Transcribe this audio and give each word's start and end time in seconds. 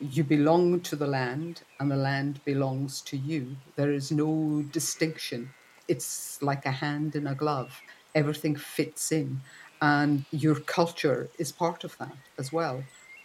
you 0.00 0.24
belong 0.24 0.80
to 0.80 0.96
the 0.96 1.06
land 1.06 1.62
and 1.80 1.90
the 1.90 1.96
land 1.96 2.40
belongs 2.44 3.00
to 3.02 3.16
you. 3.16 3.56
There 3.76 3.92
is 3.92 4.12
no 4.12 4.62
distinction. 4.72 5.50
It's 5.88 6.40
like 6.42 6.66
a 6.66 6.70
hand 6.70 7.16
in 7.16 7.26
a 7.26 7.34
glove. 7.34 7.80
Everything 8.14 8.56
fits 8.56 9.12
in. 9.12 9.40
And 9.80 10.24
your 10.30 10.56
culture 10.56 11.28
is 11.38 11.52
part 11.52 11.84
of 11.84 11.96
that 11.98 12.16
as 12.38 12.52
well. 12.52 12.82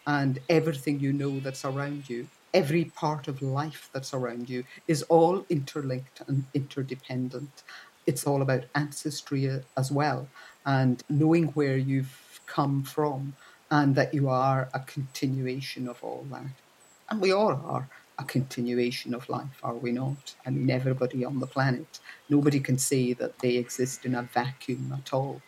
And 0.07 0.39
everything 0.49 0.99
you 0.99 1.13
know 1.13 1.39
that's 1.39 1.65
around 1.65 2.09
you, 2.09 2.27
every 2.53 2.85
part 2.85 3.27
of 3.27 3.41
life 3.41 3.89
that's 3.93 4.13
around 4.13 4.49
you, 4.49 4.63
is 4.87 5.03
all 5.03 5.45
interlinked 5.49 6.21
and 6.27 6.45
interdependent. 6.53 7.63
It's 8.05 8.27
all 8.27 8.41
about 8.41 8.65
ancestry 8.75 9.49
uh, 9.49 9.59
as 9.77 9.91
well 9.91 10.27
and 10.65 11.03
knowing 11.09 11.47
where 11.49 11.77
you've 11.77 12.41
come 12.45 12.83
from 12.83 13.33
and 13.71 13.95
that 13.95 14.13
you 14.13 14.29
are 14.29 14.69
a 14.73 14.79
continuation 14.81 15.87
of 15.87 16.03
all 16.03 16.25
that. 16.31 16.62
And 17.13 17.21
we 17.21 17.31
all 17.31 17.51
are 17.51 17.87
a 18.17 18.23
continuation 18.23 19.13
of 19.13 19.29
life, 19.29 19.59
are 19.61 19.75
we 19.75 19.91
not? 19.91 20.33
I 20.47 20.49
mean, 20.49 20.71
everybody 20.71 21.23
on 21.23 21.39
the 21.39 21.45
planet. 21.45 21.99
Nobody 22.27 22.59
can 22.59 22.79
say 22.79 23.13
that 23.13 23.37
they 23.37 23.57
exist 23.57 24.03
in 24.03 24.15
a 24.15 24.23
vacuum 24.23 24.91
at 24.97 25.13
all. 25.13 25.39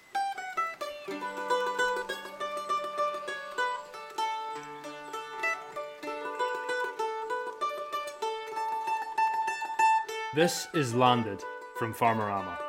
This 10.36 10.68
is 10.76 10.94
Landed 10.94 11.42
from 11.80 11.96
Farmerama. 11.96 12.60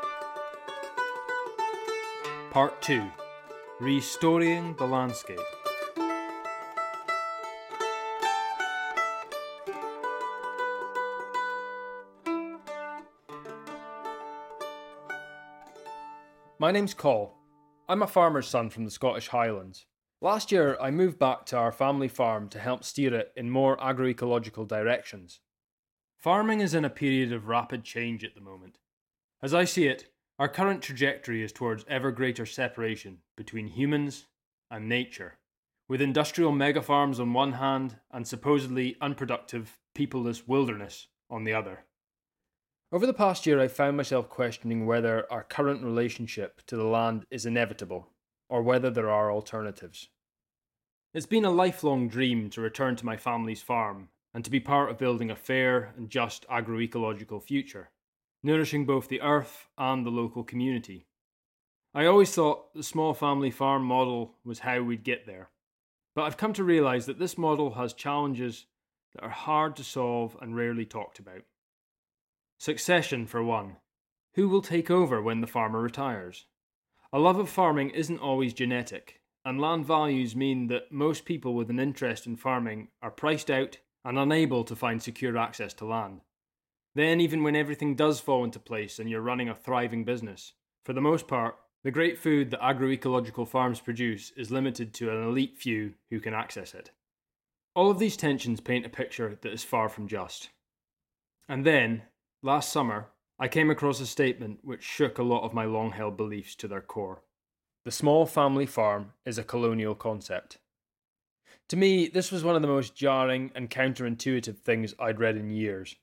Part 2.51 2.81
2 2.81 3.05
Restoring 3.79 4.75
the 4.79 4.87
Landscape. 4.87 5.56
My 16.59 16.71
name's 16.71 16.95
Col. 16.95 17.37
I'm 17.87 18.01
a 18.01 18.07
farmer's 18.07 18.49
son 18.49 18.71
from 18.71 18.87
the 18.87 18.91
Scottish 18.91 19.29
Highlands. 19.29 19.85
Last 20.23 20.51
year, 20.51 20.79
I 20.81 20.91
moved 20.91 21.19
back 21.19 21.45
to 21.47 21.57
our 21.59 21.71
family 21.71 22.09
farm 22.09 22.49
to 22.49 22.59
help 22.59 22.83
steer 22.83 23.15
it 23.15 23.31
in 23.37 23.51
more 23.51 23.77
agroecological 23.77 24.67
directions. 24.67 25.41
Farming 26.17 26.61
is 26.61 26.73
in 26.73 26.87
a 26.87 26.89
period 26.89 27.31
of 27.31 27.49
rapid 27.49 27.85
change 27.85 28.25
at 28.25 28.35
the 28.35 28.41
moment. 28.41 28.79
As 29.43 29.53
I 29.53 29.65
see 29.65 29.87
it, 29.87 30.09
our 30.39 30.49
current 30.49 30.81
trajectory 30.81 31.43
is 31.43 31.53
towards 31.53 31.85
ever 31.91 32.11
greater 32.11 32.47
separation 32.47 33.19
between 33.37 33.67
humans 33.67 34.25
and 34.71 34.89
nature, 34.89 35.37
with 35.89 36.01
industrial 36.01 36.53
mega 36.53 36.81
farms 36.81 37.21
on 37.21 37.35
one 37.35 37.53
hand 37.53 37.99
and 38.11 38.27
supposedly 38.27 38.97
unproductive, 39.03 39.79
peopleless 39.95 40.49
wilderness 40.49 41.09
on 41.29 41.45
the 41.45 41.53
other. 41.53 41.85
Over 42.93 43.05
the 43.05 43.13
past 43.13 43.47
year, 43.47 43.61
I 43.61 43.67
found 43.67 43.97
myself 43.97 44.29
questioning 44.29 44.87
whether 44.87 45.31
our 45.31 45.43
current 45.43 45.83
relationship 45.83 46.63
to 46.69 46.77
the 46.77 46.85
land 46.85 47.25
is 47.33 47.45
inevitable, 47.45 48.11
or 48.49 48.63
whether 48.63 48.91
there 48.91 49.11
are 49.11 49.33
alternatives. 49.33 50.09
It's 51.13 51.27
been 51.27 51.45
a 51.45 51.51
lifelong 51.51 52.09
dream 52.09 52.49
to 52.51 52.61
return 52.61 52.95
to 52.97 53.05
my 53.05 53.17
family's 53.17 53.61
farm 53.61 54.11
and 54.33 54.45
to 54.45 54.53
be 54.53 54.61
part 54.61 54.89
of 54.89 54.99
building 54.99 55.33
a 55.33 55.37
fair 55.37 55.95
and 55.97 56.09
just 56.09 56.47
agroecological 56.49 57.43
future, 57.43 57.91
nourishing 58.45 58.87
both 58.87 59.09
the 59.09 59.21
earth 59.21 59.67
and 59.77 60.07
the 60.07 60.11
local 60.11 60.45
community. 60.45 61.07
I 61.93 62.07
always 62.07 62.33
thought 62.33 62.73
the 62.73 62.85
small 62.85 63.15
family 63.15 63.51
farm 63.51 63.83
model 63.83 64.37
was 64.45 64.61
how 64.61 64.83
we'd 64.83 65.03
get 65.03 65.27
there, 65.27 65.51
but 66.15 66.23
I've 66.23 66.37
come 66.37 66.53
to 66.53 66.63
realise 66.63 67.07
that 67.07 67.19
this 67.19 67.37
model 67.37 67.73
has 67.73 67.95
challenges 67.95 68.67
that 69.15 69.25
are 69.25 69.31
hard 69.31 69.75
to 69.77 69.83
solve 69.83 70.37
and 70.41 70.55
rarely 70.55 70.85
talked 70.85 71.19
about. 71.19 71.43
Succession, 72.59 73.27
for 73.27 73.43
one. 73.43 73.77
Who 74.35 74.49
will 74.49 74.63
take 74.63 74.91
over 74.91 75.23
when 75.23 75.41
the 75.41 75.47
farmer 75.47 75.81
retires? 75.81 76.47
A 77.13 77.19
love 77.19 77.39
of 77.39 77.49
farming 77.49 77.91
isn't 77.91 78.19
always 78.19 78.53
genetic, 78.53 79.21
and 79.45 79.61
land 79.61 79.87
values 79.87 80.35
mean 80.35 80.67
that 80.69 80.91
most 80.91 81.25
people 81.25 81.55
with 81.55 81.71
an 81.71 81.79
interest 81.79 82.27
in 82.27 82.37
farming 82.37 82.89
are 83.01 83.11
priced 83.11 83.51
out 83.51 83.79
and 84.05 84.19
unable 84.19 84.65
to 84.65 84.77
find 84.77 85.03
secure 85.03 85.37
access 85.37 85.73
to 85.75 85.85
land. 85.85 86.21
Then, 86.95 87.21
even 87.21 87.43
when 87.43 87.55
everything 87.55 87.95
does 87.95 88.21
fall 88.21 88.43
into 88.43 88.59
place 88.59 88.99
and 88.99 89.11
you're 89.11 89.21
running 89.21 89.49
a 89.49 89.55
thriving 89.55 90.05
business, 90.05 90.55
for 90.85 90.93
the 90.93 91.01
most 91.01 91.29
part, 91.29 91.57
the 91.85 91.91
great 91.91 92.19
food 92.19 92.51
that 92.51 92.61
agroecological 92.61 93.47
farms 93.47 93.81
produce 93.81 94.33
is 94.37 94.51
limited 94.51 94.95
to 94.95 95.11
an 95.11 95.23
elite 95.23 95.57
few 95.57 95.95
who 96.11 96.21
can 96.21 96.35
access 96.35 96.75
it. 96.75 96.91
All 97.75 97.91
of 97.91 97.99
these 97.99 98.17
tensions 98.17 98.61
paint 98.61 98.87
a 98.87 98.89
picture 98.89 99.39
that 99.43 99.53
is 99.53 99.63
far 99.63 99.89
from 99.89 100.09
just. 100.09 100.49
And 101.49 101.65
then, 101.65 102.03
Last 102.47 102.71
summer, 102.71 103.09
I 103.41 103.49
came 103.49 103.71
across 103.71 103.99
a 103.99 104.07
statement 104.07 104.61
which 104.63 104.85
shook 104.85 105.19
a 105.19 105.25
lot 105.25 105.43
of 105.43 105.53
my 105.53 105.65
long 105.65 105.91
held 105.91 106.17
beliefs 106.17 106.55
to 106.55 106.69
their 106.69 106.81
core. 106.81 107.25
The 107.85 107.91
small 107.91 108.25
family 108.25 108.67
farm 108.67 109.15
is 109.25 109.37
a 109.37 109.43
colonial 109.43 109.97
concept. 109.97 110.59
To 111.71 111.77
me, 111.77 112.07
this 112.07 112.31
was 112.31 112.45
one 112.45 112.55
of 112.55 112.63
the 112.63 112.69
most 112.69 112.95
jarring 112.95 113.51
and 113.57 113.69
counterintuitive 113.69 114.59
things 114.59 114.95
I'd 115.01 115.19
read 115.19 115.37
in 115.37 115.51
years. 115.51 115.97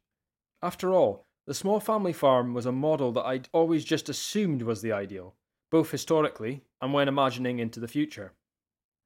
After 0.61 0.91
all, 0.91 1.27
the 1.47 1.53
small 1.53 1.79
family 1.79 2.11
farm 2.11 2.53
was 2.53 2.65
a 2.65 2.73
model 2.73 3.13
that 3.13 3.25
I'd 3.25 3.47
always 3.53 3.85
just 3.85 4.09
assumed 4.09 4.63
was 4.63 4.81
the 4.81 4.91
ideal, 4.91 5.35
both 5.71 5.91
historically 5.91 6.65
and 6.81 6.91
when 6.91 7.07
imagining 7.07 7.59
into 7.59 7.79
the 7.79 7.87
future. 7.87 8.33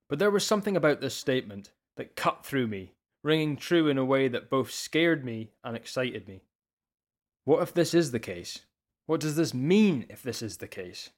But 0.09 0.17
there 0.17 0.31
was 0.31 0.43
something 0.43 0.75
about 0.75 1.01
this 1.01 1.13
statement 1.13 1.69
that 1.97 2.15
cut 2.15 2.43
through 2.43 2.65
me, 2.65 2.93
ringing 3.23 3.57
true 3.57 3.89
in 3.89 3.99
a 3.99 4.05
way 4.05 4.27
that 4.27 4.49
both 4.49 4.71
scared 4.71 5.23
me 5.23 5.51
and 5.63 5.77
excited 5.77 6.27
me. 6.27 6.41
What 7.47 7.63
if 7.63 7.73
this 7.73 7.93
is 7.93 8.11
the 8.11 8.19
case? 8.19 8.65
What 9.05 9.21
does 9.21 9.37
this 9.37 9.53
mean 9.53 10.05
if 10.09 10.21
this 10.21 10.41
is 10.41 10.57
the 10.57 10.67
case? 10.67 11.11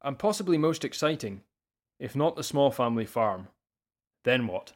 And 0.00 0.16
possibly 0.16 0.56
most 0.56 0.84
exciting, 0.84 1.40
if 1.98 2.14
not 2.14 2.36
the 2.36 2.44
small 2.44 2.70
family 2.70 3.04
farm, 3.04 3.48
then 4.22 4.46
what? 4.46 4.74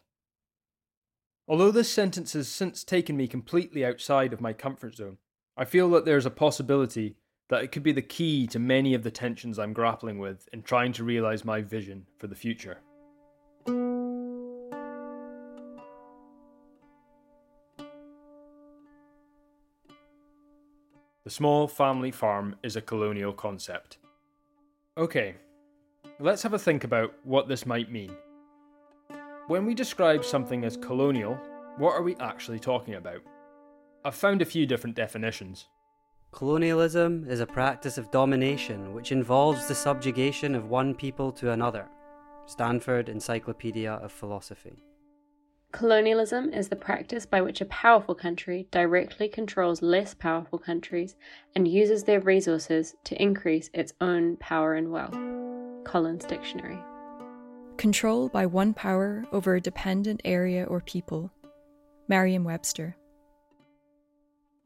Although 1.47 1.71
this 1.71 1.89
sentence 1.89 2.33
has 2.33 2.49
since 2.49 2.83
taken 2.83 3.17
me 3.17 3.29
completely 3.29 3.85
outside 3.85 4.33
of 4.33 4.41
my 4.41 4.53
comfort 4.53 4.97
zone, 4.97 5.19
I 5.57 5.65
feel 5.65 5.89
that 5.91 6.07
there's 6.07 6.27
a 6.27 6.31
possibility 6.31 7.15
that 7.51 7.63
it 7.63 7.71
could 7.71 7.85
be 7.85 7.93
the 7.93 8.03
key 8.03 8.49
to 8.49 8.59
many 8.59 8.93
of 8.93 9.05
the 9.05 9.13
tensions 9.13 9.61
I'm 9.61 9.73
grappling 9.73 10.19
with 10.19 10.49
in 10.53 10.63
trying 10.63 10.93
to 10.95 11.05
realise 11.05 11.45
my 11.45 11.61
vision 11.61 12.07
for 12.19 12.27
the 12.27 12.35
future. 12.35 12.79
The 21.27 21.31
small 21.31 21.67
family 21.67 22.13
farm 22.13 22.55
is 22.63 22.77
a 22.77 22.81
colonial 22.81 23.33
concept. 23.33 23.99
Okay, 24.97 25.35
let's 26.21 26.41
have 26.45 26.53
a 26.53 26.59
think 26.59 26.85
about 26.85 27.15
what 27.25 27.49
this 27.49 27.67
might 27.67 27.91
mean. 27.91 28.13
When 29.49 29.67
we 29.67 29.75
describe 29.75 30.25
something 30.25 30.65
as 30.65 30.77
colonial, 30.77 31.37
what 31.79 31.95
are 31.95 32.05
we 32.05 32.15
actually 32.21 32.61
talking 32.61 32.95
about? 32.95 33.23
I've 34.05 34.15
found 34.15 34.41
a 34.41 34.45
few 34.45 34.67
different 34.67 34.95
definitions. 34.95 35.67
Colonialism 36.31 37.27
is 37.29 37.41
a 37.41 37.47
practice 37.47 37.99
of 37.99 38.13
domination 38.13 38.95
which 38.95 39.11
involves 39.11 39.67
the 39.67 39.75
subjugation 39.75 40.55
of 40.55 40.71
one 40.71 40.95
people 40.95 41.33
to 41.33 41.51
another. 41.51 41.89
Stanford 42.45 43.09
Encyclopedia 43.09 43.95
of 43.95 44.13
Philosophy. 44.13 44.79
Colonialism 45.77 46.55
is 46.55 46.71
the 46.71 46.75
practice 46.75 47.27
by 47.27 47.43
which 47.43 47.61
a 47.61 47.67
powerful 47.67 48.15
country 48.15 48.67
directly 48.71 49.29
controls 49.29 49.83
less 49.83 50.15
powerful 50.15 50.59
countries 50.59 51.17
and 51.55 51.69
uses 51.69 52.03
their 52.03 52.19
resources 52.19 52.95
to 53.05 53.23
increase 53.23 53.69
its 53.75 53.93
own 54.01 54.39
power 54.39 54.73
and 54.73 54.91
wealth. 54.91 55.15
Collins 55.85 56.25
Dictionary. 56.25 56.79
Control 57.77 58.31
by 58.31 58.47
one 58.47 58.73
power 58.73 59.27
over 59.33 59.55
a 59.55 59.61
dependent 59.61 60.23
area 60.25 60.65
or 60.65 60.81
people. 60.81 61.31
Merriam 62.09 62.43
Webster. 62.43 62.97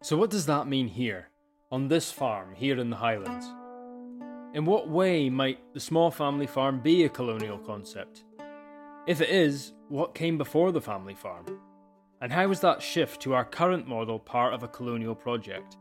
So, 0.04 0.16
what 0.16 0.30
does 0.30 0.46
that 0.46 0.68
mean 0.68 0.86
here, 0.86 1.30
on 1.72 1.88
this 1.88 2.12
farm, 2.12 2.54
here 2.54 2.78
in 2.78 2.88
the 2.88 2.96
Highlands? 2.96 3.46
In 4.54 4.64
what 4.64 4.88
way 4.88 5.28
might 5.28 5.74
the 5.74 5.80
small 5.80 6.12
family 6.12 6.46
farm 6.46 6.78
be 6.78 7.02
a 7.02 7.08
colonial 7.08 7.58
concept? 7.58 8.22
If 9.10 9.20
it 9.20 9.30
is, 9.30 9.72
what 9.88 10.14
came 10.14 10.38
before 10.38 10.70
the 10.70 10.80
family 10.80 11.16
farm? 11.16 11.44
And 12.20 12.30
how 12.30 12.46
was 12.46 12.60
that 12.60 12.80
shift 12.80 13.20
to 13.22 13.34
our 13.34 13.44
current 13.44 13.88
model 13.88 14.20
part 14.20 14.54
of 14.54 14.62
a 14.62 14.68
colonial 14.68 15.16
project? 15.16 15.78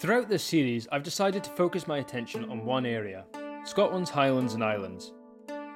Throughout 0.00 0.28
this 0.28 0.42
series, 0.42 0.88
I've 0.90 1.04
decided 1.04 1.44
to 1.44 1.50
focus 1.50 1.86
my 1.86 1.98
attention 1.98 2.50
on 2.50 2.64
one 2.64 2.86
area 2.86 3.24
Scotland's 3.64 4.10
Highlands 4.10 4.54
and 4.54 4.64
Islands. 4.64 5.12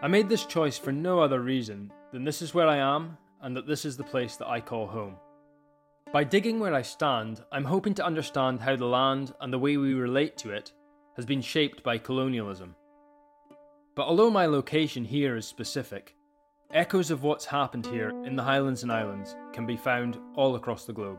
I 0.02 0.08
made 0.08 0.28
this 0.28 0.46
choice 0.46 0.76
for 0.76 0.90
no 0.90 1.20
other 1.20 1.43
reason 1.43 1.93
than 2.12 2.25
this 2.25 2.43
is 2.43 2.52
where 2.52 2.67
I 2.67 2.78
am 2.78 3.17
and 3.40 3.56
that 3.56 3.69
this 3.69 3.84
is 3.84 3.96
the 3.96 4.02
place 4.02 4.34
that 4.34 4.49
I 4.49 4.61
call 4.61 4.88
home. 4.88 5.14
By 6.12 6.25
digging 6.25 6.58
where 6.58 6.75
I 6.75 6.82
stand, 6.82 7.40
I'm 7.52 7.67
hoping 7.67 7.94
to 7.94 8.05
understand 8.05 8.58
how 8.58 8.75
the 8.75 8.84
land 8.84 9.32
and 9.40 9.52
the 9.52 9.61
way 9.61 9.76
we 9.76 9.94
relate 9.94 10.37
to 10.38 10.50
it 10.50 10.73
has 11.14 11.25
been 11.25 11.40
shaped 11.40 11.84
by 11.84 11.99
colonialism. 11.99 12.75
But 13.94 14.08
although 14.08 14.31
my 14.31 14.44
location 14.44 15.05
here 15.05 15.37
is 15.37 15.46
specific, 15.46 16.16
echoes 16.76 17.11
of 17.11 17.23
what's 17.23 17.46
happened 17.46 17.87
here 17.87 18.11
in 18.26 18.37
the 18.37 18.43
Highlands 18.43 18.82
and 18.82 18.93
Islands 18.93 19.34
can 19.55 19.64
be 19.64 19.78
found 19.78 20.19
all 20.34 20.56
across 20.56 20.84
the 20.84 20.93
globe. 20.93 21.19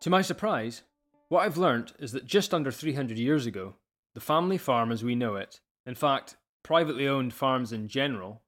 To 0.00 0.10
my 0.10 0.22
surprise, 0.22 0.82
what 1.28 1.40
I've 1.40 1.56
learnt 1.56 1.92
is 1.98 2.12
that 2.12 2.24
just 2.24 2.54
under 2.54 2.70
300 2.70 3.18
years 3.18 3.46
ago, 3.46 3.74
the 4.14 4.20
family 4.20 4.58
farm 4.58 4.92
as 4.92 5.02
we 5.02 5.16
know 5.16 5.34
it, 5.34 5.58
in 5.84 5.96
fact, 5.96 6.36
privately 6.62 7.08
owned 7.08 7.34
farms 7.34 7.72
in 7.72 7.88
general, 7.88 8.42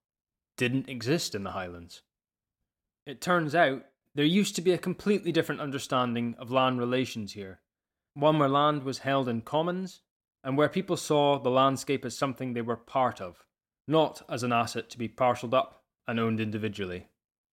didn't 0.56 0.88
exist 0.88 1.34
in 1.34 1.42
the 1.42 1.50
Highlands. 1.50 2.02
It 3.04 3.20
turns 3.20 3.52
out 3.52 3.82
there 4.14 4.24
used 4.24 4.54
to 4.54 4.62
be 4.62 4.70
a 4.70 4.78
completely 4.78 5.32
different 5.32 5.60
understanding 5.60 6.36
of 6.38 6.52
land 6.52 6.78
relations 6.78 7.32
here, 7.32 7.62
one 8.14 8.38
where 8.38 8.48
land 8.48 8.84
was 8.84 8.98
held 8.98 9.28
in 9.28 9.40
commons 9.40 10.02
and 10.46 10.56
where 10.56 10.68
people 10.68 10.96
saw 10.96 11.40
the 11.40 11.50
landscape 11.50 12.04
as 12.04 12.16
something 12.16 12.54
they 12.54 12.62
were 12.62 12.76
part 12.76 13.20
of, 13.20 13.44
not 13.88 14.22
as 14.30 14.44
an 14.44 14.52
asset 14.52 14.88
to 14.88 14.96
be 14.96 15.08
parcelled 15.08 15.52
up 15.52 15.82
and 16.06 16.20
owned 16.20 16.38
individually. 16.38 17.08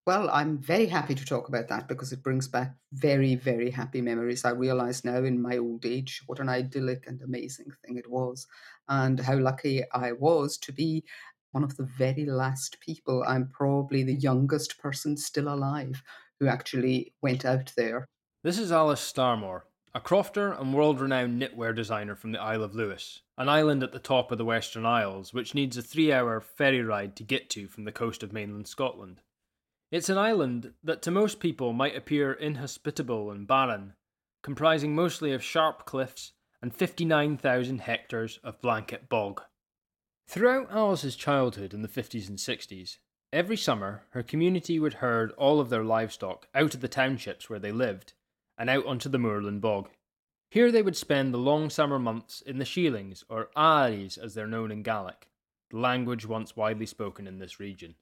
Well, 0.06 0.30
I'm 0.30 0.58
very 0.58 0.86
happy 0.86 1.16
to 1.16 1.24
talk 1.24 1.48
about 1.48 1.66
that 1.68 1.88
because 1.88 2.12
it 2.12 2.22
brings 2.22 2.46
back 2.46 2.76
very, 2.92 3.34
very 3.34 3.70
happy 3.70 4.00
memories. 4.00 4.44
I 4.44 4.50
realize 4.50 5.04
now 5.04 5.24
in 5.24 5.42
my 5.42 5.58
old 5.58 5.84
age 5.84 6.22
what 6.26 6.38
an 6.38 6.48
idyllic 6.48 7.08
and 7.08 7.20
amazing 7.20 7.72
thing 7.84 7.96
it 7.98 8.08
was, 8.08 8.46
and 8.88 9.18
how 9.18 9.38
lucky 9.38 9.82
I 9.92 10.12
was 10.12 10.56
to 10.58 10.72
be 10.72 11.02
one 11.50 11.64
of 11.64 11.76
the 11.76 11.88
very 11.98 12.26
last 12.26 12.78
people. 12.78 13.24
I'm 13.26 13.48
probably 13.48 14.04
the 14.04 14.14
youngest 14.14 14.78
person 14.78 15.16
still 15.16 15.48
alive 15.48 16.00
who 16.38 16.46
actually 16.46 17.12
went 17.22 17.44
out 17.44 17.72
there. 17.76 18.06
This 18.44 18.58
is 18.58 18.70
Alice 18.70 19.00
Starmore, 19.00 19.62
a 19.96 20.00
crofter 20.00 20.60
and 20.60 20.74
world 20.74 21.00
renowned 21.00 21.40
knitwear 21.40 21.72
designer 21.72 22.16
from 22.16 22.32
the 22.32 22.40
Isle 22.40 22.64
of 22.64 22.74
Lewis, 22.74 23.22
an 23.38 23.48
island 23.48 23.84
at 23.84 23.92
the 23.92 24.00
top 24.00 24.32
of 24.32 24.38
the 24.38 24.44
Western 24.44 24.84
Isles 24.84 25.32
which 25.32 25.54
needs 25.54 25.76
a 25.76 25.82
three 25.82 26.12
hour 26.12 26.40
ferry 26.40 26.82
ride 26.82 27.14
to 27.14 27.22
get 27.22 27.48
to 27.50 27.68
from 27.68 27.84
the 27.84 27.92
coast 27.92 28.24
of 28.24 28.32
mainland 28.32 28.66
Scotland. 28.66 29.20
It's 29.92 30.08
an 30.08 30.18
island 30.18 30.72
that 30.82 31.00
to 31.02 31.12
most 31.12 31.38
people 31.38 31.72
might 31.72 31.94
appear 31.94 32.32
inhospitable 32.32 33.30
and 33.30 33.46
barren, 33.46 33.94
comprising 34.42 34.96
mostly 34.96 35.32
of 35.32 35.44
sharp 35.44 35.86
cliffs 35.86 36.32
and 36.60 36.74
59,000 36.74 37.82
hectares 37.82 38.40
of 38.42 38.60
blanket 38.60 39.08
bog. 39.08 39.42
Throughout 40.26 40.72
Alice's 40.72 41.14
childhood 41.14 41.72
in 41.72 41.82
the 41.82 41.88
50s 41.88 42.28
and 42.28 42.38
60s, 42.38 42.96
every 43.32 43.56
summer 43.56 44.02
her 44.10 44.24
community 44.24 44.80
would 44.80 44.94
herd 44.94 45.30
all 45.32 45.60
of 45.60 45.70
their 45.70 45.84
livestock 45.84 46.48
out 46.52 46.74
of 46.74 46.80
the 46.80 46.88
townships 46.88 47.48
where 47.48 47.60
they 47.60 47.70
lived 47.70 48.14
and 48.58 48.70
out 48.70 48.86
onto 48.86 49.08
the 49.08 49.18
moorland 49.18 49.60
bog. 49.60 49.88
Here 50.50 50.70
they 50.70 50.82
would 50.82 50.96
spend 50.96 51.34
the 51.34 51.38
long 51.38 51.68
summer 51.68 51.98
months 51.98 52.40
in 52.40 52.58
the 52.58 52.64
Shielings, 52.64 53.24
or 53.28 53.50
Aaries 53.56 54.16
as 54.16 54.34
they're 54.34 54.46
known 54.46 54.70
in 54.70 54.82
Gaelic, 54.82 55.28
the 55.70 55.78
language 55.78 56.26
once 56.26 56.54
widely 56.54 56.86
spoken 56.86 57.26
in 57.26 57.38
this 57.38 57.58
region. 57.58 57.96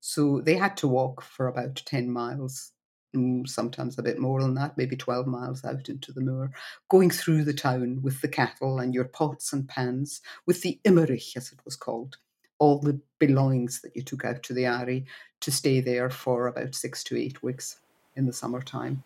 So 0.00 0.40
they 0.40 0.56
had 0.56 0.76
to 0.78 0.88
walk 0.88 1.22
for 1.22 1.46
about 1.46 1.76
10 1.76 2.10
miles, 2.10 2.72
mm, 3.14 3.48
sometimes 3.48 3.96
a 3.96 4.02
bit 4.02 4.18
more 4.18 4.42
than 4.42 4.54
that, 4.54 4.76
maybe 4.76 4.96
12 4.96 5.28
miles 5.28 5.64
out 5.64 5.88
into 5.88 6.12
the 6.12 6.20
moor, 6.20 6.50
going 6.88 7.08
through 7.08 7.44
the 7.44 7.54
town 7.54 8.02
with 8.02 8.20
the 8.20 8.26
cattle 8.26 8.80
and 8.80 8.92
your 8.92 9.04
pots 9.04 9.52
and 9.52 9.68
pans, 9.68 10.20
with 10.44 10.62
the 10.62 10.80
imrich, 10.84 11.36
as 11.36 11.52
it 11.52 11.60
was 11.64 11.76
called, 11.76 12.16
all 12.58 12.80
the 12.80 13.00
belongings 13.20 13.80
that 13.82 13.94
you 13.94 14.02
took 14.02 14.24
out 14.24 14.42
to 14.42 14.52
the 14.52 14.64
Aari 14.64 15.04
to 15.40 15.52
stay 15.52 15.80
there 15.80 16.10
for 16.10 16.48
about 16.48 16.74
six 16.74 17.04
to 17.04 17.16
eight 17.16 17.44
weeks 17.44 17.78
in 18.16 18.26
the 18.26 18.32
summertime. 18.32 19.04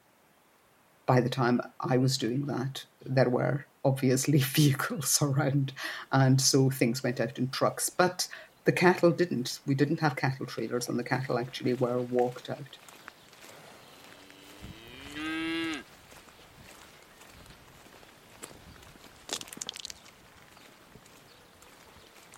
By 1.07 1.21
the 1.21 1.29
time 1.29 1.61
I 1.81 1.97
was 1.97 2.19
doing 2.19 2.47
that, 2.47 2.85
there 3.05 3.31
were 3.31 3.65
obviously 3.85 4.39
vehicles 4.59 5.23
around, 5.23 5.73
and 6.13 6.41
so 6.41 6.69
things 6.69 7.03
went 7.03 7.21
out 7.21 7.39
in 7.39 7.49
trucks. 7.49 7.89
But 7.89 8.29
the 8.65 8.73
cattle 8.73 9.13
didn't. 9.13 9.61
We 9.65 9.77
didn't 9.77 10.01
have 10.01 10.17
cattle 10.17 10.47
trailers, 10.47 10.89
and 10.89 10.99
the 10.99 11.05
cattle 11.05 11.39
actually 11.39 11.75
were 11.75 12.01
walked 12.01 12.51
out. 12.51 12.79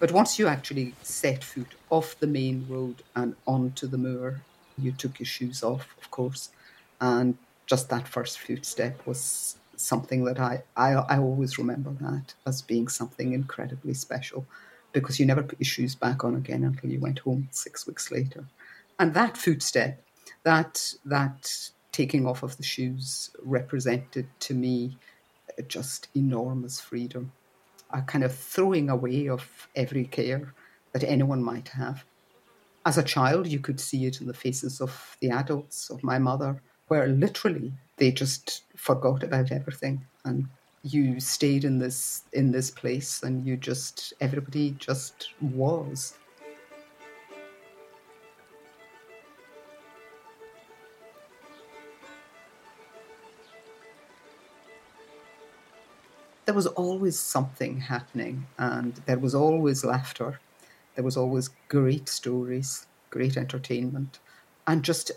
But 0.00 0.12
once 0.12 0.38
you 0.38 0.47
actually 0.47 0.94
set 1.03 1.43
foot 1.43 1.75
off 1.91 2.19
the 2.21 2.29
main 2.29 2.67
road 2.69 3.03
and 3.17 3.35
onto 3.47 3.88
the 3.88 3.99
moor, 3.99 4.43
you 4.76 4.93
took 4.93 5.19
your 5.19 5.26
shoes 5.26 5.62
off, 5.62 5.94
of 6.00 6.11
course, 6.11 6.50
and 7.00 7.37
just 7.69 7.91
that 7.91 8.09
first 8.09 8.38
foot 8.41 8.65
step 8.65 9.06
was 9.06 9.56
something 9.76 10.25
that 10.25 10.41
I, 10.41 10.62
I, 10.76 10.94
I 10.94 11.19
always 11.19 11.59
remember 11.59 11.91
that 12.00 12.35
as 12.47 12.62
being 12.62 12.88
something 12.88 13.32
incredibly 13.32 13.94
special 13.94 14.47
because 14.93 15.20
you 15.20 15.26
never 15.26 15.43
put 15.43 15.61
your 15.61 15.67
shoes 15.67 15.94
back 15.94 16.25
on 16.25 16.35
again 16.35 16.65
until 16.65 16.91
you 16.91 16.99
went 16.99 17.20
home 17.20 17.47
six 17.53 17.87
weeks 17.87 18.11
later. 18.11 18.44
And 18.99 19.15
that 19.15 19.37
footstep, 19.37 20.03
that 20.43 20.94
that 21.05 21.70
taking 21.93 22.26
off 22.26 22.43
of 22.43 22.56
the 22.56 22.62
shoes 22.62 23.31
represented 23.44 24.26
to 24.41 24.55
me 24.55 24.97
just 25.69 26.09
enormous 26.17 26.81
freedom, 26.81 27.32
a 27.91 28.00
kind 28.03 28.25
of 28.25 28.35
throwing 28.35 28.88
away 28.88 29.29
of 29.29 29.69
every 29.76 30.05
care 30.05 30.55
that 30.93 31.05
anyone 31.05 31.43
might 31.43 31.69
have. 31.69 32.05
As 32.87 32.97
a 32.97 33.03
child, 33.03 33.47
you 33.47 33.59
could 33.59 33.79
see 33.79 34.06
it 34.06 34.21
in 34.21 34.26
the 34.26 34.35
faces 34.35 34.81
of 34.81 35.17
the 35.21 35.31
adults, 35.31 35.91
of 35.91 36.03
my 36.03 36.19
mother, 36.19 36.62
where 36.88 37.06
literally 37.06 37.73
they 37.96 38.11
just 38.11 38.62
forgot 38.76 39.23
about 39.23 39.52
everything 39.52 40.05
and 40.25 40.49
you 40.82 41.20
stayed 41.20 41.64
in 41.64 41.79
this 41.79 42.23
in 42.32 42.52
this 42.52 42.70
place 42.70 43.23
and 43.23 43.46
you 43.46 43.56
just 43.56 44.12
everybody 44.20 44.73
just 44.79 45.35
was. 45.40 46.14
There 56.46 56.55
was 56.55 56.67
always 56.67 57.19
something 57.19 57.79
happening 57.79 58.46
and 58.56 58.94
there 59.05 59.19
was 59.19 59.35
always 59.35 59.85
laughter. 59.85 60.40
There 60.94 61.05
was 61.05 61.17
always 61.17 61.50
great 61.69 62.08
stories 62.08 62.87
great 63.11 63.37
entertainment 63.37 64.19
and 64.67 64.82
just 64.82 65.11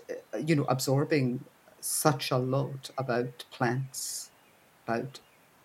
you 0.45 0.55
know 0.55 0.65
absorbing 0.65 1.43
such 1.81 2.31
a 2.31 2.37
lot 2.37 2.89
about 2.97 3.43
plants 3.51 4.31
about 4.85 5.19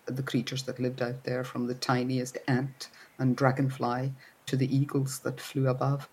the 0.05 0.23
creatures 0.23 0.63
that 0.63 0.79
lived 0.79 1.01
out 1.01 1.23
there, 1.23 1.43
from 1.43 1.67
the 1.67 1.73
tiniest 1.73 2.37
ant 2.47 2.89
and 3.19 3.35
dragonfly 3.35 4.11
to 4.45 4.55
the 4.55 4.73
eagles 4.75 5.19
that 5.19 5.41
flew 5.41 5.67
above. 5.67 6.07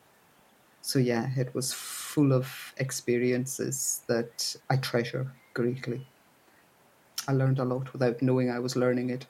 So, 0.82 0.98
yeah, 0.98 1.30
it 1.36 1.54
was 1.54 1.72
full 1.72 2.32
of 2.32 2.74
experiences 2.76 4.02
that 4.08 4.56
I 4.68 4.76
treasure 4.76 5.30
greatly. 5.54 6.06
I 7.26 7.32
learned 7.32 7.58
a 7.58 7.64
lot 7.64 7.92
without 7.92 8.20
knowing 8.20 8.50
I 8.50 8.58
was 8.58 8.76
learning 8.76 9.10
it. 9.10 9.26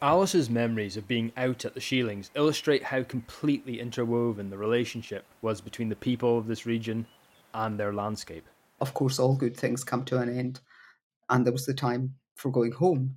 Alice's 0.00 0.50
memories 0.50 0.96
of 0.96 1.08
being 1.08 1.32
out 1.36 1.64
at 1.64 1.74
the 1.74 1.80
Shielings 1.80 2.30
illustrate 2.34 2.82
how 2.82 3.04
completely 3.04 3.80
interwoven 3.80 4.50
the 4.50 4.58
relationship 4.58 5.24
was 5.40 5.60
between 5.60 5.88
the 5.88 5.96
people 5.96 6.36
of 6.38 6.46
this 6.46 6.66
region 6.66 7.06
and 7.54 7.78
their 7.78 7.92
landscape. 7.92 8.46
Of 8.82 8.94
course, 8.94 9.18
all 9.18 9.36
good 9.36 9.56
things 9.56 9.84
come 9.84 10.04
to 10.06 10.18
an 10.18 10.36
end. 10.36 10.60
And 11.30 11.46
there 11.46 11.54
was 11.54 11.66
the 11.66 11.74
time 11.74 12.16
for 12.36 12.50
going 12.50 12.72
home, 12.72 13.16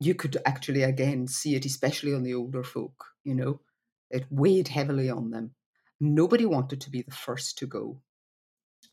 you 0.00 0.14
could 0.14 0.36
actually 0.46 0.82
again 0.82 1.26
see 1.26 1.56
it, 1.56 1.64
especially 1.64 2.14
on 2.14 2.22
the 2.22 2.34
older 2.34 2.62
folk, 2.62 3.04
you 3.24 3.34
know, 3.34 3.60
it 4.10 4.26
weighed 4.30 4.68
heavily 4.68 5.10
on 5.10 5.30
them. 5.30 5.52
Nobody 6.00 6.46
wanted 6.46 6.80
to 6.82 6.90
be 6.90 7.02
the 7.02 7.10
first 7.12 7.58
to 7.58 7.66
go, 7.66 8.00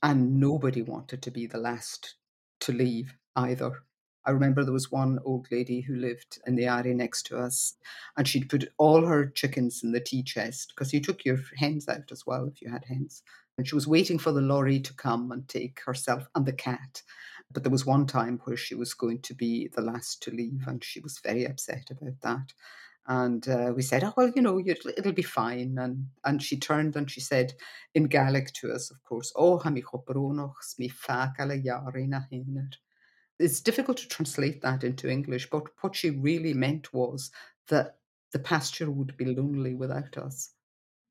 and 0.01 0.39
nobody 0.39 0.81
wanted 0.81 1.21
to 1.23 1.31
be 1.31 1.45
the 1.47 1.59
last 1.59 2.15
to 2.61 2.71
leave 2.71 3.15
either. 3.35 3.83
I 4.25 4.31
remember 4.31 4.63
there 4.63 4.73
was 4.73 4.91
one 4.91 5.19
old 5.23 5.47
lady 5.51 5.81
who 5.81 5.95
lived 5.95 6.39
in 6.47 6.55
the 6.55 6.65
area 6.67 6.95
next 6.95 7.27
to 7.27 7.37
us, 7.37 7.75
and 8.17 8.27
she'd 8.27 8.49
put 8.49 8.69
all 8.77 9.05
her 9.05 9.27
chickens 9.27 9.83
in 9.83 9.91
the 9.91 9.99
tea 9.99 10.23
chest 10.23 10.73
because 10.75 10.93
you 10.93 11.01
took 11.01 11.25
your 11.25 11.39
hens 11.57 11.87
out 11.87 12.11
as 12.11 12.25
well 12.25 12.47
if 12.47 12.61
you 12.61 12.71
had 12.71 12.85
hens. 12.85 13.21
And 13.57 13.67
she 13.67 13.75
was 13.75 13.87
waiting 13.87 14.19
for 14.19 14.31
the 14.31 14.41
lorry 14.41 14.79
to 14.81 14.93
come 14.93 15.31
and 15.31 15.47
take 15.47 15.79
herself 15.81 16.27
and 16.35 16.45
the 16.45 16.53
cat. 16.53 17.01
But 17.51 17.63
there 17.63 17.71
was 17.71 17.85
one 17.85 18.05
time 18.07 18.39
where 18.45 18.57
she 18.57 18.75
was 18.75 18.93
going 18.93 19.21
to 19.23 19.33
be 19.33 19.67
the 19.69 19.81
last 19.81 20.21
to 20.23 20.31
leave, 20.31 20.67
and 20.67 20.83
she 20.83 20.99
was 20.99 21.19
very 21.19 21.45
upset 21.45 21.89
about 21.91 22.19
that. 22.21 22.53
And 23.07 23.47
uh, 23.47 23.73
we 23.75 23.81
said, 23.83 24.03
"Oh 24.03 24.13
well, 24.17 24.31
you 24.35 24.41
know, 24.41 24.59
it'll 24.65 25.13
be 25.13 25.21
fine." 25.23 25.77
And 25.77 26.09
and 26.23 26.41
she 26.43 26.57
turned 26.59 26.95
and 26.95 27.09
she 27.09 27.21
said 27.21 27.53
in 27.93 28.05
Gaelic 28.05 28.53
to 28.55 28.71
us, 28.73 28.91
of 28.91 29.03
course, 29.03 29.31
"Oh, 29.35 29.59
ha 29.59 29.69
mi 29.69 29.83
mi 30.77 30.89
It's 33.39 33.61
difficult 33.61 33.97
to 33.99 34.07
translate 34.09 34.61
that 34.61 34.83
into 34.83 35.09
English, 35.09 35.49
but 35.49 35.63
what 35.81 35.95
she 35.95 36.09
really 36.09 36.53
meant 36.53 36.93
was 36.93 37.31
that 37.69 37.99
the 38.31 38.39
pasture 38.39 38.91
would 38.91 39.15
be 39.17 39.25
lonely 39.25 39.73
without 39.73 40.17
us, 40.17 40.53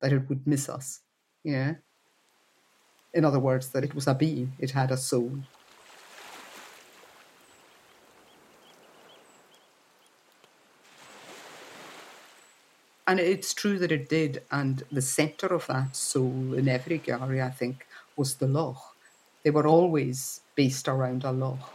that 0.01 0.13
it 0.13 0.29
would 0.29 0.47
miss 0.47 0.69
us. 0.69 1.01
Yeah. 1.43 1.75
In 3.15 3.25
other 3.25 3.39
words, 3.39 3.69
that 3.69 3.83
it 3.83 3.95
was 3.95 4.05
a 4.05 4.13
being, 4.13 4.53
it 4.59 4.71
had 4.71 4.91
a 4.91 4.97
soul. 4.97 5.31
and 13.07 13.19
it's 13.19 13.53
true 13.53 13.77
that 13.79 13.91
it 13.91 14.09
did. 14.09 14.43
And 14.51 14.83
the 14.91 15.01
centre 15.01 15.47
of 15.47 15.67
that 15.67 15.95
soul 15.95 16.53
in 16.53 16.67
every 16.67 16.97
Gary, 16.97 17.41
I 17.41 17.49
think, 17.49 17.85
was 18.15 18.35
the 18.35 18.47
loch. 18.47 18.95
They 19.43 19.51
were 19.51 19.67
always 19.67 20.41
based 20.55 20.87
around 20.87 21.23
a 21.23 21.31
loch. 21.31 21.73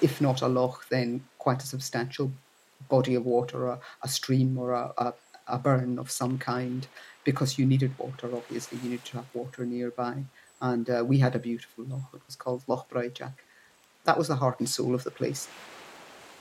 If 0.00 0.20
not 0.20 0.42
a 0.42 0.48
loch, 0.48 0.86
then 0.88 1.24
quite 1.38 1.62
a 1.62 1.66
substantial 1.66 2.30
body 2.88 3.14
of 3.14 3.24
water, 3.24 3.66
a, 3.66 3.80
a 4.02 4.08
stream 4.08 4.58
or 4.58 4.72
a, 4.72 4.92
a, 4.96 5.14
a 5.48 5.58
burn 5.58 5.98
of 5.98 6.10
some 6.10 6.38
kind, 6.38 6.86
because 7.24 7.58
you 7.58 7.66
needed 7.66 7.98
water, 7.98 8.30
obviously. 8.34 8.78
You 8.82 8.90
needed 8.90 9.04
to 9.06 9.16
have 9.18 9.26
water 9.34 9.64
nearby. 9.66 10.24
And 10.70 10.88
uh, 10.88 11.04
we 11.06 11.18
had 11.18 11.34
a 11.36 11.46
beautiful 11.48 11.84
loch. 11.84 12.10
It 12.14 12.26
was 12.26 12.36
called 12.36 12.62
Loch 12.66 12.88
Braijack. 12.90 13.34
That 14.04 14.18
was 14.18 14.28
the 14.28 14.40
heart 14.42 14.58
and 14.60 14.68
soul 14.68 14.94
of 14.94 15.04
the 15.04 15.10
place 15.20 15.48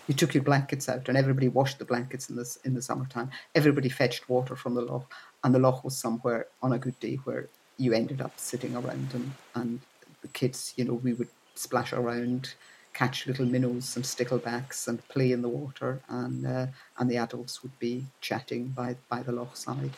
you 0.08 0.14
took 0.14 0.34
your 0.34 0.44
blankets 0.44 0.90
out 0.90 1.08
and 1.08 1.18
everybody 1.18 1.48
washed 1.48 1.80
the 1.80 1.86
blankets 1.86 2.30
in 2.30 2.36
the, 2.36 2.58
in 2.66 2.74
the 2.74 2.82
summertime. 2.82 3.30
Everybody 3.56 3.90
fetched 3.90 4.30
water 4.30 4.56
from 4.56 4.74
the 4.76 4.82
loch, 4.82 5.12
and 5.44 5.54
the 5.54 5.60
loch 5.60 5.84
was 5.84 5.98
somewhere 5.98 6.48
on 6.62 6.74
a 6.74 6.80
good 6.80 7.00
day 7.00 7.16
where 7.24 7.48
you 7.78 7.94
ended 7.94 8.22
up 8.22 8.34
sitting 8.38 8.76
around 8.76 9.10
and, 9.14 9.32
and 9.56 9.80
the 10.22 10.28
kids, 10.30 10.74
you 10.76 10.86
know, 10.86 10.96
we 10.96 11.14
would 11.14 11.30
splash 11.56 11.94
around, 11.94 12.54
catch 12.94 13.28
little 13.28 13.46
minnows 13.46 13.96
and 13.96 14.06
sticklebacks 14.06 14.88
and 14.88 15.08
play 15.08 15.32
in 15.32 15.42
the 15.42 15.50
water, 15.50 16.02
and 16.10 16.46
uh, 16.46 16.68
and 17.00 17.10
the 17.10 17.18
adults 17.18 17.64
would 17.64 17.78
be 17.80 18.06
chatting 18.22 18.68
by 18.70 18.96
by 19.10 19.24
the 19.24 19.32
loch 19.32 19.56
side. 19.58 19.92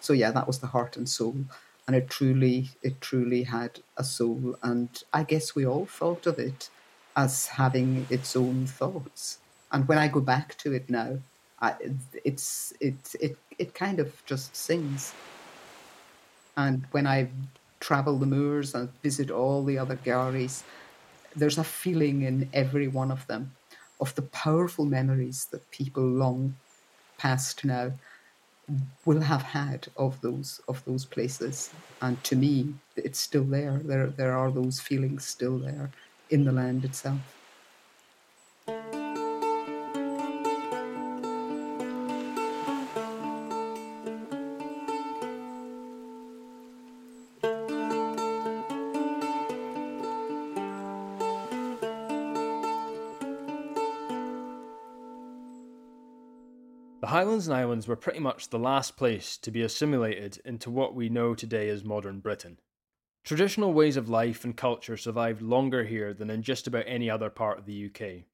So 0.00 0.12
yeah, 0.12 0.30
that 0.30 0.46
was 0.46 0.60
the 0.60 0.68
heart 0.68 0.96
and 0.96 1.08
soul, 1.08 1.36
and 1.86 1.96
it 1.96 2.08
truly 2.10 2.70
it 2.82 3.00
truly 3.00 3.44
had 3.44 3.80
a 3.96 4.04
soul, 4.04 4.56
and 4.62 5.02
I 5.12 5.24
guess 5.24 5.54
we 5.54 5.66
all 5.66 5.86
thought 5.86 6.26
of 6.26 6.38
it 6.38 6.70
as 7.16 7.46
having 7.46 8.06
its 8.10 8.36
own 8.36 8.66
thoughts. 8.66 9.40
And 9.72 9.88
when 9.88 9.98
I 9.98 10.08
go 10.08 10.20
back 10.20 10.56
to 10.58 10.72
it 10.72 10.90
now, 10.90 11.20
I, 11.60 11.76
it's 12.24 12.72
it 12.80 13.14
it 13.20 13.38
it 13.58 13.74
kind 13.74 14.00
of 14.00 14.24
just 14.26 14.56
sings. 14.56 15.16
And 16.56 16.86
when 16.90 17.06
I 17.06 17.30
travel 17.80 18.18
the 18.18 18.26
moors 18.26 18.74
and 18.74 18.90
visit 19.02 19.30
all 19.30 19.64
the 19.64 19.78
other 19.78 19.96
galleries, 19.96 20.64
there's 21.34 21.58
a 21.58 21.64
feeling 21.64 22.22
in 22.22 22.50
every 22.52 22.88
one 22.88 23.10
of 23.10 23.26
them 23.26 23.56
of 24.00 24.14
the 24.14 24.22
powerful 24.22 24.86
memories 24.86 25.46
that 25.46 25.70
people 25.70 26.04
long 26.04 26.58
past 27.18 27.64
now 27.64 27.92
will 29.04 29.20
have 29.20 29.42
had 29.42 29.88
of 29.96 30.20
those 30.22 30.60
of 30.68 30.84
those 30.84 31.04
places. 31.04 31.70
And 32.02 32.22
to 32.24 32.36
me, 32.36 32.74
it's 32.96 33.20
still 33.20 33.44
there. 33.44 33.80
There 33.84 34.08
there 34.08 34.36
are 34.36 34.50
those 34.50 34.80
feelings 34.80 35.26
still 35.26 35.58
there 35.58 35.90
in 36.30 36.44
the 36.44 36.52
land 36.52 36.84
itself. 36.84 37.35
The 57.36 57.40
Highlands 57.42 57.48
and 57.48 57.56
Islands 57.58 57.86
were 57.86 57.96
pretty 57.96 58.18
much 58.20 58.48
the 58.48 58.58
last 58.58 58.96
place 58.96 59.36
to 59.36 59.50
be 59.50 59.60
assimilated 59.60 60.40
into 60.46 60.70
what 60.70 60.94
we 60.94 61.10
know 61.10 61.34
today 61.34 61.68
as 61.68 61.84
modern 61.84 62.20
Britain. 62.20 62.58
Traditional 63.24 63.74
ways 63.74 63.98
of 63.98 64.08
life 64.08 64.42
and 64.42 64.56
culture 64.56 64.96
survived 64.96 65.42
longer 65.42 65.84
here 65.84 66.14
than 66.14 66.30
in 66.30 66.42
just 66.42 66.66
about 66.66 66.84
any 66.86 67.10
other 67.10 67.28
part 67.28 67.58
of 67.58 67.66
the 67.66 67.90
UK. 67.90 68.24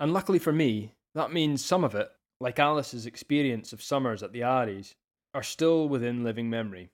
And 0.00 0.12
luckily 0.12 0.40
for 0.40 0.52
me, 0.52 0.94
that 1.14 1.32
means 1.32 1.64
some 1.64 1.84
of 1.84 1.94
it, 1.94 2.10
like 2.40 2.58
Alice's 2.58 3.06
experience 3.06 3.72
of 3.72 3.80
summers 3.80 4.24
at 4.24 4.32
the 4.32 4.42
Aries, 4.42 4.96
are 5.32 5.44
still 5.44 5.88
within 5.88 6.24
living 6.24 6.50
memory. 6.50 6.90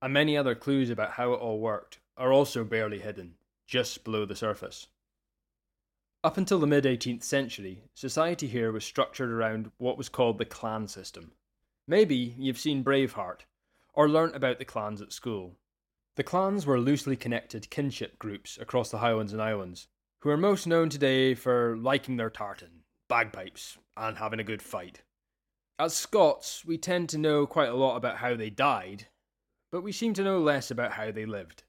And 0.00 0.14
many 0.14 0.34
other 0.34 0.54
clues 0.54 0.88
about 0.88 1.10
how 1.10 1.34
it 1.34 1.40
all 1.40 1.60
worked 1.60 1.98
are 2.16 2.32
also 2.32 2.64
barely 2.64 3.00
hidden, 3.00 3.34
just 3.66 4.02
below 4.02 4.24
the 4.24 4.34
surface. 4.34 4.86
Up 6.26 6.36
until 6.36 6.58
the 6.58 6.66
mid 6.66 6.82
18th 6.82 7.22
century, 7.22 7.84
society 7.94 8.48
here 8.48 8.72
was 8.72 8.84
structured 8.84 9.30
around 9.30 9.70
what 9.78 9.96
was 9.96 10.08
called 10.08 10.38
the 10.38 10.44
clan 10.44 10.88
system. 10.88 11.30
Maybe 11.86 12.34
you've 12.36 12.58
seen 12.58 12.82
Braveheart, 12.82 13.42
or 13.94 14.08
learnt 14.08 14.34
about 14.34 14.58
the 14.58 14.64
clans 14.64 15.00
at 15.00 15.12
school. 15.12 15.54
The 16.16 16.24
clans 16.24 16.66
were 16.66 16.80
loosely 16.80 17.14
connected 17.14 17.70
kinship 17.70 18.18
groups 18.18 18.58
across 18.60 18.90
the 18.90 18.98
Highlands 18.98 19.32
and 19.32 19.40
Islands, 19.40 19.86
who 20.22 20.30
are 20.30 20.36
most 20.36 20.66
known 20.66 20.88
today 20.88 21.32
for 21.34 21.76
liking 21.76 22.16
their 22.16 22.28
tartan, 22.28 22.82
bagpipes, 23.08 23.78
and 23.96 24.18
having 24.18 24.40
a 24.40 24.50
good 24.50 24.62
fight. 24.62 25.02
As 25.78 25.94
Scots, 25.94 26.64
we 26.64 26.76
tend 26.76 27.08
to 27.10 27.18
know 27.18 27.46
quite 27.46 27.68
a 27.68 27.76
lot 27.76 27.94
about 27.94 28.16
how 28.16 28.34
they 28.34 28.50
died, 28.50 29.06
but 29.70 29.82
we 29.82 29.92
seem 29.92 30.12
to 30.14 30.24
know 30.24 30.40
less 30.40 30.72
about 30.72 30.90
how 30.90 31.12
they 31.12 31.24
lived. 31.24 31.62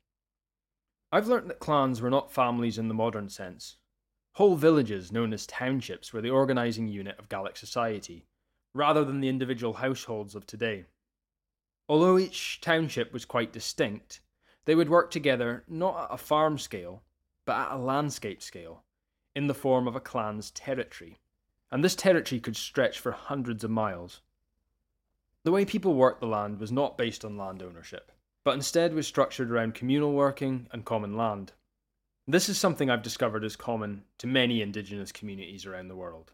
I've 1.12 1.28
learnt 1.28 1.48
that 1.48 1.60
clans 1.60 2.02
were 2.02 2.10
not 2.10 2.32
families 2.32 2.80
in 2.80 2.88
the 2.88 2.96
modern 2.96 3.30
sense. 3.30 3.78
Whole 4.38 4.56
villages, 4.56 5.12
known 5.12 5.34
as 5.34 5.48
townships, 5.48 6.13
were 6.13 6.22
the 6.22 6.29
organising 6.29 6.88
unit 6.88 7.17
of 7.17 7.27
Gaelic 7.27 7.58
society, 7.58 8.27
rather 8.72 9.03
than 9.03 9.20
the 9.20 9.29
individual 9.29 9.74
households 9.74 10.36
of 10.36 10.46
today. 10.46 10.86
Although 11.89 12.20
each 12.20 12.62
township 12.62 13.12
was 13.12 13.25
quite 13.25 13.51
distinct, 13.51 14.22
they 14.65 14.75
would 14.75 14.89
work 14.89 15.10
together 15.10 15.63
not 15.67 16.03
at 16.03 16.13
a 16.13 16.17
farm 16.20 16.60
scale, 16.60 17.01
but 17.46 17.56
at 17.56 17.72
a 17.72 17.77
landscape 17.79 18.44
scale, 18.44 18.84
in 19.36 19.48
the 19.48 19.56
form 19.56 19.88
of 19.88 19.96
a 19.96 20.00
clan's 20.00 20.51
territory. 20.51 21.17
And 21.72 21.84
this 21.84 21.96
territory 21.96 22.39
could 22.39 22.56
stretch 22.56 23.00
for 23.00 23.13
hundreds 23.13 23.63
of 23.63 23.72
miles. 23.72 24.22
The 25.46 25.51
way 25.51 25.65
people 25.65 25.96
worked 25.96 26.22
the 26.22 26.27
land 26.27 26.60
was 26.60 26.72
not 26.72 26.96
based 26.96 27.25
on 27.25 27.38
land 27.38 27.63
ownership, 27.63 28.12
but 28.44 28.53
instead 28.53 28.94
was 28.94 29.08
structured 29.08 29.50
around 29.50 29.74
communal 29.74 30.13
working 30.13 30.67
and 30.72 30.86
common 30.86 31.17
land. 31.17 31.53
This 32.30 32.50
is 32.50 32.58
something 32.58 32.90
I've 32.90 33.04
discovered 33.04 33.46
is 33.46 33.56
common 33.56 34.04
to 34.18 34.28
many 34.28 34.62
Indigenous 34.62 35.14
communities 35.14 35.66
around 35.66 35.88
the 35.88 35.96
world. 35.96 36.34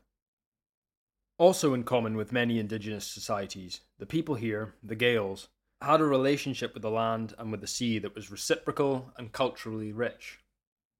Also, 1.37 1.75
in 1.75 1.83
common 1.83 2.17
with 2.17 2.31
many 2.31 2.57
Indigenous 2.57 3.05
societies, 3.05 3.81
the 3.99 4.07
people 4.07 4.33
here, 4.33 4.73
the 4.81 4.95
Gaels, 4.95 5.49
had 5.81 6.01
a 6.01 6.05
relationship 6.05 6.73
with 6.73 6.81
the 6.81 6.89
land 6.89 7.35
and 7.37 7.51
with 7.51 7.61
the 7.61 7.67
sea 7.67 7.99
that 7.99 8.15
was 8.15 8.31
reciprocal 8.31 9.11
and 9.17 9.33
culturally 9.33 9.91
rich. 9.91 10.39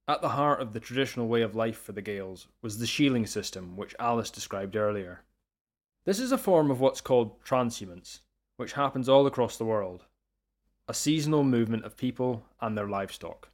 At 0.07 0.21
the 0.21 0.29
heart 0.29 0.61
of 0.61 0.73
the 0.73 0.79
traditional 0.79 1.27
way 1.27 1.41
of 1.41 1.55
life 1.55 1.79
for 1.79 1.93
the 1.93 2.03
Gaels 2.03 2.45
was 2.61 2.77
the 2.77 2.85
shieling 2.85 3.25
system, 3.25 3.75
which 3.75 3.95
Alice 3.97 4.29
described 4.29 4.75
earlier. 4.75 5.23
This 6.05 6.19
is 6.19 6.31
a 6.31 6.37
form 6.37 6.69
of 6.69 6.79
what's 6.79 7.01
called 7.01 7.43
transhumance, 7.43 8.19
which 8.57 8.73
happens 8.73 9.09
all 9.09 9.25
across 9.25 9.57
the 9.57 9.65
world 9.65 10.05
a 10.87 10.93
seasonal 10.93 11.43
movement 11.43 11.85
of 11.85 11.97
people 11.97 12.45
and 12.61 12.77
their 12.77 12.89
livestock. 12.89 13.52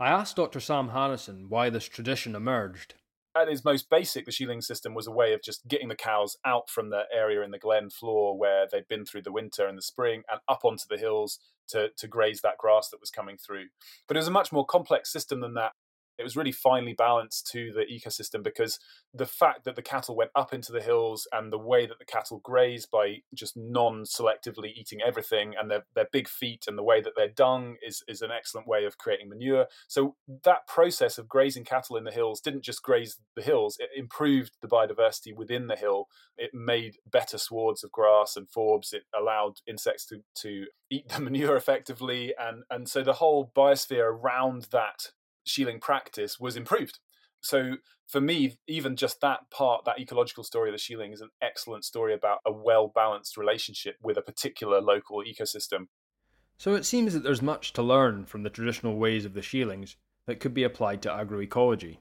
I 0.00 0.08
asked 0.08 0.36
Dr. 0.36 0.60
Sam 0.60 0.90
Harrison 0.90 1.46
why 1.48 1.70
this 1.70 1.88
tradition 1.88 2.34
emerged 2.34 2.94
at 3.38 3.48
its 3.48 3.64
most 3.64 3.88
basic, 3.90 4.24
the 4.24 4.32
shieling 4.32 4.60
system 4.60 4.94
was 4.94 5.06
a 5.06 5.12
way 5.12 5.32
of 5.32 5.42
just 5.42 5.68
getting 5.68 5.88
the 5.88 5.96
cows 5.96 6.36
out 6.44 6.68
from 6.68 6.90
the 6.90 7.02
area 7.12 7.42
in 7.42 7.50
the 7.50 7.58
glen 7.58 7.90
floor 7.90 8.36
where 8.36 8.66
they'd 8.70 8.88
been 8.88 9.04
through 9.04 9.22
the 9.22 9.32
winter 9.32 9.66
and 9.66 9.78
the 9.78 9.82
spring 9.82 10.22
and 10.30 10.40
up 10.48 10.64
onto 10.64 10.84
the 10.88 10.98
hills 10.98 11.38
to, 11.68 11.90
to 11.96 12.08
graze 12.08 12.40
that 12.40 12.58
grass 12.58 12.88
that 12.88 13.00
was 13.00 13.10
coming 13.10 13.36
through. 13.36 13.66
But 14.06 14.16
it 14.16 14.20
was 14.20 14.28
a 14.28 14.32
much 14.32 14.52
more 14.52 14.66
complex 14.66 15.12
system 15.12 15.40
than 15.40 15.54
that 15.54 15.72
it 16.18 16.22
was 16.24 16.36
really 16.36 16.52
finely 16.52 16.92
balanced 16.92 17.46
to 17.52 17.72
the 17.72 17.84
ecosystem 17.84 18.42
because 18.42 18.78
the 19.14 19.26
fact 19.26 19.64
that 19.64 19.76
the 19.76 19.82
cattle 19.82 20.16
went 20.16 20.30
up 20.34 20.52
into 20.52 20.72
the 20.72 20.82
hills 20.82 21.26
and 21.32 21.52
the 21.52 21.58
way 21.58 21.86
that 21.86 21.98
the 21.98 22.04
cattle 22.04 22.40
graze 22.42 22.86
by 22.86 23.18
just 23.34 23.56
non-selectively 23.56 24.72
eating 24.74 25.00
everything 25.04 25.54
and 25.58 25.70
their, 25.70 25.84
their 25.94 26.08
big 26.12 26.28
feet 26.28 26.64
and 26.66 26.76
the 26.76 26.82
way 26.82 27.00
that 27.00 27.14
their 27.16 27.28
dung 27.28 27.76
is, 27.86 28.02
is 28.08 28.20
an 28.20 28.30
excellent 28.30 28.66
way 28.66 28.84
of 28.84 28.98
creating 28.98 29.28
manure. 29.28 29.66
So 29.86 30.16
that 30.44 30.66
process 30.66 31.18
of 31.18 31.28
grazing 31.28 31.64
cattle 31.64 31.96
in 31.96 32.04
the 32.04 32.10
hills 32.10 32.40
didn't 32.40 32.64
just 32.64 32.82
graze 32.82 33.18
the 33.36 33.42
hills, 33.42 33.76
it 33.78 33.90
improved 33.96 34.56
the 34.60 34.68
biodiversity 34.68 35.34
within 35.34 35.68
the 35.68 35.76
hill. 35.76 36.06
It 36.36 36.50
made 36.52 36.96
better 37.10 37.38
swards 37.38 37.84
of 37.84 37.92
grass 37.92 38.36
and 38.36 38.48
forbs. 38.48 38.92
It 38.92 39.04
allowed 39.18 39.60
insects 39.66 40.06
to, 40.06 40.22
to 40.36 40.66
eat 40.90 41.08
the 41.08 41.20
manure 41.20 41.56
effectively. 41.56 42.34
And, 42.38 42.64
and 42.70 42.88
so 42.88 43.02
the 43.02 43.14
whole 43.14 43.50
biosphere 43.56 44.10
around 44.10 44.68
that 44.72 45.12
shieling 45.48 45.80
practice 45.80 46.38
was 46.38 46.56
improved. 46.56 46.98
So 47.40 47.76
for 48.06 48.20
me, 48.20 48.58
even 48.66 48.96
just 48.96 49.20
that 49.20 49.50
part, 49.50 49.84
that 49.84 50.00
ecological 50.00 50.44
story 50.44 50.70
of 50.70 50.74
the 50.74 50.78
shieling 50.78 51.12
is 51.12 51.20
an 51.20 51.30
excellent 51.40 51.84
story 51.84 52.14
about 52.14 52.40
a 52.46 52.52
well 52.52 52.90
balanced 52.94 53.36
relationship 53.36 53.96
with 54.02 54.16
a 54.16 54.22
particular 54.22 54.80
local 54.80 55.22
ecosystem. 55.22 55.86
So 56.56 56.74
it 56.74 56.84
seems 56.84 57.12
that 57.12 57.22
there's 57.22 57.42
much 57.42 57.72
to 57.74 57.82
learn 57.82 58.24
from 58.24 58.42
the 58.42 58.50
traditional 58.50 58.96
ways 58.96 59.24
of 59.24 59.34
the 59.34 59.42
shielings 59.42 59.96
that 60.26 60.40
could 60.40 60.54
be 60.54 60.64
applied 60.64 61.02
to 61.02 61.08
agroecology. 61.08 61.98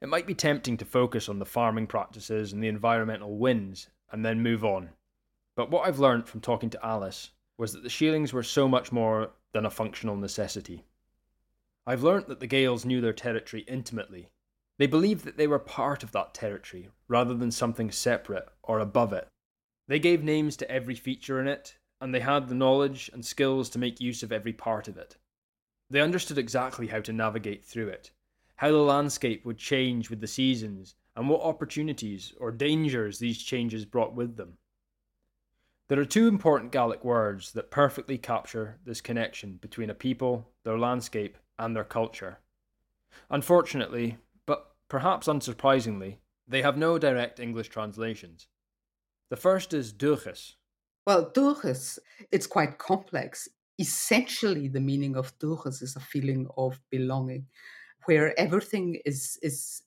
It 0.00 0.08
might 0.08 0.26
be 0.26 0.34
tempting 0.34 0.76
to 0.78 0.84
focus 0.84 1.28
on 1.28 1.38
the 1.38 1.46
farming 1.46 1.86
practices 1.86 2.52
and 2.52 2.62
the 2.62 2.68
environmental 2.68 3.36
wins 3.36 3.88
and 4.10 4.24
then 4.24 4.42
move 4.42 4.64
on. 4.64 4.90
But 5.54 5.70
what 5.70 5.86
I've 5.86 5.98
learned 5.98 6.28
from 6.28 6.40
talking 6.40 6.70
to 6.70 6.86
Alice 6.86 7.30
was 7.58 7.72
that 7.72 7.82
the 7.82 7.88
shielings 7.88 8.32
were 8.32 8.42
so 8.42 8.68
much 8.68 8.92
more 8.92 9.30
than 9.52 9.66
a 9.66 9.70
functional 9.70 10.16
necessity. 10.16 10.84
I've 11.86 12.02
learnt 12.02 12.26
that 12.28 12.40
the 12.40 12.48
Gaels 12.48 12.84
knew 12.84 13.00
their 13.00 13.12
territory 13.12 13.64
intimately. 13.68 14.28
They 14.78 14.88
believed 14.88 15.24
that 15.24 15.36
they 15.36 15.46
were 15.46 15.60
part 15.60 16.02
of 16.02 16.10
that 16.12 16.34
territory 16.34 16.90
rather 17.06 17.32
than 17.32 17.52
something 17.52 17.92
separate 17.92 18.48
or 18.62 18.80
above 18.80 19.12
it. 19.12 19.28
They 19.86 20.00
gave 20.00 20.24
names 20.24 20.56
to 20.56 20.70
every 20.70 20.96
feature 20.96 21.40
in 21.40 21.46
it, 21.46 21.78
and 22.00 22.12
they 22.12 22.20
had 22.20 22.48
the 22.48 22.56
knowledge 22.56 23.08
and 23.12 23.24
skills 23.24 23.70
to 23.70 23.78
make 23.78 24.00
use 24.00 24.24
of 24.24 24.32
every 24.32 24.52
part 24.52 24.88
of 24.88 24.98
it. 24.98 25.16
They 25.88 26.00
understood 26.00 26.38
exactly 26.38 26.88
how 26.88 27.00
to 27.02 27.12
navigate 27.12 27.64
through 27.64 27.88
it, 27.88 28.10
how 28.56 28.72
the 28.72 28.78
landscape 28.78 29.44
would 29.46 29.58
change 29.58 30.10
with 30.10 30.20
the 30.20 30.26
seasons, 30.26 30.96
and 31.14 31.28
what 31.28 31.42
opportunities 31.42 32.34
or 32.38 32.50
dangers 32.50 33.20
these 33.20 33.38
changes 33.38 33.84
brought 33.84 34.14
with 34.14 34.36
them. 34.36 34.58
There 35.88 36.00
are 36.00 36.04
two 36.04 36.26
important 36.26 36.72
Gaelic 36.72 37.04
words 37.04 37.52
that 37.52 37.70
perfectly 37.70 38.18
capture 38.18 38.80
this 38.84 39.00
connection 39.00 39.58
between 39.62 39.88
a 39.88 39.94
people, 39.94 40.50
their 40.64 40.76
landscape, 40.76 41.38
and 41.58 41.74
their 41.74 41.84
culture. 41.84 42.38
Unfortunately, 43.30 44.18
but 44.46 44.74
perhaps 44.88 45.26
unsurprisingly, 45.26 46.18
they 46.46 46.62
have 46.62 46.76
no 46.76 46.98
direct 46.98 47.40
English 47.40 47.68
translations. 47.68 48.46
The 49.30 49.36
first 49.36 49.74
is 49.74 49.92
Dúchas. 49.92 50.54
Well, 51.06 51.30
Dúchas, 51.30 51.98
it's 52.30 52.46
quite 52.46 52.78
complex. 52.78 53.48
Essentially, 53.78 54.68
the 54.68 54.80
meaning 54.80 55.16
of 55.16 55.36
Dúchas 55.38 55.82
is 55.82 55.96
a 55.96 56.00
feeling 56.00 56.48
of 56.56 56.80
belonging, 56.90 57.46
where 58.06 58.38
everything 58.38 59.00
is 59.04 59.38
is 59.42 59.82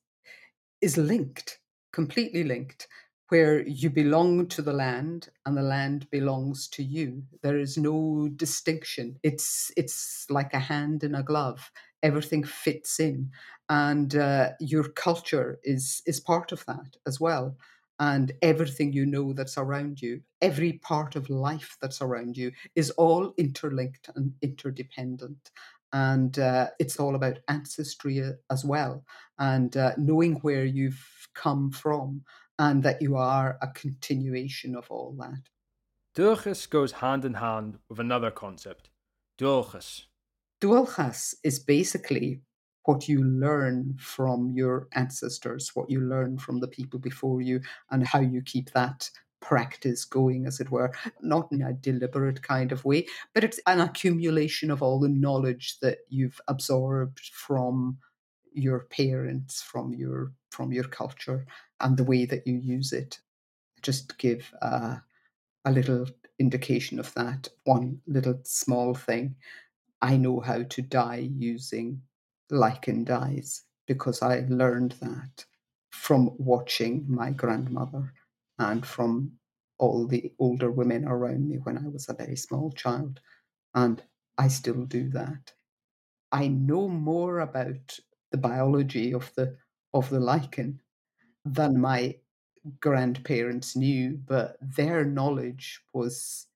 is 0.82 0.98
linked, 0.98 1.60
completely 1.92 2.44
linked, 2.44 2.88
where 3.30 3.68
you 3.68 3.90
belong 3.90 4.48
to 4.48 4.62
the 4.62 4.74
land 4.74 5.30
and 5.46 5.56
the 5.58 5.62
land 5.62 6.10
belongs 6.10 6.68
to 6.70 6.84
you. 6.84 7.24
There 7.42 7.58
is 7.60 7.78
no 7.78 8.30
distinction. 8.36 9.20
It's 9.24 9.72
it's 9.78 10.26
like 10.30 10.54
a 10.54 10.60
hand 10.60 11.04
in 11.04 11.16
a 11.16 11.24
glove. 11.24 11.72
Everything 12.02 12.44
fits 12.44 13.00
in, 13.00 13.32
and 13.70 14.16
uh, 14.16 14.52
your 14.60 14.90
culture 14.90 15.60
is 15.64 16.02
is 16.06 16.20
part 16.20 16.52
of 16.52 16.66
that 16.66 16.98
as 17.08 17.20
well. 17.20 17.58
And 18.02 18.32
everything 18.42 18.94
you 18.94 19.06
know 19.06 19.34
that's 19.34 19.58
around 19.58 20.02
you, 20.02 20.22
every 20.42 20.74
part 20.74 21.18
of 21.18 21.30
life 21.30 21.78
that's 21.82 22.02
around 22.02 22.38
you, 22.38 22.54
is 22.74 22.92
all 22.92 23.34
interlinked 23.38 24.10
and 24.16 24.34
interdependent 24.42 25.52
and 25.92 26.38
uh, 26.38 26.68
it's 26.80 26.98
all 26.98 27.16
about 27.16 27.40
ancestry 27.48 28.22
uh, 28.24 28.34
as 28.52 28.64
well 28.64 29.04
and 29.40 29.76
uh, 29.76 29.92
knowing 29.98 30.36
where 30.36 30.64
you've 30.64 31.28
come 31.34 31.72
from 31.72 32.22
and 32.60 32.84
that 32.84 33.02
you 33.02 33.16
are 33.16 33.58
a 33.62 33.68
continuation 33.70 34.76
of 34.76 34.86
all 34.92 35.16
that. 35.18 35.50
Dúchas 36.16 36.70
goes 36.70 36.92
hand 36.92 37.26
in 37.26 37.36
hand 37.36 37.80
with 37.88 38.00
another 38.00 38.30
concept, 38.30 38.90
Dualchas. 39.40 40.04
Dualchas 40.62 41.34
is 41.44 41.58
basically 41.58 42.42
what 42.84 43.08
you 43.08 43.24
learn 43.24 43.96
from 43.98 44.52
your 44.52 44.88
ancestors, 44.94 45.72
what 45.74 45.90
you 45.90 46.02
learn 46.02 46.38
from 46.38 46.60
the 46.60 46.68
people 46.68 47.00
before 47.00 47.42
you, 47.42 47.62
and 47.92 48.06
how 48.06 48.20
you 48.20 48.42
keep 48.42 48.72
that 48.72 49.10
practice 49.42 50.04
going, 50.04 50.46
as 50.46 50.60
it 50.60 50.70
were, 50.70 50.92
not 51.22 51.48
in 51.52 51.62
a 51.62 51.72
deliberate 51.72 52.42
kind 52.42 52.74
of 52.74 52.84
way, 52.84 53.06
but 53.34 53.44
it's 53.44 53.60
an 53.68 53.80
accumulation 53.80 54.70
of 54.70 54.84
all 54.84 55.00
the 55.00 55.08
knowledge 55.08 55.80
that 55.82 56.00
you've 56.10 56.42
absorbed 56.50 57.22
from 57.32 57.98
your 58.52 58.82
parents, 58.90 59.62
from 59.62 59.94
your 59.94 60.34
from 60.50 60.74
your 60.74 60.84
culture, 60.86 61.46
and 61.82 61.98
the 61.98 62.04
way 62.04 62.26
that 62.26 62.46
you 62.48 62.58
use 62.58 62.94
it. 62.94 63.20
Just 63.82 64.18
give 64.18 64.54
uh, 64.62 64.98
a 65.66 65.72
little 65.72 66.08
indication 66.40 67.00
of 67.00 67.14
that. 67.16 67.50
One 67.66 68.02
little 68.08 68.40
small 68.44 68.94
thing. 68.94 69.36
I 70.02 70.18
know 70.18 70.40
how 70.40 70.64
to 70.64 70.82
dye 70.82 71.30
using 71.36 72.02
lichen 72.50 73.04
dyes 73.04 73.64
because 73.88 74.22
I 74.22 74.46
learned 74.50 74.94
that 75.02 75.46
from 75.92 76.32
watching 76.38 77.06
my 77.08 77.32
grandmother 77.32 78.14
and 78.58 78.86
from 78.86 79.34
all 79.78 80.08
the 80.08 80.34
older 80.40 80.72
women 80.72 81.06
around 81.06 81.48
me 81.48 81.58
when 81.58 81.78
I 81.78 81.88
was 81.88 82.10
a 82.10 82.14
very 82.14 82.36
small 82.36 82.72
child. 82.72 83.22
And 83.74 84.04
I 84.38 84.48
still 84.48 84.86
do 84.86 85.10
that. 85.12 85.54
I 86.32 86.48
know 86.48 86.88
more 86.88 87.40
about 87.40 88.00
the 88.32 88.38
biology 88.38 89.14
of 89.14 89.34
the 89.36 89.58
of 89.94 90.10
the 90.10 90.20
lichen 90.20 90.82
than 91.46 91.80
my 91.80 92.18
grandparents 92.80 93.76
knew, 93.76 94.20
but 94.28 94.58
their 94.62 95.06
knowledge 95.06 95.82
was 95.94 96.48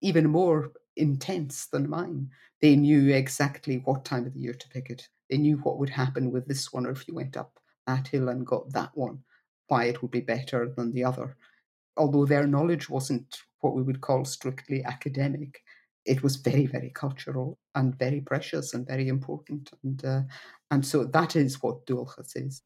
even 0.00 0.28
more 0.28 0.72
intense 0.96 1.66
than 1.66 1.88
mine. 1.88 2.30
They 2.60 2.76
knew 2.76 3.14
exactly 3.14 3.78
what 3.78 4.04
time 4.04 4.26
of 4.26 4.34
the 4.34 4.40
year 4.40 4.54
to 4.54 4.68
pick 4.68 4.90
it. 4.90 5.08
They 5.30 5.38
knew 5.38 5.58
what 5.58 5.78
would 5.78 5.90
happen 5.90 6.30
with 6.30 6.46
this 6.48 6.72
one, 6.72 6.86
or 6.86 6.90
if 6.90 7.06
you 7.06 7.14
went 7.14 7.36
up 7.36 7.58
that 7.86 8.08
hill 8.08 8.28
and 8.28 8.46
got 8.46 8.70
that 8.72 8.96
one, 8.96 9.22
why 9.68 9.84
it 9.84 10.02
would 10.02 10.10
be 10.10 10.20
better 10.20 10.68
than 10.76 10.92
the 10.92 11.04
other. 11.04 11.36
Although 11.96 12.26
their 12.26 12.46
knowledge 12.46 12.88
wasn't 12.88 13.42
what 13.60 13.74
we 13.74 13.82
would 13.82 14.00
call 14.00 14.24
strictly 14.24 14.84
academic, 14.84 15.62
it 16.04 16.22
was 16.22 16.36
very, 16.36 16.66
very 16.66 16.90
cultural 16.90 17.58
and 17.74 17.98
very 17.98 18.20
precious 18.20 18.74
and 18.74 18.86
very 18.86 19.08
important. 19.08 19.70
And 19.84 20.04
uh, 20.04 20.22
and 20.70 20.84
so 20.86 21.04
that 21.04 21.36
is 21.36 21.62
what 21.62 21.86
Dualchas 21.86 22.36
is. 22.36 22.62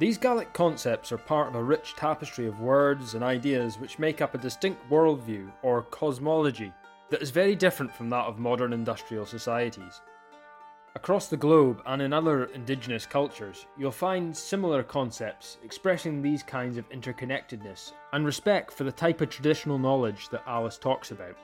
These 0.00 0.16
Gaelic 0.16 0.54
concepts 0.54 1.12
are 1.12 1.18
part 1.18 1.48
of 1.48 1.56
a 1.56 1.62
rich 1.62 1.94
tapestry 1.94 2.46
of 2.46 2.58
words 2.58 3.12
and 3.12 3.22
ideas 3.22 3.78
which 3.78 3.98
make 3.98 4.22
up 4.22 4.34
a 4.34 4.38
distinct 4.38 4.80
worldview 4.88 5.52
or 5.62 5.82
cosmology 5.82 6.72
that 7.10 7.20
is 7.20 7.28
very 7.28 7.54
different 7.54 7.94
from 7.94 8.08
that 8.08 8.24
of 8.24 8.38
modern 8.38 8.72
industrial 8.72 9.26
societies. 9.26 10.00
Across 10.94 11.28
the 11.28 11.36
globe 11.36 11.82
and 11.84 12.00
in 12.00 12.14
other 12.14 12.46
indigenous 12.46 13.04
cultures, 13.04 13.66
you'll 13.76 13.92
find 13.92 14.34
similar 14.34 14.82
concepts 14.82 15.58
expressing 15.62 16.22
these 16.22 16.42
kinds 16.42 16.78
of 16.78 16.88
interconnectedness 16.88 17.92
and 18.14 18.24
respect 18.24 18.72
for 18.72 18.84
the 18.84 18.92
type 18.92 19.20
of 19.20 19.28
traditional 19.28 19.78
knowledge 19.78 20.30
that 20.30 20.44
Alice 20.46 20.78
talks 20.78 21.10
about. 21.10 21.36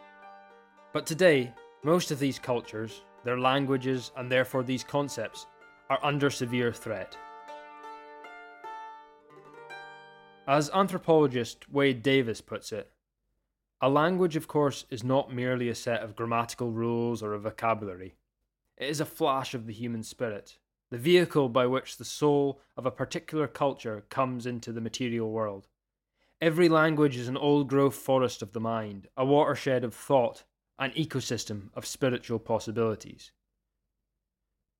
But 0.94 1.04
today, 1.04 1.52
most 1.84 2.10
of 2.10 2.18
these 2.18 2.38
cultures, 2.38 3.02
their 3.22 3.38
languages, 3.38 4.12
and 4.16 4.32
therefore 4.32 4.62
these 4.62 4.82
concepts, 4.82 5.44
are 5.90 6.02
under 6.02 6.30
severe 6.30 6.72
threat. 6.72 7.18
As 10.48 10.70
anthropologist 10.70 11.68
Wade 11.68 12.04
Davis 12.04 12.40
puts 12.40 12.70
it, 12.70 12.92
a 13.80 13.90
language, 13.90 14.36
of 14.36 14.46
course, 14.46 14.84
is 14.90 15.02
not 15.02 15.34
merely 15.34 15.68
a 15.68 15.74
set 15.74 16.02
of 16.02 16.14
grammatical 16.14 16.70
rules 16.70 17.20
or 17.20 17.34
a 17.34 17.38
vocabulary. 17.40 18.14
It 18.76 18.88
is 18.88 19.00
a 19.00 19.04
flash 19.04 19.54
of 19.54 19.66
the 19.66 19.72
human 19.72 20.04
spirit, 20.04 20.58
the 20.90 20.98
vehicle 20.98 21.48
by 21.48 21.66
which 21.66 21.96
the 21.96 22.04
soul 22.04 22.60
of 22.76 22.86
a 22.86 22.92
particular 22.92 23.48
culture 23.48 24.04
comes 24.08 24.46
into 24.46 24.72
the 24.72 24.80
material 24.80 25.32
world. 25.32 25.66
Every 26.40 26.68
language 26.68 27.16
is 27.16 27.26
an 27.26 27.36
old 27.36 27.68
growth 27.68 27.96
forest 27.96 28.40
of 28.40 28.52
the 28.52 28.60
mind, 28.60 29.08
a 29.16 29.24
watershed 29.24 29.82
of 29.82 29.94
thought, 29.94 30.44
an 30.78 30.92
ecosystem 30.92 31.70
of 31.74 31.86
spiritual 31.86 32.38
possibilities. 32.38 33.32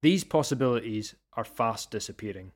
These 0.01 0.23
possibilities 0.23 1.17
are 1.33 1.45
fast 1.45 1.91
disappearing. 1.91 2.53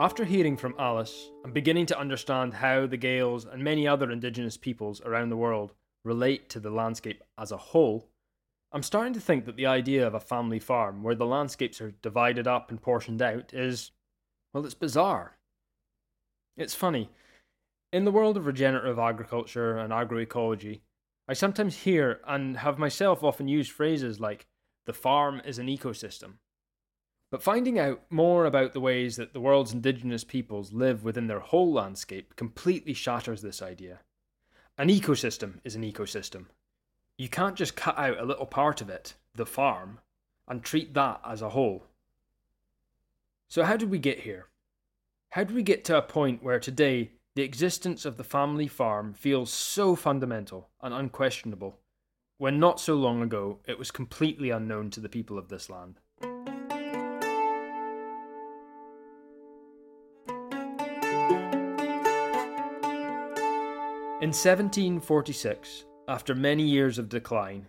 After 0.00 0.24
hearing 0.24 0.56
from 0.56 0.74
Alice 0.78 1.30
and 1.44 1.52
beginning 1.52 1.84
to 1.84 1.98
understand 1.98 2.54
how 2.54 2.86
the 2.86 2.96
Gaels 2.96 3.44
and 3.44 3.62
many 3.62 3.86
other 3.86 4.10
Indigenous 4.10 4.56
peoples 4.56 5.02
around 5.02 5.28
the 5.28 5.36
world 5.36 5.74
relate 6.06 6.48
to 6.48 6.58
the 6.58 6.70
landscape 6.70 7.22
as 7.36 7.52
a 7.52 7.58
whole, 7.58 8.08
I'm 8.72 8.82
starting 8.82 9.12
to 9.12 9.20
think 9.20 9.44
that 9.44 9.56
the 9.56 9.66
idea 9.66 10.06
of 10.06 10.14
a 10.14 10.18
family 10.18 10.58
farm 10.58 11.02
where 11.02 11.14
the 11.14 11.26
landscapes 11.26 11.82
are 11.82 11.90
divided 11.90 12.46
up 12.46 12.70
and 12.70 12.80
portioned 12.80 13.20
out 13.20 13.52
is, 13.52 13.90
well, 14.54 14.64
it's 14.64 14.72
bizarre. 14.72 15.36
It's 16.56 16.74
funny. 16.74 17.10
In 17.92 18.06
the 18.06 18.10
world 18.10 18.38
of 18.38 18.46
regenerative 18.46 18.98
agriculture 18.98 19.76
and 19.76 19.92
agroecology, 19.92 20.80
I 21.28 21.34
sometimes 21.34 21.76
hear 21.76 22.22
and 22.26 22.56
have 22.56 22.78
myself 22.78 23.22
often 23.22 23.48
used 23.48 23.70
phrases 23.70 24.18
like, 24.18 24.46
the 24.86 24.94
farm 24.94 25.42
is 25.44 25.58
an 25.58 25.66
ecosystem 25.66 26.36
but 27.30 27.42
finding 27.42 27.78
out 27.78 28.02
more 28.10 28.44
about 28.44 28.72
the 28.72 28.80
ways 28.80 29.16
that 29.16 29.32
the 29.32 29.40
world's 29.40 29.72
indigenous 29.72 30.24
peoples 30.24 30.72
live 30.72 31.04
within 31.04 31.28
their 31.28 31.40
whole 31.40 31.72
landscape 31.72 32.34
completely 32.34 32.92
shatters 32.92 33.40
this 33.40 33.62
idea. 33.62 34.00
An 34.76 34.88
ecosystem 34.88 35.60
is 35.62 35.76
an 35.76 35.82
ecosystem. 35.82 36.46
You 37.16 37.28
can't 37.28 37.56
just 37.56 37.76
cut 37.76 37.98
out 37.98 38.18
a 38.18 38.24
little 38.24 38.46
part 38.46 38.80
of 38.80 38.88
it, 38.88 39.14
the 39.34 39.46
farm, 39.46 40.00
and 40.48 40.62
treat 40.62 40.94
that 40.94 41.20
as 41.24 41.42
a 41.42 41.50
whole. 41.50 41.84
So, 43.48 43.62
how 43.62 43.76
did 43.76 43.90
we 43.90 43.98
get 43.98 44.20
here? 44.20 44.46
How 45.30 45.44
did 45.44 45.54
we 45.54 45.62
get 45.62 45.84
to 45.84 45.98
a 45.98 46.02
point 46.02 46.42
where 46.42 46.58
today 46.58 47.12
the 47.36 47.42
existence 47.42 48.04
of 48.04 48.16
the 48.16 48.24
family 48.24 48.66
farm 48.66 49.14
feels 49.14 49.52
so 49.52 49.94
fundamental 49.94 50.70
and 50.80 50.92
unquestionable, 50.92 51.78
when 52.38 52.58
not 52.58 52.80
so 52.80 52.94
long 52.94 53.22
ago 53.22 53.60
it 53.66 53.78
was 53.78 53.92
completely 53.92 54.50
unknown 54.50 54.90
to 54.90 55.00
the 55.00 55.08
people 55.08 55.38
of 55.38 55.48
this 55.48 55.70
land? 55.70 56.00
In 64.20 64.34
1746, 64.34 65.86
after 66.06 66.34
many 66.34 66.62
years 66.62 66.98
of 66.98 67.08
decline, 67.08 67.68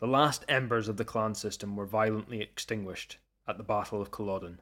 the 0.00 0.08
last 0.08 0.44
embers 0.48 0.88
of 0.88 0.96
the 0.96 1.04
clan 1.04 1.36
system 1.36 1.76
were 1.76 1.86
violently 1.86 2.40
extinguished 2.40 3.18
at 3.46 3.58
the 3.58 3.62
Battle 3.62 4.02
of 4.02 4.10
Culloden, 4.10 4.60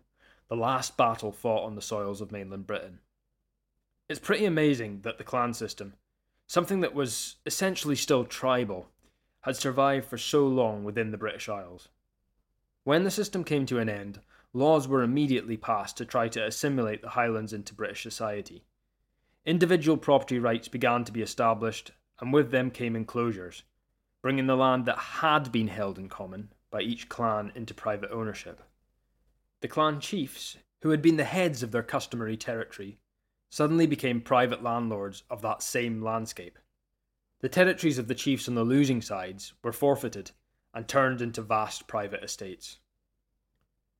the 0.48 0.56
last 0.56 0.98
battle 0.98 1.32
fought 1.32 1.64
on 1.64 1.74
the 1.74 1.80
soils 1.80 2.20
of 2.20 2.32
mainland 2.32 2.66
Britain. 2.66 2.98
It's 4.10 4.20
pretty 4.20 4.44
amazing 4.44 5.00
that 5.04 5.16
the 5.16 5.24
clan 5.24 5.54
system, 5.54 5.94
something 6.48 6.80
that 6.80 6.94
was 6.94 7.36
essentially 7.46 7.96
still 7.96 8.26
tribal, 8.26 8.90
had 9.40 9.56
survived 9.56 10.10
for 10.10 10.18
so 10.18 10.46
long 10.46 10.84
within 10.84 11.12
the 11.12 11.16
British 11.16 11.48
Isles. 11.48 11.88
When 12.84 13.04
the 13.04 13.10
system 13.10 13.42
came 13.42 13.64
to 13.66 13.78
an 13.78 13.88
end, 13.88 14.20
laws 14.52 14.86
were 14.86 15.02
immediately 15.02 15.56
passed 15.56 15.96
to 15.96 16.04
try 16.04 16.28
to 16.28 16.44
assimilate 16.44 17.00
the 17.00 17.08
Highlands 17.08 17.54
into 17.54 17.72
British 17.72 18.02
society. 18.02 18.64
Individual 19.44 19.96
property 19.96 20.38
rights 20.38 20.68
began 20.68 21.04
to 21.04 21.10
be 21.10 21.20
established, 21.20 21.90
and 22.20 22.32
with 22.32 22.52
them 22.52 22.70
came 22.70 22.94
enclosures, 22.94 23.64
bringing 24.20 24.46
the 24.46 24.56
land 24.56 24.86
that 24.86 24.98
had 24.98 25.50
been 25.50 25.66
held 25.66 25.98
in 25.98 26.08
common 26.08 26.52
by 26.70 26.80
each 26.80 27.08
clan 27.08 27.50
into 27.56 27.74
private 27.74 28.10
ownership. 28.12 28.62
The 29.60 29.68
clan 29.68 30.00
chiefs, 30.00 30.58
who 30.82 30.90
had 30.90 31.02
been 31.02 31.16
the 31.16 31.24
heads 31.24 31.62
of 31.64 31.72
their 31.72 31.82
customary 31.82 32.36
territory, 32.36 32.98
suddenly 33.50 33.86
became 33.86 34.20
private 34.20 34.62
landlords 34.62 35.24
of 35.28 35.42
that 35.42 35.62
same 35.62 36.02
landscape. 36.02 36.58
The 37.40 37.48
territories 37.48 37.98
of 37.98 38.06
the 38.06 38.14
chiefs 38.14 38.48
on 38.48 38.54
the 38.54 38.62
losing 38.62 39.02
sides 39.02 39.54
were 39.64 39.72
forfeited 39.72 40.30
and 40.72 40.86
turned 40.86 41.20
into 41.20 41.42
vast 41.42 41.88
private 41.88 42.22
estates. 42.22 42.78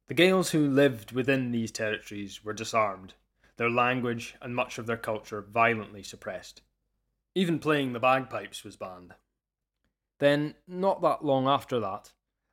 The 0.07 0.15
Gaels 0.15 0.51
who 0.51 0.69
lived 0.69 1.11
within 1.11 1.51
these 1.51 1.73
territories 1.73 2.45
were 2.45 2.53
disarmed 2.53 3.15
their 3.63 3.71
language 3.71 4.35
and 4.43 4.57
much 4.57 4.77
of 4.77 4.87
their 4.87 4.97
culture 4.97 5.41
violently 5.41 6.03
suppressed. 6.03 6.63
Even 7.37 7.61
playing 7.61 7.93
the 7.93 8.01
bagpipes 8.01 8.65
was 8.65 8.75
banned. 8.75 9.15
Then, 10.19 10.57
not 10.67 11.01
that 11.03 11.25
long 11.25 11.47
after 11.47 11.79
that, 11.79 12.11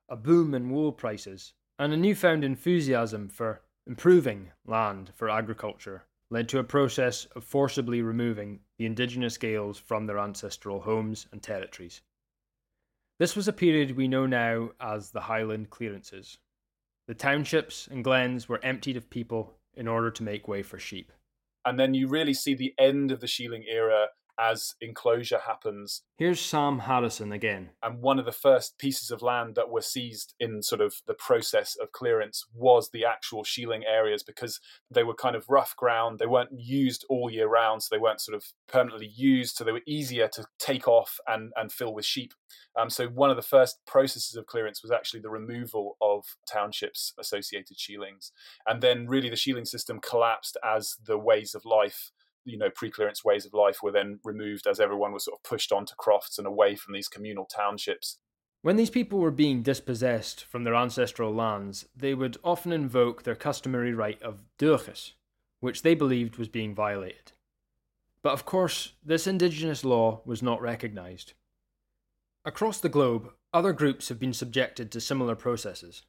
a 0.08 0.15
boom 0.15 0.54
in 0.54 0.69
wool 0.69 0.91
prices 0.91 1.54
and 1.80 1.91
a 1.91 1.98
newfound 1.98 2.43
enthusiasm 2.43 3.28
for 3.28 3.63
improving 3.88 4.52
land 4.67 5.12
for 5.15 5.32
agriculture 5.32 6.06
led 6.30 6.48
to 6.50 6.60
a 6.60 6.63
process 6.63 7.26
of 7.36 7.43
forcibly 7.43 8.04
removing 8.04 8.60
the 8.78 8.86
indigenous 8.86 9.36
Gaels 9.36 9.80
from 9.80 10.06
their 10.06 10.19
ancestral 10.19 10.82
homes 10.82 11.26
and 11.32 11.41
territories. 11.41 12.02
This 13.17 13.36
was 13.36 13.48
a 13.48 13.54
period 13.54 13.98
we 13.98 14.08
know 14.08 14.28
now 14.28 14.74
as 14.80 15.10
the 15.10 15.22
Highland 15.22 15.72
clearances. 15.72 16.38
The 17.08 17.15
townships 17.15 17.88
and 17.88 18.04
glens 18.04 18.48
were 18.48 18.63
emptied 18.63 18.95
of 18.95 19.10
people 19.10 19.59
in 19.80 19.88
order 19.88 20.12
to 20.12 20.24
make 20.24 20.48
way 20.48 20.62
for 20.62 20.78
sheep. 20.78 21.12
And 21.65 21.80
then 21.80 21.94
you 21.94 22.08
really 22.08 22.34
see 22.34 22.54
the 22.54 22.74
end 22.78 23.12
of 23.12 23.22
the 23.22 23.28
Shieling 23.28 23.63
era 23.68 24.08
as 24.39 24.75
enclosure 24.80 25.39
happens. 25.45 26.04
Here's 26.17 26.39
Sam 26.39 26.80
Harrison 26.80 27.32
again. 27.32 27.71
And 27.84 28.02
one 28.02 28.19
of 28.19 28.25
the 28.25 28.32
first 28.32 28.78
pieces 28.78 29.12
of 29.12 29.21
land 29.21 29.56
that 29.56 29.69
were 29.69 29.82
seized 29.82 30.34
in 30.39 30.63
sort 30.63 30.82
of 30.82 30.95
the 31.08 31.13
process 31.13 31.75
of 31.75 31.91
clearance 31.91 32.45
was 32.54 32.89
the 32.91 33.06
actual 33.06 33.43
shieling 33.43 33.84
areas 33.86 34.23
because 34.23 34.60
they 34.89 35.04
were 35.04 35.13
kind 35.13 35.36
of 35.36 35.49
rough 35.49 35.75
ground. 35.75 36.19
They 36.19 36.25
weren't 36.25 36.52
used 36.58 37.06
all 37.10 37.30
year 37.30 37.47
round, 37.47 37.84
so 37.84 37.89
they 37.91 37.99
weren't 37.99 38.21
sort 38.21 38.36
of 38.36 38.45
permanently 38.67 39.12
used. 39.13 39.56
So 39.56 39.63
they 39.63 39.71
were 39.71 39.82
easier 39.86 40.30
to 40.30 40.45
take 40.58 40.88
off 40.88 41.19
and, 41.28 41.52
and 41.56 41.71
fill 41.71 41.93
with 41.93 42.06
sheep. 42.06 42.34
Um, 42.80 42.89
so 42.89 43.08
one 43.08 43.30
of 43.30 43.36
the 43.36 43.41
first 43.41 43.80
processes 43.86 44.36
of 44.36 44.45
clearance 44.45 44.82
was 44.82 44.91
actually 44.91 45.19
the 45.19 45.30
removal 45.30 45.97
of 46.02 46.23
townships 46.52 47.13
associated 47.19 47.78
shielings. 47.78 48.32
And 48.65 48.82
then 48.82 49.08
really 49.08 49.30
the 49.30 49.36
shieling 49.36 49.65
system 49.65 49.99
collapsed 49.99 50.58
as 50.63 50.95
the 51.04 51.17
ways 51.17 51.54
of 51.56 51.65
life 51.65 52.12
you 52.45 52.58
know 52.58 52.69
pre-clearance 52.69 53.23
ways 53.23 53.45
of 53.45 53.54
life 53.54 53.78
were 53.82 53.91
then 53.91 54.19
removed 54.23 54.67
as 54.67 54.80
everyone 54.80 55.12
was 55.12 55.25
sort 55.25 55.39
of 55.39 55.43
pushed 55.43 55.71
onto 55.71 55.93
crofts 55.95 56.38
and 56.38 56.47
away 56.47 56.75
from 56.75 56.93
these 56.93 57.08
communal 57.08 57.45
townships. 57.45 58.17
When 58.62 58.75
these 58.75 58.89
people 58.89 59.19
were 59.19 59.32
being 59.32 59.62
dispossessed 59.62 60.43
from 60.43 60.63
their 60.63 60.75
ancestral 60.75 61.34
lands, 61.34 61.86
they 61.95 62.13
would 62.13 62.38
often 62.43 62.73
invoke 62.73 63.23
their 63.23 63.36
customary 63.36 63.93
right 63.93 64.21
of 64.21 64.43
duchas, 64.58 65.13
which 65.62 65.82
they 65.82 65.95
believed 65.95 66.38
was 66.38 66.49
being 66.49 66.75
violated. 66.75 67.32
But 68.21 68.34
of 68.34 68.45
course, 68.45 68.93
this 69.04 69.28
indigenous 69.28 69.86
law 69.86 70.21
was 70.25 70.43
not 70.43 70.62
recognised. 70.62 71.34
Across 72.43 72.82
the 72.82 72.89
globe, 72.89 73.32
other 73.54 73.71
groups 73.71 74.10
have 74.10 74.19
been 74.19 74.34
subjected 74.34 74.91
to 74.91 74.99
similar 74.99 75.36
processes, 75.36 76.04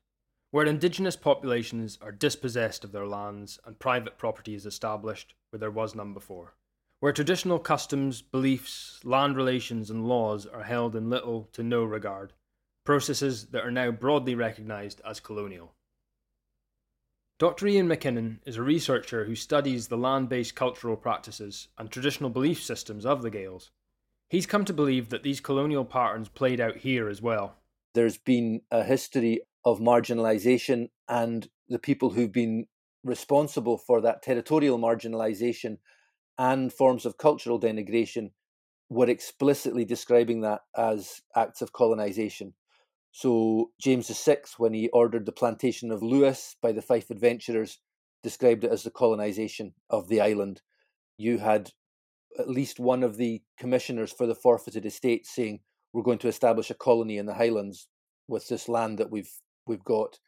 where 0.51 0.67
indigenous 0.67 1.15
populations 1.15 1.99
are 2.03 2.11
dispossessed 2.11 2.83
of 2.83 2.91
their 2.91 3.07
lands 3.07 3.61
and 3.65 3.79
private 3.79 4.19
property 4.19 4.55
is 4.55 4.67
established 4.67 5.35
where 5.51 5.59
there 5.61 5.71
was 5.71 5.95
none 5.95 6.15
before, 6.15 6.55
where 7.01 7.13
traditional 7.13 7.59
customs, 7.59 8.23
beliefs, 8.23 9.01
land 9.05 9.37
relations, 9.37 9.91
and 9.91 10.07
laws 10.07 10.47
are 10.47 10.63
held 10.63 10.95
in 10.95 11.11
little 11.11 11.49
to 11.53 11.63
no 11.63 11.85
regard, 11.85 12.33
processes 12.85 13.47
that 13.47 13.65
are 13.65 13.71
now 13.71 13.91
broadly 13.91 14.35
recognised 14.35 15.01
as 15.05 15.21
colonial. 15.21 15.75
Dr. 17.39 17.67
Ian 17.69 17.89
McKinnon 17.89 18.39
is 18.45 18.59
a 18.59 18.63
researcher 18.63 19.25
who 19.25 19.35
studies 19.35 19.89
the 19.89 19.97
land 19.97 20.29
based 20.29 20.55
cultural 20.55 20.97
practices 20.97 21.69
and 21.79 21.91
traditional 21.91 22.29
belief 22.29 22.63
systems 22.63 23.07
of 23.07 23.23
the 23.23 23.31
Gaels. 23.31 23.71
He's 24.29 24.47
come 24.47 24.65
to 24.67 24.75
believe 24.75 25.09
that 25.09 25.23
these 25.23 25.41
colonial 25.41 25.85
patterns 25.85 26.29
played 26.29 26.61
out 26.61 26.77
here 26.77 27.09
as 27.09 27.23
well. 27.23 27.57
There's 27.95 28.19
been 28.19 28.61
a 28.71 28.85
history 28.85 29.41
of 29.65 29.81
marginalisation, 29.81 30.91
and 31.09 31.49
the 31.69 31.79
people 31.79 32.11
who've 32.11 32.31
been 32.31 32.67
responsible 33.05 33.79
for 33.79 34.01
that 34.01 34.23
territorial 34.23 34.79
marginalisation 34.79 35.79
and 36.39 36.73
forms 36.73 37.05
of 37.07 37.19
cultural 37.19 37.61
denigration 37.61 38.31
were 38.89 39.09
explicitly 39.09 39.85
describing 39.85 40.41
that 40.41 40.61
as 40.77 41.21
acts 41.37 41.63
of 41.63 41.73
colonisation. 41.73 42.55
So 43.13 43.71
James 43.81 44.09
VI, 44.09 44.39
when 44.57 44.75
he 44.75 44.89
ordered 44.89 45.27
the 45.27 45.33
plantation 45.33 45.91
of 45.91 46.03
Lewis 46.03 46.57
by 46.61 46.73
the 46.73 46.83
Fife 46.83 47.11
adventurers, 47.11 47.79
described 48.23 48.65
it 48.65 48.71
as 48.71 48.83
the 48.83 48.91
colonisation 48.91 49.75
of 49.89 50.09
the 50.09 50.21
island. 50.21 50.63
You 51.17 51.39
had 51.39 51.73
at 52.39 52.49
least 52.49 52.79
one 52.79 53.03
of 53.03 53.17
the 53.17 53.43
commissioners 53.59 54.13
for 54.13 54.27
the 54.27 54.35
forfeited 54.35 54.87
estates 54.87 55.35
saying, 55.35 55.61
"We're 55.93 56.03
going 56.03 56.19
to 56.19 56.29
establish 56.29 56.71
a 56.71 56.75
colony 56.75 57.17
in 57.19 57.27
the 57.27 57.35
Highlands 57.35 57.89
with 58.29 58.49
this 58.49 58.69
land 58.69 58.99
that 58.99 59.11
we've 59.11 59.33
we've 59.67 59.85
got." 59.85 60.19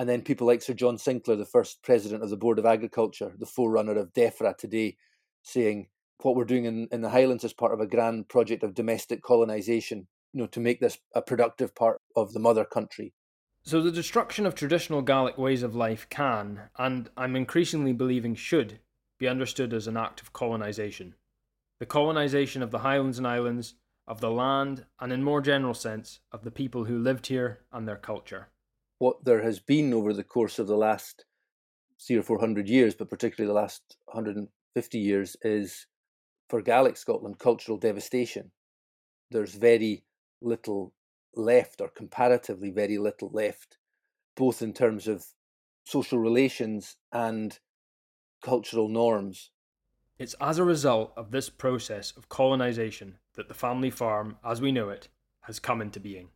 And 0.00 0.08
then 0.08 0.22
people 0.22 0.46
like 0.46 0.62
Sir 0.62 0.72
John 0.72 0.96
Sinclair, 0.96 1.36
the 1.36 1.44
first 1.44 1.82
president 1.82 2.22
of 2.22 2.30
the 2.30 2.36
Board 2.38 2.58
of 2.58 2.64
Agriculture, 2.64 3.34
the 3.38 3.44
forerunner 3.44 3.98
of 3.98 4.14
DEFRA 4.14 4.56
today, 4.56 4.96
saying 5.42 5.88
what 6.22 6.34
we're 6.34 6.46
doing 6.46 6.64
in, 6.64 6.88
in 6.90 7.02
the 7.02 7.10
Highlands 7.10 7.44
is 7.44 7.52
part 7.52 7.74
of 7.74 7.80
a 7.80 7.86
grand 7.86 8.26
project 8.26 8.62
of 8.62 8.72
domestic 8.72 9.22
colonisation, 9.22 10.08
you 10.32 10.40
know, 10.40 10.46
to 10.46 10.58
make 10.58 10.80
this 10.80 10.96
a 11.14 11.20
productive 11.20 11.74
part 11.74 12.00
of 12.16 12.32
the 12.32 12.40
mother 12.40 12.64
country. 12.64 13.12
So 13.62 13.82
the 13.82 13.92
destruction 13.92 14.46
of 14.46 14.54
traditional 14.54 15.02
Gaelic 15.02 15.36
ways 15.36 15.62
of 15.62 15.76
life 15.76 16.06
can, 16.08 16.70
and 16.78 17.10
I'm 17.14 17.36
increasingly 17.36 17.92
believing 17.92 18.34
should, 18.34 18.80
be 19.18 19.28
understood 19.28 19.74
as 19.74 19.86
an 19.86 19.98
act 19.98 20.22
of 20.22 20.32
colonisation. 20.32 21.14
The 21.78 21.84
colonisation 21.84 22.62
of 22.62 22.70
the 22.70 22.78
Highlands 22.78 23.18
and 23.18 23.26
Islands, 23.26 23.74
of 24.08 24.22
the 24.22 24.30
land, 24.30 24.86
and 24.98 25.12
in 25.12 25.22
more 25.22 25.42
general 25.42 25.74
sense, 25.74 26.20
of 26.32 26.42
the 26.42 26.50
people 26.50 26.84
who 26.84 26.98
lived 26.98 27.26
here 27.26 27.66
and 27.70 27.86
their 27.86 27.98
culture 27.98 28.48
what 29.00 29.24
there 29.24 29.42
has 29.42 29.58
been 29.58 29.94
over 29.94 30.12
the 30.12 30.22
course 30.22 30.58
of 30.58 30.66
the 30.66 30.76
last 30.76 31.24
three 32.06 32.16
or 32.16 32.22
four 32.22 32.38
hundred 32.38 32.68
years, 32.68 32.94
but 32.94 33.08
particularly 33.08 33.48
the 33.48 33.58
last 33.58 33.96
150 34.04 34.98
years, 34.98 35.36
is 35.42 35.86
for 36.50 36.60
Gaelic 36.60 36.98
Scotland 36.98 37.38
cultural 37.38 37.78
devastation. 37.78 38.50
There's 39.30 39.54
very 39.54 40.04
little 40.42 40.92
left, 41.34 41.80
or 41.80 41.88
comparatively 41.88 42.70
very 42.70 42.98
little 42.98 43.30
left, 43.32 43.78
both 44.36 44.60
in 44.60 44.74
terms 44.74 45.08
of 45.08 45.24
social 45.84 46.18
relations 46.18 46.96
and 47.10 47.58
cultural 48.42 48.88
norms. 48.88 49.50
It's 50.18 50.34
as 50.42 50.58
a 50.58 50.64
result 50.64 51.14
of 51.16 51.30
this 51.30 51.48
process 51.48 52.12
of 52.18 52.28
colonisation 52.28 53.16
that 53.34 53.48
the 53.48 53.54
family 53.54 53.90
farm, 53.90 54.36
as 54.44 54.60
we 54.60 54.72
know 54.72 54.90
it, 54.90 55.08
has 55.44 55.58
come 55.58 55.80
into 55.80 56.00
being. 56.00 56.28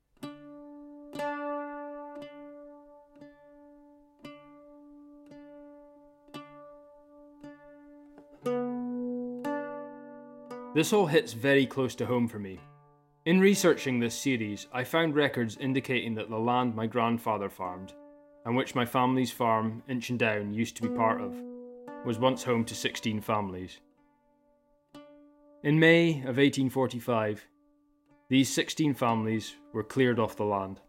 This 10.84 10.92
all 10.92 11.06
hits 11.06 11.32
very 11.32 11.64
close 11.64 11.94
to 11.94 12.04
home 12.04 12.28
for 12.28 12.38
me. 12.38 12.60
In 13.24 13.40
researching 13.40 13.98
this 13.98 14.14
series, 14.14 14.66
I 14.70 14.84
found 14.84 15.14
records 15.14 15.56
indicating 15.56 16.14
that 16.16 16.28
the 16.28 16.38
land 16.38 16.76
my 16.76 16.86
grandfather 16.86 17.48
farmed, 17.48 17.94
and 18.44 18.54
which 18.54 18.74
my 18.74 18.84
family's 18.84 19.30
farm, 19.30 19.82
Inchindown, 19.88 20.52
used 20.52 20.76
to 20.76 20.82
be 20.82 20.90
part 20.90 21.22
of, 21.22 21.34
was 22.04 22.18
once 22.18 22.44
home 22.44 22.66
to 22.66 22.74
16 22.74 23.22
families. 23.22 23.80
In 25.62 25.80
May 25.80 26.18
of 26.18 26.36
1845, 26.36 27.46
these 28.28 28.52
16 28.52 28.92
families 28.92 29.54
were 29.72 29.84
cleared 29.84 30.18
off 30.18 30.36
the 30.36 30.44
land. 30.44 30.82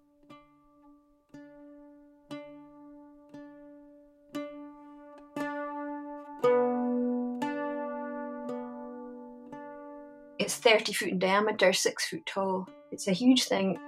30 10.66 10.94
foot 10.94 11.10
in 11.10 11.20
diameter, 11.20 11.72
6 11.72 12.10
foot 12.10 12.26
tall. 12.26 12.68
It's 12.92 13.08
a 13.08 13.14
huge 13.14 13.44
thing. 13.44 13.80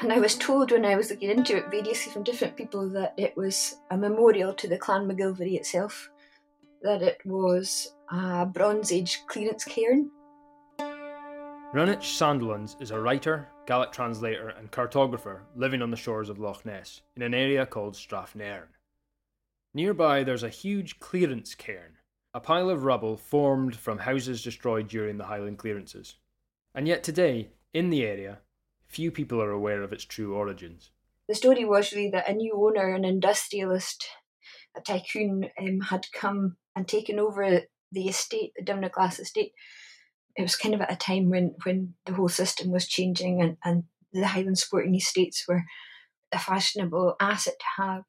And 0.00 0.10
I 0.10 0.18
was 0.18 0.36
told 0.36 0.72
when 0.72 0.86
I 0.86 0.96
was 0.96 1.10
looking 1.10 1.30
into 1.30 1.56
it 1.56 1.70
variously 1.70 2.10
from 2.12 2.24
different 2.24 2.56
people 2.56 2.88
that 2.90 3.12
it 3.18 3.36
was 3.36 3.76
a 3.90 3.96
memorial 3.96 4.54
to 4.54 4.66
the 4.66 4.78
Clan 4.78 5.06
MacGillivray 5.06 5.54
itself, 5.54 6.10
that 6.82 7.02
it 7.02 7.18
was 7.26 7.94
a 8.10 8.46
Bronze 8.46 8.90
Age 8.90 9.20
clearance 9.28 9.64
cairn. 9.64 10.10
Runich 10.78 12.00
Sandilands 12.02 12.80
is 12.80 12.90
a 12.90 12.98
writer, 12.98 13.48
Gaelic 13.66 13.92
translator, 13.92 14.48
and 14.48 14.70
cartographer 14.70 15.40
living 15.54 15.82
on 15.82 15.90
the 15.90 15.96
shores 15.96 16.30
of 16.30 16.38
Loch 16.38 16.64
Ness 16.64 17.02
in 17.16 17.22
an 17.22 17.34
area 17.34 17.66
called 17.66 17.94
Strathnairn. 17.94 18.68
Nearby, 19.74 20.24
there's 20.24 20.42
a 20.42 20.48
huge 20.48 21.00
clearance 21.00 21.54
cairn, 21.54 21.98
a 22.34 22.40
pile 22.40 22.68
of 22.68 22.82
rubble 22.82 23.16
formed 23.16 23.76
from 23.76 23.98
houses 23.98 24.42
destroyed 24.42 24.88
during 24.88 25.16
the 25.16 25.26
Highland 25.26 25.56
clearances. 25.56 26.16
And 26.74 26.88
yet, 26.88 27.04
today, 27.04 27.50
in 27.72 27.90
the 27.90 28.04
area, 28.04 28.40
few 28.88 29.12
people 29.12 29.40
are 29.40 29.52
aware 29.52 29.82
of 29.82 29.92
its 29.92 30.04
true 30.04 30.34
origins. 30.34 30.90
The 31.28 31.36
story 31.36 31.64
was 31.64 31.92
really 31.92 32.10
that 32.10 32.28
a 32.28 32.34
new 32.34 32.52
owner, 32.54 32.92
an 32.92 33.04
industrialist, 33.04 34.06
a 34.76 34.80
tycoon, 34.80 35.48
um, 35.58 35.80
had 35.80 36.06
come 36.12 36.56
and 36.74 36.88
taken 36.88 37.20
over 37.20 37.62
the 37.92 38.08
estate, 38.08 38.52
the 38.56 38.64
Dunmaglass 38.64 39.20
estate. 39.20 39.52
It 40.36 40.42
was 40.42 40.56
kind 40.56 40.74
of 40.74 40.80
at 40.80 40.92
a 40.92 40.96
time 40.96 41.30
when, 41.30 41.54
when 41.62 41.94
the 42.04 42.14
whole 42.14 42.28
system 42.28 42.72
was 42.72 42.88
changing 42.88 43.40
and, 43.40 43.56
and 43.64 43.84
the 44.12 44.26
Highland 44.26 44.58
sporting 44.58 44.96
estates 44.96 45.44
were 45.46 45.62
a 46.32 46.38
fashionable 46.38 47.14
asset 47.20 47.54
to 47.60 47.82
have. 47.82 48.02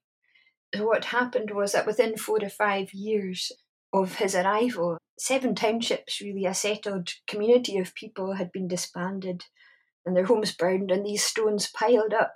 So 0.73 0.87
what 0.87 1.05
happened 1.05 1.51
was 1.51 1.73
that 1.73 1.85
within 1.85 2.17
four 2.17 2.39
to 2.39 2.49
five 2.49 2.91
years 2.93 3.51
of 3.93 4.15
his 4.15 4.35
arrival, 4.35 4.97
seven 5.17 5.55
townships, 5.55 6.21
really 6.21 6.45
a 6.45 6.53
settled 6.53 7.09
community 7.27 7.77
of 7.77 7.95
people, 7.95 8.33
had 8.33 8.51
been 8.51 8.67
disbanded 8.67 9.45
and 10.05 10.15
their 10.15 10.25
homes 10.25 10.53
burned 10.53 10.91
and 10.91 11.05
these 11.05 11.23
stones 11.23 11.71
piled 11.71 12.13
up. 12.13 12.35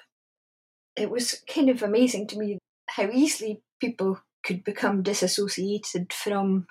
It 0.95 1.09
was 1.09 1.43
kind 1.53 1.69
of 1.69 1.83
amazing 1.83 2.27
to 2.27 2.37
me 2.37 2.57
how 2.89 3.09
easily 3.11 3.61
people 3.79 4.19
could 4.43 4.63
become 4.63 5.03
disassociated 5.03 6.11
from 6.11 6.65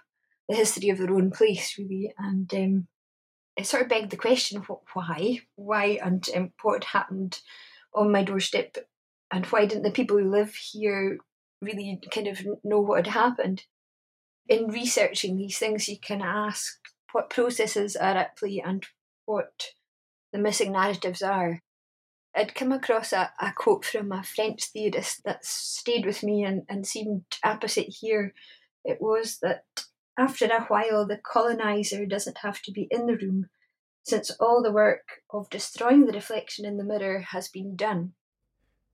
the 0.49 0.57
history 0.57 0.88
of 0.88 0.99
their 0.99 1.12
own 1.12 1.31
place, 1.31 1.77
really. 1.79 2.12
And 2.19 2.53
um, 2.55 2.88
it 3.57 3.67
sort 3.67 3.83
of 3.83 3.88
begged 3.88 4.11
the 4.11 4.17
question 4.17 4.62
why? 4.95 5.41
Why 5.57 5.99
and 6.03 6.27
um, 6.35 6.53
what 6.62 6.85
happened 6.85 7.41
on 7.95 8.11
my 8.11 8.23
doorstep? 8.25 8.77
And 9.31 9.45
why 9.47 9.67
didn't 9.67 9.85
the 9.85 9.91
people 9.91 10.19
who 10.19 10.31
live 10.31 10.55
here 10.55 11.19
really 11.61 12.01
kind 12.11 12.29
of 12.29 12.41
know 12.64 12.81
what 12.81 13.07
had 13.07 13.14
happened? 13.14 13.64
In 14.49 14.69
researching 14.69 15.37
these 15.37 15.59
things, 15.59 15.89
you 15.89 15.99
can 15.99 16.23
ask 16.23 16.79
what 17.13 17.31
processes 17.31 17.97
are 17.97 18.17
at 18.17 18.37
play 18.37 18.63
and 18.65 18.85
what 19.27 19.73
the 20.33 20.39
missing 20.39 20.73
narratives 20.73 21.23
are. 21.23 21.63
I'd 22.35 22.55
come 22.55 22.73
across 22.73 23.13
a, 23.13 23.33
a 23.41 23.53
quote 23.55 23.85
from 23.85 24.13
a 24.13 24.23
French 24.23 24.65
theorist 24.65 25.23
that 25.25 25.45
stayed 25.45 26.07
with 26.07 26.23
me 26.23 26.45
and, 26.45 26.63
and 26.69 26.87
seemed 26.87 27.25
apposite 27.45 27.89
here. 28.01 28.33
It 28.85 28.99
was 29.01 29.39
that 29.43 29.65
after 30.19 30.47
a 30.47 30.65
while, 30.65 31.07
the 31.07 31.19
colonizer 31.19 32.07
doesn't 32.07 32.39
have 32.39 32.63
to 32.63 32.73
be 32.73 32.89
in 32.91 33.07
the 33.07 33.17
room, 33.17 33.51
since 34.03 34.31
all 34.41 34.63
the 34.63 34.73
work 34.73 35.23
of 35.31 35.51
destroying 35.51 36.07
the 36.07 36.13
reflection 36.13 36.65
in 36.65 36.77
the 36.77 36.85
mirror 36.85 37.21
has 37.33 37.49
been 37.49 37.77
done. 37.77 38.13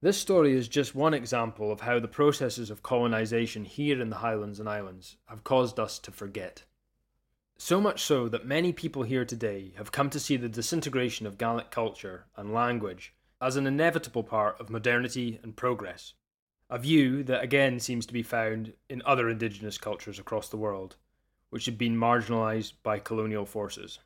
This 0.04 0.18
story 0.18 0.52
is 0.52 0.68
just 0.68 0.94
one 0.94 1.14
example 1.14 1.72
of 1.72 1.80
how 1.80 1.98
the 1.98 2.08
processes 2.08 2.68
of 2.68 2.82
colonisation 2.82 3.64
here 3.64 4.02
in 4.02 4.10
the 4.10 4.16
Highlands 4.16 4.60
and 4.60 4.68
Islands 4.68 5.16
have 5.28 5.44
caused 5.44 5.80
us 5.80 5.98
to 6.00 6.10
forget. 6.10 6.64
So 7.56 7.80
much 7.80 8.02
so 8.02 8.28
that 8.28 8.44
many 8.44 8.70
people 8.70 9.04
here 9.04 9.24
today 9.24 9.72
have 9.78 9.92
come 9.92 10.10
to 10.10 10.20
see 10.20 10.36
the 10.36 10.46
disintegration 10.46 11.26
of 11.26 11.38
Gaelic 11.38 11.70
culture 11.70 12.26
and 12.36 12.52
language 12.52 13.14
as 13.40 13.56
an 13.56 13.66
inevitable 13.66 14.22
part 14.22 14.60
of 14.60 14.68
modernity 14.68 15.40
and 15.42 15.56
progress. 15.56 16.12
A 16.68 16.78
view 16.78 17.22
that 17.22 17.42
again 17.42 17.80
seems 17.80 18.04
to 18.04 18.12
be 18.12 18.22
found 18.22 18.74
in 18.90 19.00
other 19.06 19.30
indigenous 19.30 19.78
cultures 19.78 20.18
across 20.18 20.50
the 20.50 20.58
world, 20.58 20.96
which 21.48 21.64
have 21.64 21.78
been 21.78 21.96
marginalised 21.96 22.74
by 22.82 22.98
colonial 22.98 23.46
forces. 23.46 24.00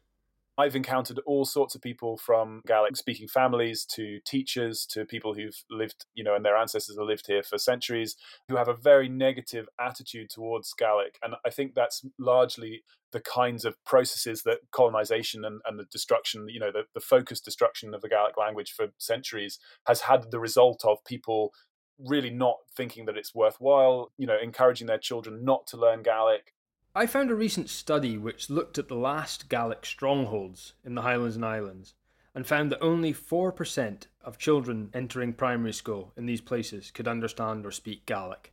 I've 0.59 0.75
encountered 0.75 1.21
all 1.25 1.45
sorts 1.45 1.77
of 1.77 1.81
people 1.81 2.17
from 2.17 2.63
Gaelic 2.67 2.97
speaking 2.97 3.29
families 3.29 3.85
to 3.93 4.19
teachers 4.25 4.85
to 4.91 5.05
people 5.05 5.35
who've 5.35 5.63
lived, 5.71 6.07
you 6.15 6.25
know, 6.25 6.35
and 6.35 6.45
their 6.45 6.57
ancestors 6.57 6.99
have 6.99 7.07
lived 7.07 7.29
here 7.29 7.45
for 7.45 7.59
centuries 7.59 8.17
who 8.49 8.57
have 8.57 8.67
a 8.67 8.75
very 8.75 9.09
negative 9.09 9.69
attitude 9.81 10.31
towards 10.31 10.75
Gaelic. 10.77 11.17
And 11.23 11.37
I 11.47 11.51
think 11.51 11.75
that's 11.77 12.05
largely 12.19 12.83
the 13.13 13.21
kinds 13.21 13.65
of 13.65 13.77
processes 13.85 14.43
that 14.43 14.59
colonization 14.73 15.45
and, 15.45 15.61
and 15.65 15.79
the 15.79 15.85
destruction, 15.85 16.49
you 16.49 16.59
know, 16.59 16.73
the, 16.73 16.83
the 16.93 17.01
focused 17.01 17.45
destruction 17.45 17.95
of 17.95 18.03
the 18.03 18.09
Gaelic 18.09 18.37
language 18.37 18.73
for 18.73 18.89
centuries 18.99 19.61
has 19.87 20.03
had 20.03 20.33
the 20.33 20.41
result 20.41 20.85
of 20.85 21.05
people 21.05 21.53
really 22.01 22.31
not 22.31 22.57
thinking 22.77 23.07
that 23.07 23.17
it's 23.17 23.35
worthwhile, 23.35 24.13
you 24.19 24.27
know, 24.27 24.37
encouraging 24.43 24.89
their 24.89 24.99
children 24.99 25.45
not 25.45 25.69
to 25.69 25.77
learn 25.77 26.03
Gaelic, 26.03 26.53
I 26.95 27.07
found 27.07 27.31
a 27.31 27.35
recent 27.35 27.69
study 27.69 28.17
which 28.17 28.51
looked 28.51 28.79
at 28.79 28.89
the 28.89 28.97
last 28.97 29.49
Gaelic 29.49 29.85
strongholds 29.85 30.73
in 30.85 30.95
the 30.95 31.03
Highlands 31.03 31.37
and 31.37 31.45
Islands 31.45 31.95
and 32.35 32.47
found 32.47 32.73
that 32.73 32.83
only 32.83 33.13
4% 33.13 34.07
of 34.23 34.39
children 34.39 34.91
entering 34.95 35.33
primary 35.33 35.73
school 35.73 36.13
in 36.17 36.27
these 36.27 36.41
places 36.41 36.91
could 36.91 37.07
understand 37.07 37.67
or 37.67 37.71
speak 37.71 38.07
Gaelic. 38.07 38.53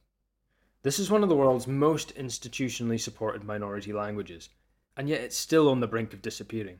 This 0.84 1.00
is 1.00 1.10
one 1.10 1.24
of 1.24 1.30
the 1.30 1.36
world's 1.36 1.68
most 1.68 2.14
institutionally 2.16 3.00
supported 3.00 3.44
minority 3.44 3.92
languages, 3.92 4.50
and 4.96 5.10
yet 5.10 5.22
it's 5.22 5.38
still 5.38 5.70
on 5.70 5.80
the 5.80 5.88
brink 5.88 6.14
of 6.14 6.22
disappearing. 6.22 6.80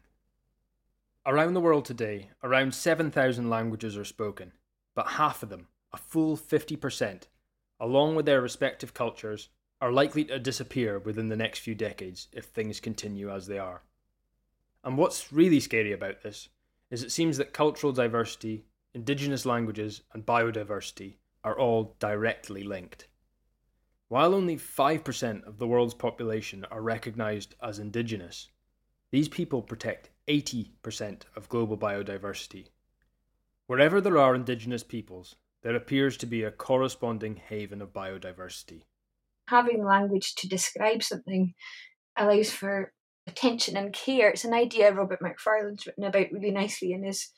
Around 1.26 1.56
the 1.56 1.62
world 1.62 1.86
today, 1.86 2.30
around 2.44 2.76
7,000 2.76 3.50
languages 3.50 3.98
are 3.98 4.06
spoken, 4.06 4.52
but 4.94 5.08
half 5.08 5.42
of 5.42 5.50
them, 5.50 5.68
a 5.92 5.98
full 5.98 6.38
50%, 6.38 7.24
along 7.80 8.16
with 8.16 8.28
their 8.28 8.42
respective 8.42 8.94
cultures, 8.94 9.50
are 9.82 9.92
likely 9.92 10.24
to 10.26 10.40
disappear 10.40 11.00
within 11.00 11.28
the 11.28 11.36
next 11.36 11.60
few 11.60 11.76
decades 11.76 12.28
if 12.32 12.46
things 12.46 12.80
continue 12.80 13.30
as 13.30 13.48
they 13.48 13.60
are. 13.60 13.84
And 14.84 14.98
what's 14.98 15.34
really 15.34 15.60
scary 15.60 15.92
about 15.92 16.22
this 16.22 16.50
is 16.90 17.04
it 17.04 17.12
seems 17.12 17.38
that 17.38 17.54
cultural 17.54 17.92
diversity, 17.92 18.66
indigenous 18.94 19.46
languages, 19.46 20.02
and 20.14 20.26
biodiversity 20.26 21.16
are 21.44 21.58
all 21.58 21.96
directly 22.00 22.64
linked. 22.64 23.08
While 24.08 24.34
only 24.34 24.56
5% 24.56 25.44
of 25.46 25.58
the 25.58 25.68
world's 25.68 25.94
population 25.94 26.66
are 26.72 26.82
recognised 26.82 27.56
as 27.62 27.80
indigenous, 27.80 28.50
these 29.12 29.28
people 29.28 29.62
protect 29.62 30.10
80% 30.28 31.24
of 31.36 31.50
global 31.50 31.78
biodiversity. 31.78 32.68
Wherever 33.68 34.00
there 34.00 34.18
are 34.18 34.36
indigenous 34.36 34.84
peoples, 34.84 35.36
there 35.64 35.76
appears 35.76 36.16
to 36.18 36.26
be 36.26 36.44
a 36.44 36.52
corresponding 36.52 37.36
haven 37.36 37.82
of 37.82 37.92
biodiversity 37.92 38.84
having 39.48 39.84
language 39.84 40.36
to 40.36 40.48
describe 40.48 41.04
something 41.04 41.54
allows 42.18 42.52
for 42.52 42.94
attention 43.28 43.78
and 43.78 43.94
care. 43.94 44.30
It's 44.30 44.46
an 44.46 44.54
idea 44.54 44.94
Robert 44.94 45.22
Macfarlane's 45.22 45.86
written 45.86 46.04
about 46.04 46.32
really 46.32 46.52
nicely 46.52 46.92
in 46.92 47.04
his 47.04 47.32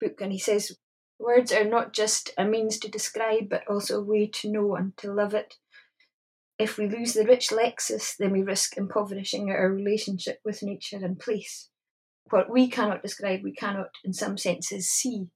book, 0.00 0.20
and 0.20 0.32
he 0.32 0.38
says 0.38 0.76
words 1.18 1.52
are 1.52 1.64
not 1.64 1.92
just 1.92 2.30
a 2.36 2.44
means 2.44 2.78
to 2.78 2.90
describe, 2.90 3.48
but 3.48 3.66
also 3.68 4.00
a 4.00 4.04
way 4.04 4.26
to 4.26 4.50
know 4.50 4.76
and 4.76 4.96
to 4.98 5.12
love 5.12 5.34
it. 5.34 5.56
If 6.58 6.78
we 6.78 6.88
lose 6.88 7.12
the 7.12 7.24
rich 7.24 7.48
lexis, 7.50 8.16
then 8.18 8.32
we 8.32 8.42
risk 8.42 8.76
impoverishing 8.76 9.50
our 9.50 9.70
relationship 9.70 10.40
with 10.44 10.62
nature 10.62 10.98
and 11.02 11.18
place. 11.18 11.68
What 12.30 12.50
we 12.50 12.68
cannot 12.68 13.02
describe, 13.02 13.40
we 13.44 13.52
cannot, 13.52 13.90
in 14.04 14.12
some 14.12 14.38
senses, 14.38 14.88
see. 14.88 15.26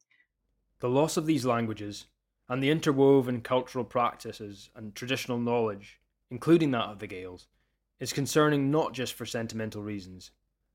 The 0.80 0.88
loss 0.88 1.16
of 1.16 1.26
these 1.26 1.44
languages 1.44 2.06
and 2.48 2.62
the 2.62 2.70
interwoven 2.70 3.42
cultural 3.42 3.84
practices 3.84 4.70
and 4.74 4.94
traditional 4.94 5.38
knowledge 5.38 5.99
including 6.30 6.70
that 6.70 6.88
of 6.88 6.98
the 6.98 7.06
Gaels, 7.06 7.46
is 7.98 8.12
concerning 8.12 8.70
not 8.70 8.92
just 8.92 9.14
for 9.14 9.26
sentimental 9.26 9.82
reasons, 9.82 10.30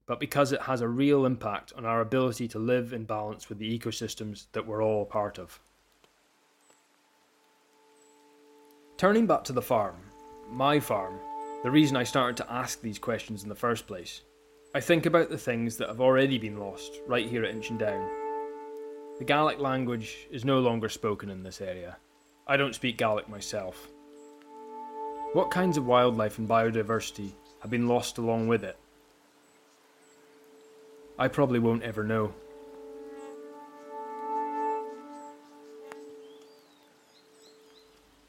but 0.05 0.19
because 0.19 0.51
it 0.51 0.61
has 0.61 0.81
a 0.81 0.87
real 0.87 1.25
impact 1.25 1.73
on 1.75 1.85
our 1.85 2.01
ability 2.01 2.47
to 2.47 2.59
live 2.59 2.93
in 2.93 3.03
balance 3.05 3.49
with 3.49 3.57
the 3.57 3.79
ecosystems 3.79 4.45
that 4.51 4.65
we're 4.65 4.83
all 4.83 5.05
part 5.05 5.39
of. 5.39 5.59
Turning 8.97 9.25
back 9.25 9.43
to 9.43 9.53
the 9.53 9.61
farm, 9.61 9.95
my 10.49 10.79
farm, 10.79 11.19
the 11.63 11.71
reason 11.71 11.97
I 11.97 12.03
started 12.03 12.37
to 12.37 12.51
ask 12.51 12.79
these 12.79 12.99
questions 12.99 13.43
in 13.43 13.49
the 13.49 13.55
first 13.55 13.87
place, 13.87 14.21
I 14.75 14.79
think 14.79 15.05
about 15.05 15.29
the 15.29 15.37
things 15.37 15.77
that 15.77 15.87
have 15.87 16.01
already 16.01 16.37
been 16.37 16.59
lost 16.59 16.99
right 17.07 17.27
here 17.27 17.43
at 17.43 17.55
Inchindown. 17.55 18.07
The 19.17 19.25
Gaelic 19.25 19.59
language 19.59 20.27
is 20.29 20.45
no 20.45 20.59
longer 20.59 20.89
spoken 20.89 21.29
in 21.29 21.41
this 21.41 21.61
area. 21.61 21.97
I 22.45 22.57
don't 22.57 22.75
speak 22.75 22.97
Gaelic 22.97 23.27
myself, 23.27 23.87
what 25.35 25.51
kinds 25.51 25.75
of 25.75 25.85
wildlife 25.85 26.37
and 26.37 26.47
biodiversity 26.47 27.31
have 27.59 27.69
been 27.69 27.89
lost 27.89 28.17
along 28.17 28.47
with 28.47 28.63
it? 28.63 28.77
I 31.19 31.27
probably 31.27 31.59
won't 31.59 31.83
ever 31.83 32.05
know. 32.05 32.33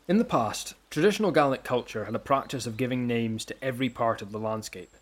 In 0.08 0.18
the 0.18 0.24
past, 0.24 0.74
traditional 0.90 1.30
Gaelic 1.30 1.62
culture 1.62 2.06
had 2.06 2.16
a 2.16 2.18
practice 2.18 2.66
of 2.66 2.76
giving 2.76 3.06
names 3.06 3.44
to 3.44 3.64
every 3.64 3.88
part 3.88 4.20
of 4.20 4.32
the 4.32 4.40
landscape, 4.40 4.96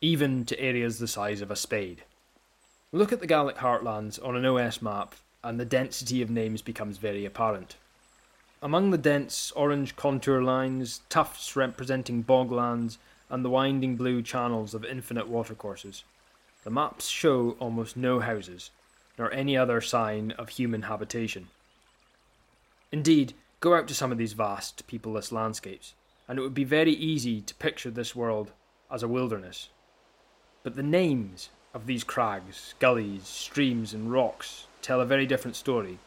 even 0.00 0.44
to 0.44 0.60
areas 0.60 1.00
the 1.00 1.08
size 1.08 1.40
of 1.40 1.50
a 1.50 1.56
spade. 1.56 2.04
Look 2.92 3.12
at 3.12 3.18
the 3.18 3.26
Gaelic 3.26 3.56
heartlands 3.56 4.24
on 4.24 4.36
an 4.36 4.46
OS 4.46 4.80
map, 4.80 5.16
and 5.42 5.58
the 5.58 5.64
density 5.64 6.22
of 6.22 6.30
names 6.30 6.62
becomes 6.62 6.98
very 6.98 7.24
apparent. 7.24 7.74
Among 8.64 8.90
the 8.90 8.98
dense 8.98 9.50
orange 9.56 9.96
contour 9.96 10.40
lines, 10.40 11.00
tufts 11.08 11.56
representing 11.56 12.22
boglands, 12.22 12.98
and 13.28 13.44
the 13.44 13.50
winding 13.50 13.96
blue 13.96 14.22
channels 14.22 14.72
of 14.72 14.84
infinite 14.84 15.26
watercourses, 15.26 16.04
the 16.62 16.70
maps 16.70 17.08
show 17.08 17.56
almost 17.58 17.96
no 17.96 18.20
houses, 18.20 18.70
nor 19.18 19.32
any 19.32 19.56
other 19.56 19.80
sign 19.80 20.30
of 20.32 20.50
human 20.50 20.82
habitation. 20.82 21.48
Indeed, 22.92 23.34
go 23.58 23.74
out 23.74 23.88
to 23.88 23.94
some 23.94 24.12
of 24.12 24.18
these 24.18 24.34
vast, 24.34 24.86
peopleless 24.86 25.32
landscapes, 25.32 25.94
and 26.28 26.38
it 26.38 26.42
would 26.42 26.54
be 26.54 26.62
very 26.62 26.92
easy 26.92 27.40
to 27.40 27.54
picture 27.56 27.90
this 27.90 28.14
world 28.14 28.52
as 28.92 29.02
a 29.02 29.08
wilderness. 29.08 29.70
But 30.62 30.76
the 30.76 30.84
names 30.84 31.48
of 31.74 31.86
these 31.86 32.04
crags, 32.04 32.74
gullies, 32.78 33.26
streams, 33.26 33.92
and 33.92 34.12
rocks 34.12 34.68
tell 34.82 35.00
a 35.00 35.06
very 35.06 35.26
different 35.26 35.56
story. 35.56 35.98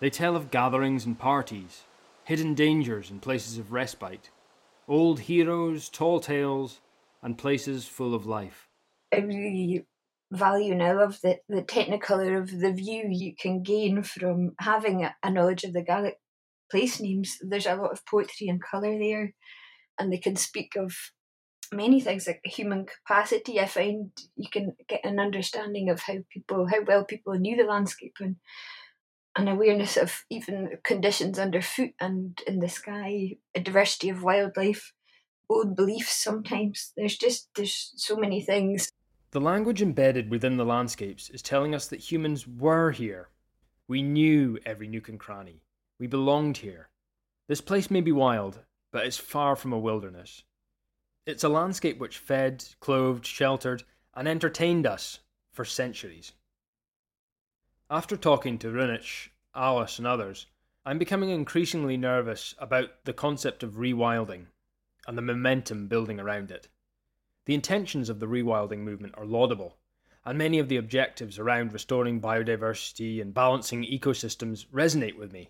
They 0.00 0.10
tell 0.10 0.36
of 0.36 0.50
gatherings 0.50 1.04
and 1.06 1.18
parties, 1.18 1.82
hidden 2.24 2.54
dangers 2.54 3.10
and 3.10 3.20
places 3.20 3.58
of 3.58 3.72
respite, 3.72 4.30
old 4.86 5.20
heroes, 5.20 5.88
tall 5.88 6.20
tales, 6.20 6.80
and 7.22 7.36
places 7.36 7.86
full 7.86 8.14
of 8.14 8.26
life. 8.26 8.68
I 9.12 9.18
really 9.18 9.86
value 10.30 10.78
I 10.80 10.92
love 10.92 11.20
the, 11.22 11.38
the 11.48 11.62
technicolor 11.62 12.38
of 12.38 12.60
the 12.60 12.72
view 12.72 13.08
you 13.10 13.34
can 13.34 13.62
gain 13.62 14.02
from 14.02 14.52
having 14.60 15.04
a, 15.04 15.16
a 15.22 15.30
knowledge 15.30 15.64
of 15.64 15.72
the 15.72 15.82
Gaelic 15.82 16.18
place 16.70 17.00
names. 17.00 17.38
There's 17.40 17.66
a 17.66 17.74
lot 17.74 17.92
of 17.92 18.06
poetry 18.06 18.48
and 18.48 18.62
colour 18.62 18.98
there, 18.98 19.34
and 19.98 20.12
they 20.12 20.18
can 20.18 20.36
speak 20.36 20.76
of 20.76 20.94
many 21.72 22.00
things 22.00 22.26
like 22.26 22.40
human 22.44 22.86
capacity. 22.86 23.58
I 23.58 23.66
find 23.66 24.10
you 24.36 24.48
can 24.50 24.74
get 24.86 25.04
an 25.04 25.18
understanding 25.18 25.90
of 25.90 26.00
how 26.00 26.18
people, 26.30 26.66
how 26.68 26.82
well 26.86 27.04
people 27.04 27.34
knew 27.34 27.56
the 27.56 27.64
landscape 27.64 28.16
and 28.20 28.36
an 29.38 29.46
awareness 29.46 29.96
of 29.96 30.24
even 30.28 30.68
conditions 30.82 31.38
underfoot 31.38 31.92
and 32.00 32.42
in 32.46 32.58
the 32.58 32.68
sky, 32.68 33.36
a 33.54 33.60
diversity 33.60 34.08
of 34.08 34.24
wildlife, 34.24 34.92
old 35.48 35.76
beliefs 35.76 36.12
sometimes. 36.12 36.92
There's 36.96 37.16
just 37.16 37.48
there's 37.54 37.92
so 37.96 38.16
many 38.16 38.42
things. 38.42 38.90
The 39.30 39.40
language 39.40 39.80
embedded 39.80 40.28
within 40.28 40.56
the 40.56 40.64
landscapes 40.64 41.30
is 41.30 41.40
telling 41.40 41.74
us 41.74 41.86
that 41.86 42.00
humans 42.00 42.48
were 42.48 42.90
here. 42.90 43.28
We 43.86 44.02
knew 44.02 44.58
every 44.66 44.88
nook 44.88 45.08
and 45.08 45.20
cranny. 45.20 45.62
We 46.00 46.08
belonged 46.08 46.58
here. 46.58 46.90
This 47.46 47.60
place 47.60 47.90
may 47.90 48.00
be 48.00 48.12
wild, 48.12 48.58
but 48.92 49.06
it's 49.06 49.16
far 49.16 49.54
from 49.54 49.72
a 49.72 49.78
wilderness. 49.78 50.42
It's 51.26 51.44
a 51.44 51.48
landscape 51.48 51.98
which 51.98 52.18
fed, 52.18 52.64
clothed, 52.80 53.24
sheltered, 53.24 53.84
and 54.14 54.26
entertained 54.26 54.86
us 54.86 55.20
for 55.52 55.64
centuries. 55.64 56.32
After 57.90 58.18
talking 58.18 58.58
to 58.58 58.68
Runich, 58.68 59.30
Alice, 59.54 59.96
and 59.96 60.06
others, 60.06 60.44
I'm 60.84 60.98
becoming 60.98 61.30
increasingly 61.30 61.96
nervous 61.96 62.54
about 62.58 62.90
the 63.06 63.14
concept 63.14 63.62
of 63.62 63.78
rewilding 63.78 64.48
and 65.06 65.16
the 65.16 65.22
momentum 65.22 65.88
building 65.88 66.20
around 66.20 66.50
it. 66.50 66.68
The 67.46 67.54
intentions 67.54 68.10
of 68.10 68.20
the 68.20 68.26
rewilding 68.26 68.80
movement 68.80 69.14
are 69.16 69.24
laudable, 69.24 69.78
and 70.26 70.36
many 70.36 70.58
of 70.58 70.68
the 70.68 70.76
objectives 70.76 71.38
around 71.38 71.72
restoring 71.72 72.20
biodiversity 72.20 73.22
and 73.22 73.32
balancing 73.32 73.84
ecosystems 73.84 74.66
resonate 74.66 75.16
with 75.16 75.32
me. 75.32 75.48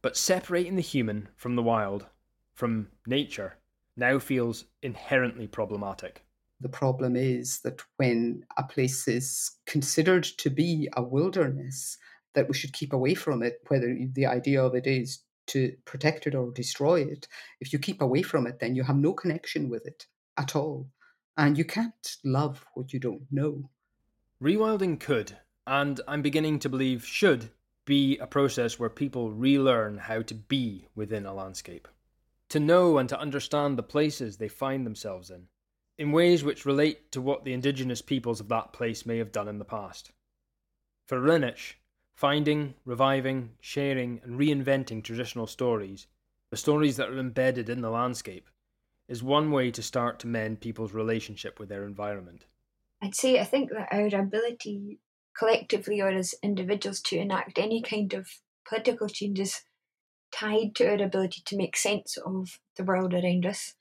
But 0.00 0.16
separating 0.16 0.76
the 0.76 0.80
human 0.80 1.28
from 1.36 1.56
the 1.56 1.62
wild, 1.62 2.06
from 2.54 2.88
nature, 3.06 3.58
now 3.98 4.18
feels 4.18 4.64
inherently 4.80 5.46
problematic. 5.46 6.25
The 6.60 6.68
problem 6.68 7.16
is 7.16 7.60
that 7.60 7.82
when 7.96 8.44
a 8.56 8.62
place 8.62 9.06
is 9.08 9.50
considered 9.66 10.24
to 10.38 10.50
be 10.50 10.88
a 10.96 11.02
wilderness, 11.02 11.98
that 12.34 12.48
we 12.48 12.54
should 12.54 12.72
keep 12.72 12.92
away 12.92 13.14
from 13.14 13.42
it, 13.42 13.60
whether 13.68 13.96
the 14.12 14.26
idea 14.26 14.62
of 14.62 14.74
it 14.74 14.86
is 14.86 15.20
to 15.48 15.76
protect 15.84 16.26
it 16.26 16.34
or 16.34 16.50
destroy 16.52 17.02
it. 17.02 17.28
If 17.60 17.72
you 17.72 17.78
keep 17.78 18.00
away 18.00 18.22
from 18.22 18.46
it, 18.46 18.58
then 18.58 18.74
you 18.74 18.82
have 18.84 18.96
no 18.96 19.12
connection 19.12 19.68
with 19.68 19.86
it 19.86 20.06
at 20.36 20.56
all. 20.56 20.88
And 21.36 21.58
you 21.58 21.64
can't 21.64 22.16
love 22.24 22.64
what 22.74 22.92
you 22.92 22.98
don't 22.98 23.26
know. 23.30 23.70
Rewilding 24.42 24.98
could, 24.98 25.36
and 25.66 26.00
I'm 26.08 26.22
beginning 26.22 26.58
to 26.60 26.68
believe 26.68 27.04
should, 27.04 27.50
be 27.84 28.18
a 28.18 28.26
process 28.26 28.78
where 28.78 28.90
people 28.90 29.30
relearn 29.30 29.98
how 29.98 30.22
to 30.22 30.34
be 30.34 30.88
within 30.94 31.24
a 31.24 31.34
landscape 31.34 31.86
to 32.48 32.60
know 32.60 32.98
and 32.98 33.08
to 33.08 33.18
understand 33.18 33.76
the 33.76 33.82
places 33.82 34.36
they 34.36 34.48
find 34.48 34.86
themselves 34.86 35.30
in, 35.30 35.46
in 35.98 36.12
ways 36.12 36.44
which 36.44 36.66
relate 36.66 37.10
to 37.12 37.20
what 37.20 37.44
the 37.44 37.52
indigenous 37.52 38.02
peoples 38.02 38.40
of 38.40 38.48
that 38.48 38.72
place 38.72 39.06
may 39.06 39.18
have 39.18 39.32
done 39.32 39.48
in 39.48 39.58
the 39.58 39.64
past. 39.64 40.12
For 41.06 41.18
Runich, 41.18 41.74
finding, 42.14 42.74
reviving, 42.84 43.50
sharing, 43.60 44.20
and 44.24 44.38
reinventing 44.38 45.02
traditional 45.02 45.46
stories, 45.46 46.06
the 46.50 46.56
stories 46.56 46.96
that 46.96 47.08
are 47.08 47.18
embedded 47.18 47.68
in 47.68 47.80
the 47.80 47.90
landscape, 47.90 48.48
is 49.08 49.22
one 49.22 49.50
way 49.50 49.70
to 49.70 49.82
start 49.82 50.18
to 50.18 50.26
mend 50.26 50.60
people's 50.60 50.92
relationship 50.92 51.60
with 51.60 51.68
their 51.68 51.84
environment. 51.84 52.44
I'd 53.02 53.14
say 53.14 53.38
I 53.38 53.44
think 53.44 53.70
that 53.70 53.88
our 53.92 54.20
ability 54.20 54.98
collectively 55.38 56.00
or 56.00 56.08
as 56.08 56.34
individuals 56.42 57.00
to 57.02 57.18
enact 57.18 57.58
any 57.58 57.82
kind 57.82 58.12
of 58.14 58.28
political 58.68 59.08
changes 59.08 59.62
tied 60.32 60.74
to 60.74 60.88
our 60.88 61.02
ability 61.02 61.42
to 61.46 61.56
make 61.56 61.76
sense 61.76 62.16
of 62.16 62.58
the 62.76 62.84
world 62.84 63.14
around 63.14 63.46
us, 63.46 63.74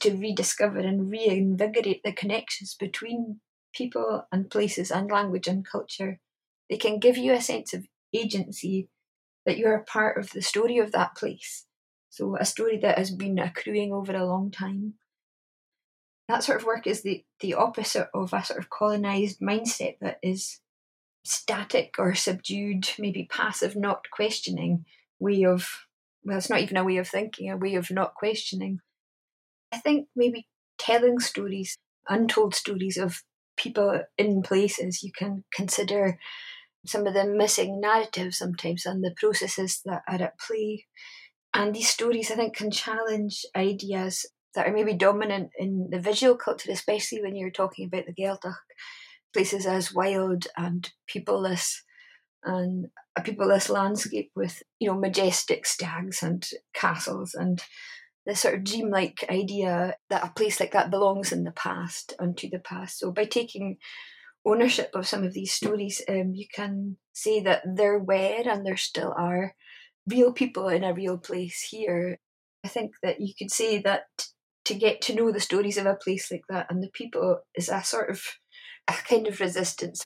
to 0.00 0.16
rediscover 0.16 0.78
and 0.78 1.10
reinvigorate 1.10 2.02
the 2.04 2.12
connections 2.12 2.74
between 2.78 3.40
people 3.74 4.26
and 4.30 4.50
places 4.50 4.90
and 4.90 5.10
language 5.10 5.46
and 5.46 5.66
culture. 5.66 6.20
They 6.70 6.76
can 6.76 6.98
give 6.98 7.16
you 7.16 7.32
a 7.32 7.40
sense 7.40 7.74
of 7.74 7.86
agency 8.14 8.88
that 9.44 9.58
you're 9.58 9.74
a 9.74 9.84
part 9.84 10.18
of 10.18 10.30
the 10.30 10.42
story 10.42 10.78
of 10.78 10.92
that 10.92 11.16
place. 11.16 11.66
So, 12.10 12.36
a 12.36 12.44
story 12.44 12.78
that 12.78 12.98
has 12.98 13.10
been 13.10 13.38
accruing 13.38 13.92
over 13.92 14.14
a 14.14 14.24
long 14.24 14.50
time. 14.50 14.94
That 16.28 16.44
sort 16.44 16.60
of 16.60 16.66
work 16.66 16.86
is 16.86 17.02
the, 17.02 17.24
the 17.40 17.54
opposite 17.54 18.08
of 18.14 18.32
a 18.32 18.44
sort 18.44 18.58
of 18.58 18.70
colonized 18.70 19.40
mindset 19.40 19.98
that 20.00 20.18
is 20.22 20.60
static 21.24 21.96
or 21.98 22.14
subdued, 22.14 22.88
maybe 22.98 23.28
passive, 23.30 23.76
not 23.76 24.10
questioning 24.10 24.86
way 25.18 25.44
of 25.44 25.86
well, 26.24 26.38
it's 26.38 26.50
not 26.50 26.60
even 26.60 26.76
a 26.76 26.84
way 26.84 26.96
of 26.96 27.08
thinking, 27.08 27.50
a 27.50 27.56
way 27.56 27.74
of 27.74 27.90
not 27.90 28.14
questioning. 28.14 28.80
I 29.74 29.78
think 29.78 30.08
maybe 30.14 30.46
telling 30.78 31.18
stories, 31.18 31.76
untold 32.08 32.54
stories 32.54 32.96
of 32.96 33.22
people 33.56 34.00
in 34.16 34.42
places, 34.42 35.02
you 35.02 35.10
can 35.16 35.44
consider 35.52 36.18
some 36.86 37.06
of 37.06 37.14
the 37.14 37.24
missing 37.24 37.80
narratives 37.80 38.38
sometimes 38.38 38.86
and 38.86 39.02
the 39.02 39.14
processes 39.16 39.80
that 39.84 40.02
are 40.08 40.22
at 40.22 40.38
play. 40.38 40.86
And 41.54 41.74
these 41.74 41.88
stories, 41.88 42.30
I 42.30 42.36
think, 42.36 42.56
can 42.56 42.70
challenge 42.70 43.44
ideas 43.56 44.26
that 44.54 44.68
are 44.68 44.72
maybe 44.72 44.94
dominant 44.94 45.50
in 45.58 45.88
the 45.90 45.98
visual 45.98 46.36
culture, 46.36 46.70
especially 46.70 47.22
when 47.22 47.34
you're 47.34 47.50
talking 47.50 47.86
about 47.86 48.04
the 48.06 48.14
Gaeltacht, 48.14 48.54
places 49.32 49.66
as 49.66 49.92
wild 49.92 50.46
and 50.56 50.90
peopleless 51.12 51.78
and 52.44 52.86
a 53.16 53.22
peopleless 53.22 53.70
landscape 53.70 54.30
with 54.36 54.62
you 54.78 54.88
know 54.88 54.98
majestic 54.98 55.64
stags 55.66 56.22
and 56.22 56.46
castles 56.74 57.34
and 57.34 57.62
this 58.26 58.40
sort 58.40 58.54
of 58.54 58.64
dreamlike 58.64 59.24
idea 59.30 59.96
that 60.10 60.24
a 60.24 60.32
place 60.34 60.60
like 60.60 60.72
that 60.72 60.90
belongs 60.90 61.32
in 61.32 61.44
the 61.44 61.52
past 61.52 62.14
unto 62.18 62.48
the 62.48 62.58
past. 62.58 62.98
So 62.98 63.12
by 63.12 63.24
taking 63.24 63.78
ownership 64.46 64.90
of 64.94 65.06
some 65.06 65.24
of 65.24 65.32
these 65.32 65.52
stories, 65.52 66.02
um, 66.08 66.32
you 66.34 66.46
can 66.52 66.96
say 67.12 67.40
that 67.40 67.62
there 67.64 67.98
were 67.98 68.42
and 68.44 68.64
there 68.64 68.76
still 68.76 69.14
are 69.16 69.54
real 70.06 70.32
people 70.32 70.68
in 70.68 70.84
a 70.84 70.94
real 70.94 71.18
place 71.18 71.68
here. 71.70 72.18
I 72.64 72.68
think 72.68 72.92
that 73.02 73.20
you 73.20 73.34
could 73.38 73.50
say 73.50 73.78
that 73.82 74.04
to 74.64 74.74
get 74.74 75.02
to 75.02 75.14
know 75.14 75.30
the 75.30 75.40
stories 75.40 75.76
of 75.76 75.86
a 75.86 75.94
place 75.94 76.30
like 76.30 76.44
that 76.48 76.66
and 76.70 76.82
the 76.82 76.90
people 76.92 77.40
is 77.54 77.68
a 77.68 77.82
sort 77.84 78.10
of 78.10 78.22
a 78.88 78.92
kind 78.92 79.26
of 79.26 79.40
resistance. 79.40 80.04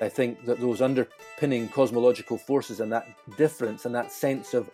I 0.00 0.08
think 0.08 0.44
that 0.46 0.60
those 0.60 0.80
underpinning 0.80 1.68
cosmological 1.68 2.38
forces 2.38 2.80
and 2.80 2.90
that 2.92 3.06
difference 3.36 3.84
and 3.84 3.94
that 3.94 4.10
sense 4.10 4.54
of 4.54 4.70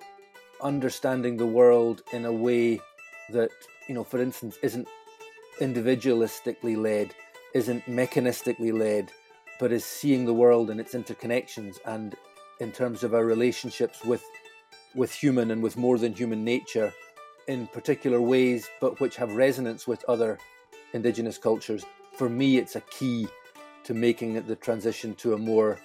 understanding 0.62 1.37
the 1.37 1.47
world 1.47 2.03
in 2.12 2.24
a 2.24 2.33
way 2.33 2.81
that, 3.31 3.51
you 3.89 3.95
know, 3.95 4.05
for 4.05 4.20
instance, 4.20 4.57
isn't 4.62 4.87
individualistically 5.61 6.77
led, 6.77 7.14
isn't 7.55 7.85
mechanistically 7.87 8.72
led, 8.72 9.11
but 9.59 9.72
is 9.72 9.85
seeing 9.85 10.24
the 10.24 10.35
world 10.35 10.70
and 10.70 10.81
its 10.81 10.95
interconnections 10.95 11.79
and 11.87 12.14
in 12.61 12.70
terms 12.72 13.03
of 13.03 13.14
our 13.14 13.24
relationships 13.24 14.05
with 14.05 14.24
with 14.95 15.12
human 15.12 15.51
and 15.51 15.62
with 15.62 15.77
more 15.77 15.99
than 15.99 16.14
human 16.14 16.43
nature 16.43 16.91
in 17.49 17.66
particular 17.66 18.20
ways, 18.20 18.66
but 18.81 18.99
which 18.99 19.16
have 19.16 19.37
resonance 19.37 19.87
with 19.87 20.03
other 20.09 20.39
indigenous 20.95 21.37
cultures. 21.37 21.85
For 22.16 22.29
me, 22.31 22.57
it's 22.57 22.77
a 22.77 22.81
key 22.81 23.29
to 23.87 23.95
making 23.95 24.43
the 24.47 24.57
transition 24.57 25.14
to 25.14 25.34
a 25.34 25.39
more 25.39 25.78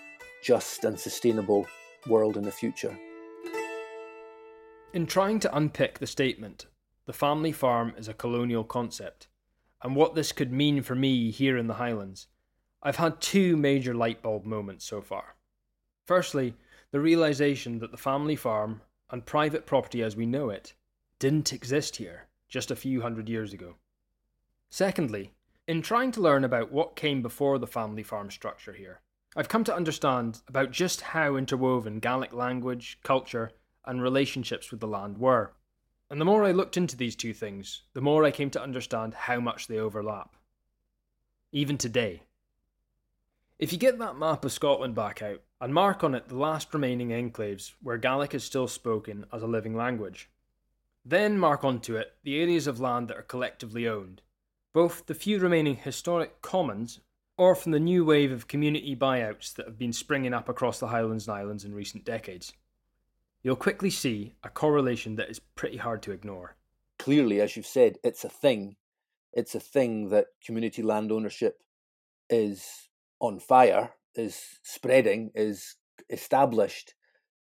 just 0.43 0.83
and 0.85 0.99
sustainable 0.99 1.67
world 2.07 2.35
in 2.35 2.43
the 2.43 2.51
future. 2.51 2.97
In 4.93 5.05
trying 5.05 5.39
to 5.41 5.55
unpick 5.55 5.99
the 5.99 6.07
statement, 6.07 6.65
the 7.05 7.13
family 7.13 7.51
farm 7.51 7.93
is 7.95 8.07
a 8.07 8.13
colonial 8.15 8.63
concept, 8.63 9.27
and 9.83 9.95
what 9.95 10.15
this 10.15 10.31
could 10.31 10.51
mean 10.51 10.81
for 10.81 10.95
me 10.95 11.29
here 11.29 11.57
in 11.57 11.67
the 11.67 11.75
Highlands, 11.75 12.25
I've 12.81 12.95
had 12.95 13.21
two 13.21 13.55
major 13.55 13.93
light 13.93 14.23
bulb 14.23 14.45
moments 14.45 14.83
so 14.83 15.01
far. 15.01 15.35
Firstly, 16.05 16.55
the 16.89 16.99
realization 16.99 17.77
that 17.79 17.91
the 17.91 17.97
family 17.97 18.35
farm 18.35 18.81
and 19.11 19.25
private 19.25 19.67
property 19.67 20.01
as 20.01 20.15
we 20.15 20.25
know 20.25 20.49
it 20.49 20.73
didn't 21.19 21.53
exist 21.53 21.97
here 21.97 22.27
just 22.49 22.71
a 22.71 22.75
few 22.75 23.01
hundred 23.01 23.29
years 23.29 23.53
ago. 23.53 23.75
Secondly, 24.71 25.33
in 25.71 25.81
trying 25.81 26.11
to 26.11 26.19
learn 26.19 26.43
about 26.43 26.69
what 26.69 26.97
came 26.97 27.21
before 27.21 27.57
the 27.57 27.65
family 27.65 28.03
farm 28.03 28.29
structure 28.29 28.73
here, 28.73 28.99
I've 29.37 29.47
come 29.47 29.63
to 29.63 29.73
understand 29.73 30.41
about 30.49 30.71
just 30.71 30.99
how 30.99 31.37
interwoven 31.37 31.99
Gaelic 31.99 32.33
language, 32.33 32.99
culture, 33.03 33.51
and 33.85 34.01
relationships 34.01 34.69
with 34.69 34.81
the 34.81 34.87
land 34.87 35.17
were. 35.17 35.53
And 36.09 36.19
the 36.19 36.25
more 36.25 36.43
I 36.43 36.51
looked 36.51 36.75
into 36.75 36.97
these 36.97 37.15
two 37.15 37.33
things, 37.33 37.83
the 37.93 38.01
more 38.01 38.25
I 38.25 38.31
came 38.31 38.49
to 38.49 38.61
understand 38.61 39.13
how 39.13 39.39
much 39.39 39.67
they 39.67 39.79
overlap. 39.79 40.35
Even 41.53 41.77
today. 41.77 42.23
If 43.57 43.71
you 43.71 43.79
get 43.79 43.97
that 43.97 44.17
map 44.17 44.43
of 44.43 44.51
Scotland 44.51 44.93
back 44.93 45.21
out 45.21 45.41
and 45.61 45.73
mark 45.73 46.03
on 46.03 46.13
it 46.13 46.27
the 46.27 46.35
last 46.35 46.73
remaining 46.73 47.11
enclaves 47.11 47.71
where 47.81 47.97
Gaelic 47.97 48.35
is 48.35 48.43
still 48.43 48.67
spoken 48.67 49.25
as 49.31 49.41
a 49.41 49.47
living 49.47 49.77
language, 49.77 50.29
then 51.05 51.37
mark 51.37 51.63
onto 51.63 51.95
it 51.95 52.15
the 52.23 52.41
areas 52.41 52.67
of 52.67 52.81
land 52.81 53.07
that 53.07 53.15
are 53.15 53.21
collectively 53.21 53.87
owned, 53.87 54.21
both 54.73 55.05
the 55.05 55.13
few 55.13 55.39
remaining 55.39 55.75
historic 55.75 56.41
commons 56.41 56.99
or 57.37 57.55
from 57.55 57.71
the 57.71 57.79
new 57.79 58.05
wave 58.05 58.31
of 58.31 58.47
community 58.47 58.95
buyouts 58.95 59.53
that 59.55 59.65
have 59.65 59.77
been 59.77 59.93
springing 59.93 60.33
up 60.33 60.47
across 60.47 60.79
the 60.79 60.87
Highlands 60.87 61.27
and 61.27 61.35
Islands 61.35 61.65
in 61.65 61.73
recent 61.73 62.05
decades 62.05 62.53
you'll 63.43 63.55
quickly 63.55 63.89
see 63.89 64.33
a 64.43 64.49
correlation 64.49 65.15
that 65.15 65.29
is 65.29 65.39
pretty 65.39 65.77
hard 65.77 66.01
to 66.03 66.11
ignore. 66.11 66.55
Clearly, 66.99 67.41
as 67.41 67.55
you've 67.55 67.65
said, 67.65 67.97
it's 68.03 68.23
a 68.23 68.29
thing. 68.29 68.75
It's 69.33 69.55
a 69.55 69.59
thing 69.59 70.09
that 70.09 70.27
community 70.45 70.83
land 70.83 71.11
ownership 71.11 71.59
is 72.29 72.89
on 73.19 73.39
fire, 73.39 73.91
is 74.15 74.59
spreading, 74.63 75.31
is 75.33 75.75
established 76.09 76.93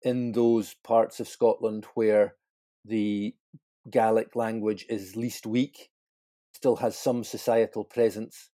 in 0.02 0.32
those 0.32 0.74
parts 0.82 1.20
of 1.20 1.28
Scotland 1.28 1.86
where 1.94 2.34
the 2.84 3.34
Gaelic 3.90 4.34
language 4.34 4.86
is 4.88 5.16
least 5.16 5.46
weak, 5.46 5.90
still 6.64 6.76
has 6.76 6.96
some 6.96 7.22
societal 7.22 7.84
presence, 7.84 8.48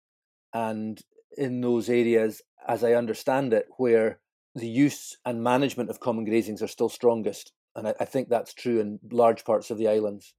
and 0.54 1.02
in 1.36 1.60
those 1.60 1.90
areas, 1.90 2.40
as 2.66 2.82
I 2.82 2.94
understand 2.94 3.52
it, 3.52 3.66
where 3.76 4.20
the 4.54 4.66
use 4.66 5.14
and 5.26 5.42
management 5.42 5.90
of 5.90 6.00
common 6.00 6.24
grazings 6.24 6.62
are 6.62 6.68
still 6.68 6.88
strongest. 6.88 7.52
And 7.76 7.86
I, 7.86 7.94
I 8.00 8.06
think 8.06 8.30
that's 8.30 8.54
true 8.54 8.80
in 8.80 8.98
large 9.10 9.44
parts 9.44 9.70
of 9.70 9.76
the 9.76 9.88
islands. 9.88 10.32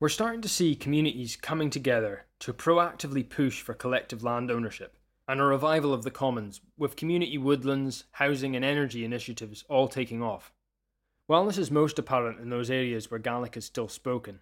We're 0.00 0.08
starting 0.08 0.40
to 0.40 0.48
see 0.48 0.74
communities 0.74 1.36
coming 1.36 1.70
together 1.70 2.26
to 2.40 2.52
proactively 2.52 3.30
push 3.30 3.62
for 3.62 3.72
collective 3.72 4.24
land 4.24 4.50
ownership 4.50 4.96
and 5.28 5.40
a 5.40 5.44
revival 5.44 5.94
of 5.94 6.02
the 6.02 6.10
commons, 6.10 6.60
with 6.76 6.96
community 6.96 7.38
woodlands, 7.38 8.02
housing, 8.10 8.56
and 8.56 8.64
energy 8.64 9.04
initiatives 9.04 9.64
all 9.68 9.86
taking 9.86 10.24
off. 10.24 10.52
While 11.28 11.46
this 11.46 11.56
is 11.56 11.70
most 11.70 12.00
apparent 12.00 12.40
in 12.40 12.50
those 12.50 12.68
areas 12.68 13.12
where 13.12 13.20
Gaelic 13.20 13.56
is 13.56 13.64
still 13.64 13.86
spoken, 13.86 14.40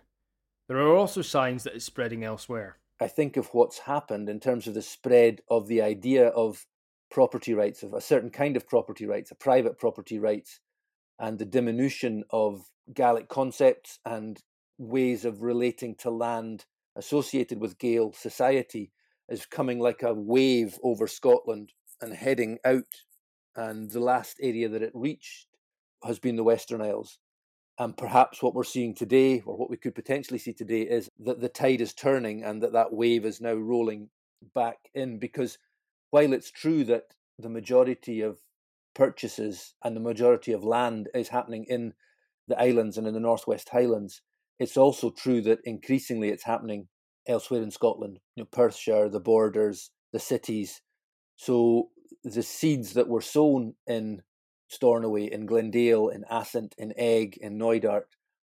there 0.71 0.79
are 0.79 0.95
also 0.95 1.21
signs 1.21 1.65
that 1.65 1.75
it's 1.75 1.85
spreading 1.85 2.23
elsewhere. 2.23 2.77
I 3.01 3.09
think 3.09 3.37
of 3.37 3.49
what's 3.49 3.81
happened 3.81 4.29
in 4.29 4.39
terms 4.39 4.69
of 4.69 4.75
the 4.75 4.83
spread 4.83 5.41
of 5.51 5.67
the 5.67 5.83
idea 5.83 6.29
of 6.29 6.65
property 7.11 7.55
rights, 7.55 7.83
of 7.83 7.93
a 7.93 8.01
certain 8.01 8.31
kind 8.31 8.57
of 8.57 8.69
property 8.69 9.05
rights, 9.05 9.33
a 9.33 9.35
private 9.35 9.81
property 9.81 10.21
rights, 10.21 10.61
and 11.19 11.41
the 11.41 11.45
diminution 11.45 12.23
of 12.31 12.71
Gaelic 12.95 13.29
concepts 13.29 13.99
and 14.05 14.39
ways 14.79 15.25
of 15.25 15.43
relating 15.43 15.97
to 15.97 16.11
land 16.11 16.67
associated 16.95 17.61
with 17.61 17.81
Gael 17.81 18.13
society 18.13 18.93
is 19.29 19.47
coming 19.47 19.81
like 19.81 20.05
a 20.05 20.15
wave 20.15 20.79
over 20.85 21.09
Scotland 21.09 21.73
and 22.01 22.15
heading 22.15 22.59
out. 22.65 23.03
And 23.57 23.91
the 23.91 23.99
last 23.99 24.37
area 24.41 24.69
that 24.69 24.83
it 24.83 24.93
reached 24.95 25.49
has 26.05 26.21
been 26.21 26.37
the 26.37 26.45
Western 26.45 26.81
Isles. 26.81 27.19
And 27.81 27.97
perhaps 27.97 28.43
what 28.43 28.55
we're 28.55 28.63
seeing 28.63 28.95
today, 28.95 29.41
or 29.47 29.57
what 29.57 29.71
we 29.71 29.79
could 29.79 29.95
potentially 29.95 30.39
see 30.39 30.53
today, 30.53 30.83
is 30.83 31.09
that 31.19 31.41
the 31.41 31.49
tide 31.49 31.81
is 31.81 31.95
turning 31.95 32.45
and 32.45 32.63
that 32.63 32.75
that 32.75 32.93
wave 32.93 33.25
is 33.25 33.41
now 33.41 33.55
rolling 33.55 34.11
back 34.55 34.91
in 34.93 35.19
because 35.19 35.57
while 36.11 36.35
it's 36.35 36.51
true 36.51 36.85
that 36.85 37.15
the 37.39 37.49
majority 37.49 38.21
of 38.21 38.39
purchases 38.95 39.73
and 39.83 39.97
the 39.97 40.01
majority 40.01 40.53
of 40.53 40.63
land 40.63 41.09
is 41.15 41.29
happening 41.29 41.65
in 41.71 41.95
the 42.49 42.61
islands 42.61 42.99
and 42.99 43.07
in 43.07 43.15
the 43.15 43.21
Northwest 43.21 43.71
Highlands, 43.71 44.21
it's 44.59 44.77
also 44.77 45.09
true 45.09 45.41
that 45.41 45.61
increasingly 45.65 46.29
it's 46.29 46.45
happening 46.45 46.89
elsewhere 47.27 47.63
in 47.63 47.71
Scotland, 47.71 48.19
you 48.37 48.43
know, 48.43 48.49
Perthshire, 48.53 49.09
the 49.09 49.21
borders, 49.21 49.91
the 50.13 50.21
cities. 50.21 50.83
So 51.37 51.89
the 52.25 52.43
seeds 52.43 52.93
that 52.93 53.09
were 53.09 53.23
sown 53.23 53.73
in 53.87 54.21
Stornoway, 54.71 55.27
in 55.27 55.47
Glendale, 55.47 56.09
in 56.09 56.25
Assynt, 56.31 56.75
in 56.79 56.95
Eigg, 56.97 57.37
in 57.39 57.59
Knoydart, 57.59 58.05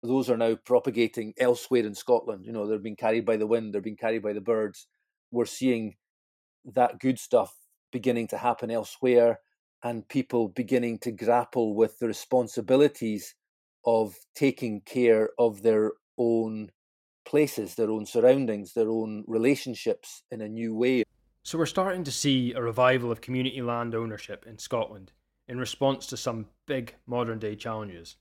those 0.02 0.30
are 0.30 0.36
now 0.36 0.54
propagating 0.54 1.34
elsewhere 1.38 1.84
in 1.84 1.94
Scotland. 1.94 2.46
You 2.46 2.52
know, 2.52 2.66
they're 2.66 2.78
being 2.78 2.96
carried 2.96 3.26
by 3.26 3.36
the 3.36 3.46
wind, 3.46 3.74
they're 3.74 3.80
being 3.80 3.96
carried 3.96 4.22
by 4.22 4.32
the 4.32 4.40
birds. 4.40 4.86
We're 5.32 5.44
seeing 5.44 5.96
that 6.64 7.00
good 7.00 7.18
stuff 7.18 7.54
beginning 7.90 8.28
to 8.28 8.38
happen 8.38 8.70
elsewhere 8.70 9.40
and 9.82 10.08
people 10.08 10.48
beginning 10.48 10.98
to 10.98 11.10
grapple 11.10 11.74
with 11.74 11.98
the 11.98 12.06
responsibilities 12.06 13.34
of 13.84 14.14
taking 14.34 14.82
care 14.82 15.30
of 15.38 15.62
their 15.62 15.92
own 16.16 16.70
places, 17.26 17.74
their 17.74 17.90
own 17.90 18.06
surroundings, 18.06 18.72
their 18.72 18.88
own 18.88 19.24
relationships 19.26 20.22
in 20.30 20.40
a 20.40 20.48
new 20.48 20.74
way. 20.74 21.02
So 21.42 21.58
we're 21.58 21.66
starting 21.66 22.04
to 22.04 22.12
see 22.12 22.52
a 22.52 22.62
revival 22.62 23.10
of 23.10 23.20
community 23.20 23.60
land 23.60 23.94
ownership 23.94 24.46
in 24.46 24.58
Scotland 24.58 25.12
in 25.48 25.58
response 25.58 26.06
to 26.06 26.16
some 26.16 26.46
big 26.66 26.94
modern 27.06 27.38
day 27.38 27.54
challenges. 27.54 28.16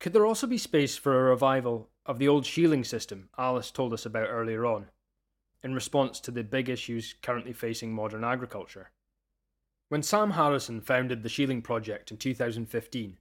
Could 0.00 0.12
there 0.12 0.26
also 0.26 0.46
be 0.46 0.58
space 0.58 0.96
for 0.96 1.18
a 1.18 1.30
revival 1.30 1.88
of 2.04 2.18
the 2.18 2.28
old 2.28 2.44
shieling 2.44 2.84
system 2.84 3.28
Alice 3.38 3.70
told 3.70 3.92
us 3.92 4.04
about 4.04 4.28
earlier 4.28 4.66
on? 4.66 4.86
in 5.66 5.74
response 5.74 6.20
to 6.20 6.30
the 6.30 6.44
big 6.44 6.68
issues 6.68 7.14
currently 7.22 7.52
facing 7.52 7.92
modern 7.92 8.22
agriculture. 8.22 8.90
When 9.88 10.02
Sam 10.02 10.30
Harrison 10.30 10.80
founded 10.80 11.22
the 11.22 11.28
Shieling 11.28 11.62
Project 11.62 12.10
in 12.10 12.16
2015, 12.16 13.18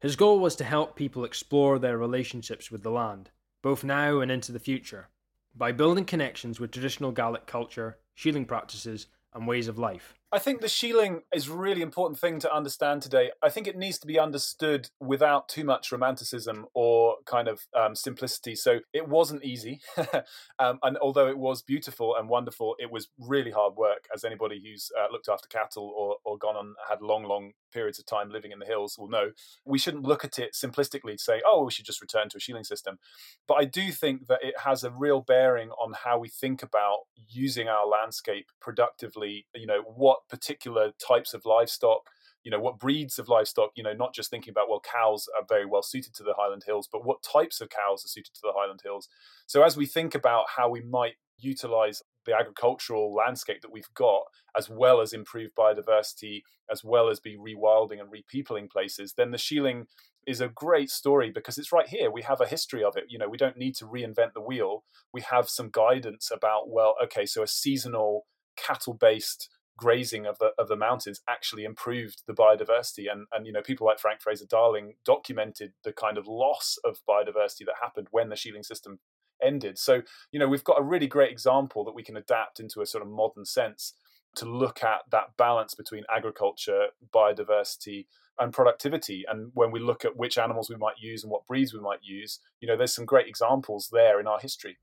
his 0.00 0.14
goal 0.14 0.38
was 0.38 0.54
to 0.56 0.64
help 0.64 0.94
people 0.94 1.24
explore 1.24 1.78
their 1.78 1.98
relationships 1.98 2.70
with 2.70 2.84
the 2.84 2.90
land, 2.90 3.30
both 3.62 3.82
now 3.82 4.20
and 4.20 4.30
into 4.30 4.52
the 4.52 4.60
future, 4.60 5.08
by 5.56 5.72
building 5.72 6.04
connections 6.04 6.60
with 6.60 6.70
traditional 6.70 7.10
Gaelic 7.10 7.46
culture, 7.46 7.98
shieling 8.14 8.46
practices, 8.46 9.08
and 9.34 9.46
ways 9.46 9.66
of 9.66 9.76
life. 9.76 10.14
I 10.30 10.38
think 10.38 10.60
the 10.60 10.68
shieling 10.68 11.20
is 11.32 11.48
really 11.48 11.80
important 11.80 12.20
thing 12.20 12.38
to 12.40 12.54
understand 12.54 13.00
today. 13.00 13.30
I 13.42 13.48
think 13.48 13.66
it 13.66 13.78
needs 13.78 13.98
to 14.00 14.06
be 14.06 14.18
understood 14.18 14.90
without 15.00 15.48
too 15.48 15.64
much 15.64 15.90
romanticism 15.90 16.66
or 16.74 17.16
kind 17.24 17.48
of 17.48 17.66
um, 17.74 17.94
simplicity. 17.94 18.54
So 18.54 18.80
it 18.92 19.08
wasn't 19.08 19.42
easy. 19.42 19.80
um, 20.58 20.80
and 20.82 20.98
although 20.98 21.28
it 21.28 21.38
was 21.38 21.62
beautiful 21.62 22.14
and 22.14 22.28
wonderful, 22.28 22.76
it 22.78 22.90
was 22.90 23.08
really 23.18 23.52
hard 23.52 23.76
work, 23.76 24.06
as 24.14 24.22
anybody 24.22 24.62
who's 24.62 24.90
uh, 24.98 25.10
looked 25.10 25.30
after 25.30 25.48
cattle 25.48 25.90
or, 25.96 26.16
or 26.24 26.36
gone 26.36 26.56
on, 26.56 26.74
had 26.90 27.00
long, 27.00 27.24
long 27.24 27.52
periods 27.72 27.98
of 27.98 28.06
time 28.06 28.30
living 28.30 28.52
in 28.52 28.58
the 28.58 28.66
hills 28.66 28.96
will 28.98 29.08
know. 29.08 29.30
We 29.64 29.78
shouldn't 29.78 30.04
look 30.04 30.24
at 30.24 30.38
it 30.38 30.54
simplistically 30.54 31.12
to 31.12 31.22
say, 31.22 31.42
oh, 31.46 31.64
we 31.64 31.70
should 31.70 31.86
just 31.86 32.00
return 32.00 32.28
to 32.30 32.36
a 32.36 32.40
shieling 32.40 32.66
system. 32.66 32.98
But 33.46 33.54
I 33.54 33.64
do 33.64 33.92
think 33.92 34.26
that 34.28 34.40
it 34.42 34.54
has 34.64 34.84
a 34.84 34.90
real 34.90 35.20
bearing 35.20 35.70
on 35.70 35.94
how 36.04 36.18
we 36.18 36.28
think 36.28 36.62
about 36.62 36.98
using 37.28 37.68
our 37.68 37.86
landscape 37.86 38.46
productively. 38.60 39.46
You 39.54 39.66
know, 39.66 39.82
what 39.82 40.20
particular 40.28 40.92
types 41.06 41.34
of 41.34 41.44
livestock 41.44 42.02
you 42.44 42.52
know 42.52 42.60
what 42.60 42.78
breeds 42.78 43.18
of 43.18 43.28
livestock 43.28 43.70
you 43.74 43.82
know 43.82 43.92
not 43.92 44.14
just 44.14 44.30
thinking 44.30 44.52
about 44.52 44.68
well 44.68 44.80
cows 44.80 45.28
are 45.36 45.44
very 45.48 45.66
well 45.66 45.82
suited 45.82 46.14
to 46.14 46.22
the 46.22 46.34
highland 46.38 46.62
hills 46.64 46.88
but 46.90 47.04
what 47.04 47.22
types 47.22 47.60
of 47.60 47.68
cows 47.68 48.04
are 48.04 48.08
suited 48.08 48.32
to 48.32 48.40
the 48.42 48.52
highland 48.56 48.80
hills 48.82 49.08
so 49.46 49.62
as 49.62 49.76
we 49.76 49.84
think 49.84 50.14
about 50.14 50.46
how 50.56 50.68
we 50.68 50.80
might 50.80 51.14
utilize 51.38 52.02
the 52.26 52.34
agricultural 52.34 53.14
landscape 53.14 53.60
that 53.62 53.72
we've 53.72 53.92
got 53.94 54.22
as 54.56 54.68
well 54.68 55.00
as 55.00 55.12
improve 55.12 55.50
biodiversity 55.58 56.42
as 56.70 56.84
well 56.84 57.08
as 57.08 57.20
be 57.20 57.36
rewilding 57.36 57.98
and 58.00 58.10
repeopling 58.10 58.70
places 58.70 59.14
then 59.16 59.30
the 59.30 59.38
shieling 59.38 59.86
is 60.28 60.42
a 60.42 60.48
great 60.48 60.90
story 60.90 61.30
because 61.30 61.56
it's 61.56 61.72
right 61.72 61.88
here. 61.88 62.10
We 62.10 62.20
have 62.22 62.42
a 62.42 62.46
history 62.46 62.84
of 62.84 62.96
it. 62.96 63.04
You 63.08 63.18
know 63.18 63.28
we 63.28 63.38
don't 63.38 63.56
need 63.56 63.74
to 63.76 63.86
reinvent 63.86 64.34
the 64.34 64.42
wheel. 64.42 64.84
We 65.12 65.22
have 65.22 65.48
some 65.48 65.70
guidance 65.72 66.30
about 66.30 66.68
well 66.68 66.94
okay 67.04 67.24
so 67.24 67.42
a 67.42 67.46
seasonal 67.46 68.26
cattle 68.56 68.92
based 68.92 69.48
grazing 69.78 70.26
of 70.26 70.38
the 70.38 70.50
of 70.58 70.68
the 70.68 70.76
mountains 70.76 71.20
actually 71.28 71.64
improved 71.64 72.24
the 72.26 72.34
biodiversity. 72.34 73.10
And 73.10 73.26
and 73.32 73.46
you 73.46 73.52
know 73.52 73.62
people 73.62 73.86
like 73.86 73.98
Frank 73.98 74.20
Fraser 74.20 74.44
Darling 74.48 74.94
documented 75.04 75.72
the 75.82 75.92
kind 75.92 76.18
of 76.18 76.26
loss 76.26 76.76
of 76.84 76.98
biodiversity 77.08 77.64
that 77.64 77.76
happened 77.82 78.08
when 78.10 78.28
the 78.28 78.36
shieling 78.36 78.64
system 78.64 78.98
ended 79.42 79.78
so 79.78 80.02
you 80.32 80.38
know 80.38 80.48
we've 80.48 80.64
got 80.64 80.80
a 80.80 80.82
really 80.82 81.06
great 81.06 81.30
example 81.30 81.84
that 81.84 81.94
we 81.94 82.02
can 82.02 82.16
adapt 82.16 82.60
into 82.60 82.80
a 82.80 82.86
sort 82.86 83.02
of 83.02 83.08
modern 83.08 83.44
sense 83.44 83.94
to 84.34 84.44
look 84.44 84.84
at 84.84 85.00
that 85.10 85.36
balance 85.36 85.74
between 85.74 86.04
agriculture 86.14 86.88
biodiversity 87.12 88.06
and 88.38 88.52
productivity. 88.52 89.24
And 89.28 89.50
when 89.54 89.70
we 89.70 89.80
look 89.80 90.04
at 90.04 90.16
which 90.16 90.38
animals 90.38 90.70
we 90.70 90.76
might 90.76 90.98
use 91.00 91.22
and 91.22 91.30
what 91.30 91.46
breeds 91.46 91.74
we 91.74 91.80
might 91.80 92.02
use, 92.02 92.38
you 92.60 92.68
know, 92.68 92.76
there's 92.76 92.94
some 92.94 93.04
great 93.04 93.26
examples 93.26 93.88
there 93.92 94.20
in 94.20 94.26
our 94.26 94.38
history. 94.38 94.78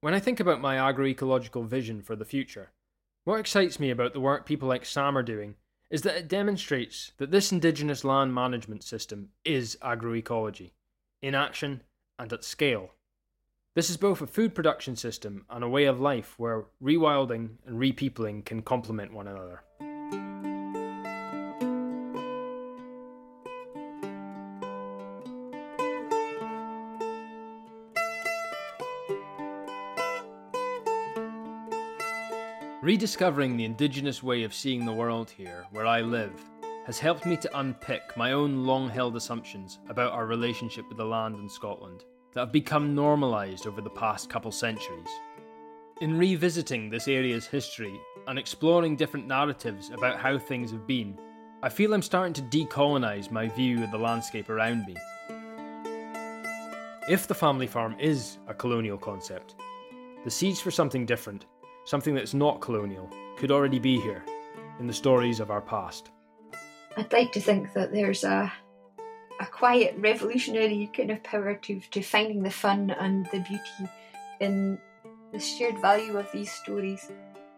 When 0.00 0.14
I 0.14 0.20
think 0.20 0.40
about 0.40 0.60
my 0.60 0.76
agroecological 0.76 1.66
vision 1.66 2.02
for 2.02 2.16
the 2.16 2.24
future, 2.24 2.70
what 3.24 3.40
excites 3.40 3.80
me 3.80 3.90
about 3.90 4.12
the 4.12 4.20
work 4.20 4.46
people 4.46 4.68
like 4.68 4.84
Sam 4.84 5.16
are 5.16 5.22
doing 5.22 5.54
is 5.90 6.02
that 6.02 6.16
it 6.16 6.28
demonstrates 6.28 7.12
that 7.18 7.30
this 7.30 7.52
indigenous 7.52 8.04
land 8.04 8.34
management 8.34 8.82
system 8.82 9.30
is 9.44 9.78
agroecology, 9.82 10.72
in 11.22 11.34
action 11.34 11.82
and 12.18 12.32
at 12.32 12.44
scale. 12.44 12.90
This 13.74 13.90
is 13.90 13.96
both 13.96 14.20
a 14.20 14.28
food 14.28 14.54
production 14.54 14.94
system 14.94 15.46
and 15.50 15.64
a 15.64 15.68
way 15.68 15.86
of 15.86 15.98
life 15.98 16.38
where 16.38 16.66
rewilding 16.80 17.56
and 17.66 17.76
repeopling 17.76 18.44
can 18.44 18.62
complement 18.62 19.12
one 19.12 19.26
another. 19.26 19.64
Rediscovering 32.80 33.56
the 33.56 33.64
indigenous 33.64 34.22
way 34.22 34.44
of 34.44 34.54
seeing 34.54 34.86
the 34.86 34.92
world 34.92 35.28
here, 35.30 35.66
where 35.72 35.86
I 35.86 36.00
live, 36.00 36.40
has 36.86 37.00
helped 37.00 37.26
me 37.26 37.36
to 37.38 37.58
unpick 37.58 38.16
my 38.16 38.30
own 38.30 38.64
long 38.64 38.88
held 38.88 39.16
assumptions 39.16 39.80
about 39.88 40.12
our 40.12 40.26
relationship 40.26 40.88
with 40.88 40.98
the 40.98 41.04
land 41.04 41.34
in 41.40 41.48
Scotland 41.48 42.04
that 42.34 42.40
have 42.40 42.52
become 42.52 42.94
normalised 42.94 43.66
over 43.66 43.80
the 43.80 43.90
past 43.90 44.28
couple 44.28 44.52
centuries. 44.52 45.08
In 46.00 46.18
revisiting 46.18 46.90
this 46.90 47.08
area's 47.08 47.46
history 47.46 47.98
and 48.26 48.38
exploring 48.38 48.96
different 48.96 49.26
narratives 49.26 49.90
about 49.90 50.18
how 50.18 50.38
things 50.38 50.70
have 50.70 50.86
been, 50.86 51.18
I 51.62 51.68
feel 51.68 51.94
I'm 51.94 52.02
starting 52.02 52.34
to 52.34 52.42
decolonise 52.42 53.30
my 53.30 53.48
view 53.48 53.82
of 53.82 53.90
the 53.90 53.98
landscape 53.98 54.50
around 54.50 54.84
me. 54.86 54.96
If 57.08 57.26
the 57.26 57.34
family 57.34 57.66
farm 57.66 57.96
is 57.98 58.38
a 58.48 58.54
colonial 58.54 58.98
concept, 58.98 59.54
the 60.24 60.30
seeds 60.30 60.60
for 60.60 60.70
something 60.70 61.06
different 61.06 61.46
something 61.84 62.14
that's 62.14 62.34
not 62.34 62.60
colonial, 62.60 63.08
could 63.36 63.50
already 63.50 63.78
be 63.78 64.00
here 64.00 64.24
in 64.80 64.86
the 64.86 64.92
stories 64.92 65.40
of 65.40 65.50
our 65.50 65.60
past. 65.60 66.10
I'd 66.96 67.12
like 67.12 67.32
to 67.32 67.40
think 67.40 67.72
that 67.74 67.92
there's 67.92 68.24
a 68.24 68.52
a 69.40 69.46
quiet 69.46 69.94
revolutionary 69.98 70.90
kind 70.96 71.10
of 71.10 71.22
power 71.22 71.54
to, 71.54 71.80
to 71.90 72.02
finding 72.02 72.42
the 72.42 72.50
fun 72.50 72.90
and 72.90 73.26
the 73.26 73.40
beauty 73.40 73.90
in 74.40 74.78
the 75.32 75.40
shared 75.40 75.78
value 75.80 76.16
of 76.16 76.30
these 76.32 76.50
stories 76.50 77.10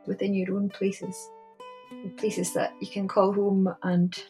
within 0.06 0.34
your 0.34 0.56
own 0.56 0.68
places. 0.68 1.28
Places 2.16 2.52
that 2.54 2.72
you 2.80 2.88
can 2.88 3.06
call 3.06 3.32
home 3.32 3.74
and 3.82 4.22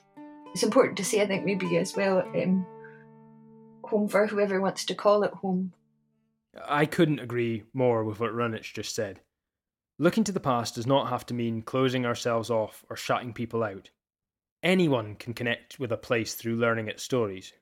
it's 0.53 0.63
important 0.63 0.97
to 0.99 1.05
say 1.05 1.23
I 1.23 1.27
think 1.27 1.45
maybe 1.45 1.77
as 1.77 1.95
well 1.95 2.21
um, 2.21 2.67
home 3.85 4.09
for 4.09 4.27
whoever 4.27 4.61
wants 4.61 4.85
to 4.87 4.95
call 4.95 5.23
it 5.23 5.33
home. 5.33 5.73
I 6.67 6.87
couldn't 6.87 7.21
agree 7.21 7.65
more 7.73 8.05
with 8.05 8.21
what 8.21 8.33
Runich 8.33 8.73
just 8.73 8.95
said. 8.95 9.21
Looking 9.99 10.25
to 10.25 10.33
the 10.33 10.41
past 10.41 10.75
does 10.75 10.87
not 10.87 11.09
have 11.09 11.25
to 11.27 11.35
mean 11.35 11.63
closing 11.63 12.05
ourselves 12.05 12.51
off 12.51 12.85
or 12.91 12.97
shutting 12.97 13.33
people 13.33 13.63
out. 13.63 13.91
Anyone 14.67 15.15
can 15.15 15.33
connect 15.33 15.79
with 15.79 15.93
a 15.93 15.97
place 15.97 16.35
through 16.35 16.57
learning 16.57 16.89
its 16.89 17.05
stories, 17.05 17.53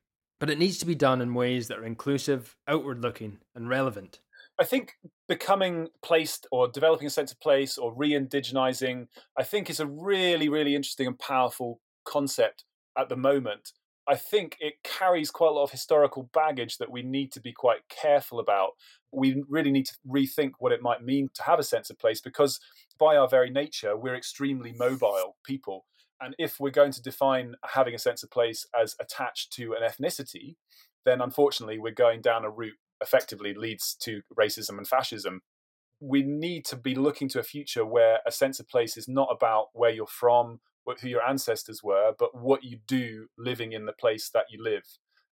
but 0.40 0.48
it 0.48 0.59
needs 0.59 0.78
to 0.78 0.86
be 0.86 0.94
done 0.94 1.20
in 1.20 1.34
ways 1.34 1.68
that 1.68 1.78
are 1.78 1.84
inclusive, 1.84 2.57
outward 2.66 3.02
looking, 3.02 3.36
and 3.55 3.68
relevant. 3.68 4.20
I 4.59 4.64
think 4.64 4.94
becoming 5.28 5.88
placed 6.02 6.46
or 6.50 6.66
developing 6.66 7.07
a 7.07 7.11
sense 7.11 7.30
of 7.30 7.38
place 7.40 7.76
or 7.76 7.92
re 7.94 8.12
indigenizing, 8.12 9.09
I 9.36 9.42
think 9.42 9.68
is 9.68 9.80
a 9.80 9.86
really, 9.86 10.48
really 10.48 10.74
interesting 10.74 11.07
and 11.07 11.18
powerful 11.18 11.78
concept 12.07 12.64
at 12.96 13.11
the 13.11 13.16
moment. 13.16 13.72
I 14.09 14.14
think 14.16 14.57
it 14.59 14.82
carries 14.82 15.30
quite 15.30 15.48
a 15.48 15.52
lot 15.52 15.64
of 15.64 15.72
historical 15.72 16.30
baggage 16.32 16.78
that 16.78 16.90
we 16.90 17.02
need 17.02 17.32
to 17.32 17.40
be 17.42 17.52
quite 17.52 17.86
careful 17.90 18.40
about. 18.40 18.70
We 19.12 19.44
really 19.46 19.70
need 19.70 19.86
to 19.88 19.94
rethink 20.09 20.52
what 20.59 20.72
it 20.72 20.80
might 20.80 21.05
mean 21.05 21.28
to 21.34 21.42
have 21.42 21.59
a 21.59 21.64
sense 21.64 21.90
of 21.90 21.98
place 21.98 22.22
because, 22.22 22.61
by 22.98 23.14
our 23.18 23.28
very 23.28 23.50
nature, 23.50 23.94
we're 23.94 24.16
extremely 24.16 24.72
mobile 24.72 25.36
people. 25.44 25.84
And 26.24 26.34
if 26.38 26.58
we're 26.58 26.70
going 26.70 26.92
to 26.92 27.02
define 27.02 27.56
having 27.74 27.94
a 27.94 27.98
sense 27.98 28.22
of 28.22 28.30
place 28.30 28.66
as 28.80 28.96
attached 29.00 29.52
to 29.54 29.74
an 29.74 29.82
ethnicity, 29.82 30.56
then 31.04 31.20
unfortunately 31.20 31.78
we're 31.78 31.92
going 31.92 32.22
down 32.22 32.44
a 32.44 32.50
route 32.50 32.78
effectively 33.00 33.52
leads 33.52 33.94
to 34.00 34.22
racism 34.38 34.78
and 34.78 34.88
fascism. 34.88 35.42
We 36.00 36.22
need 36.22 36.64
to 36.66 36.76
be 36.76 36.94
looking 36.94 37.28
to 37.30 37.40
a 37.40 37.44
future 37.44 37.84
where 37.84 38.20
a 38.26 38.32
sense 38.32 38.58
of 38.58 38.68
place 38.68 38.96
is 38.96 39.06
not 39.06 39.28
about 39.30 39.68
where 39.74 39.90
you're 39.90 40.06
from 40.06 40.60
who 41.00 41.08
your 41.08 41.26
ancestors 41.26 41.82
were, 41.82 42.12
but 42.18 42.34
what 42.34 42.64
you 42.64 42.78
do 42.86 43.28
living 43.38 43.72
in 43.72 43.86
the 43.86 43.92
place 43.92 44.30
that 44.30 44.46
you 44.50 44.62
live. 44.62 44.84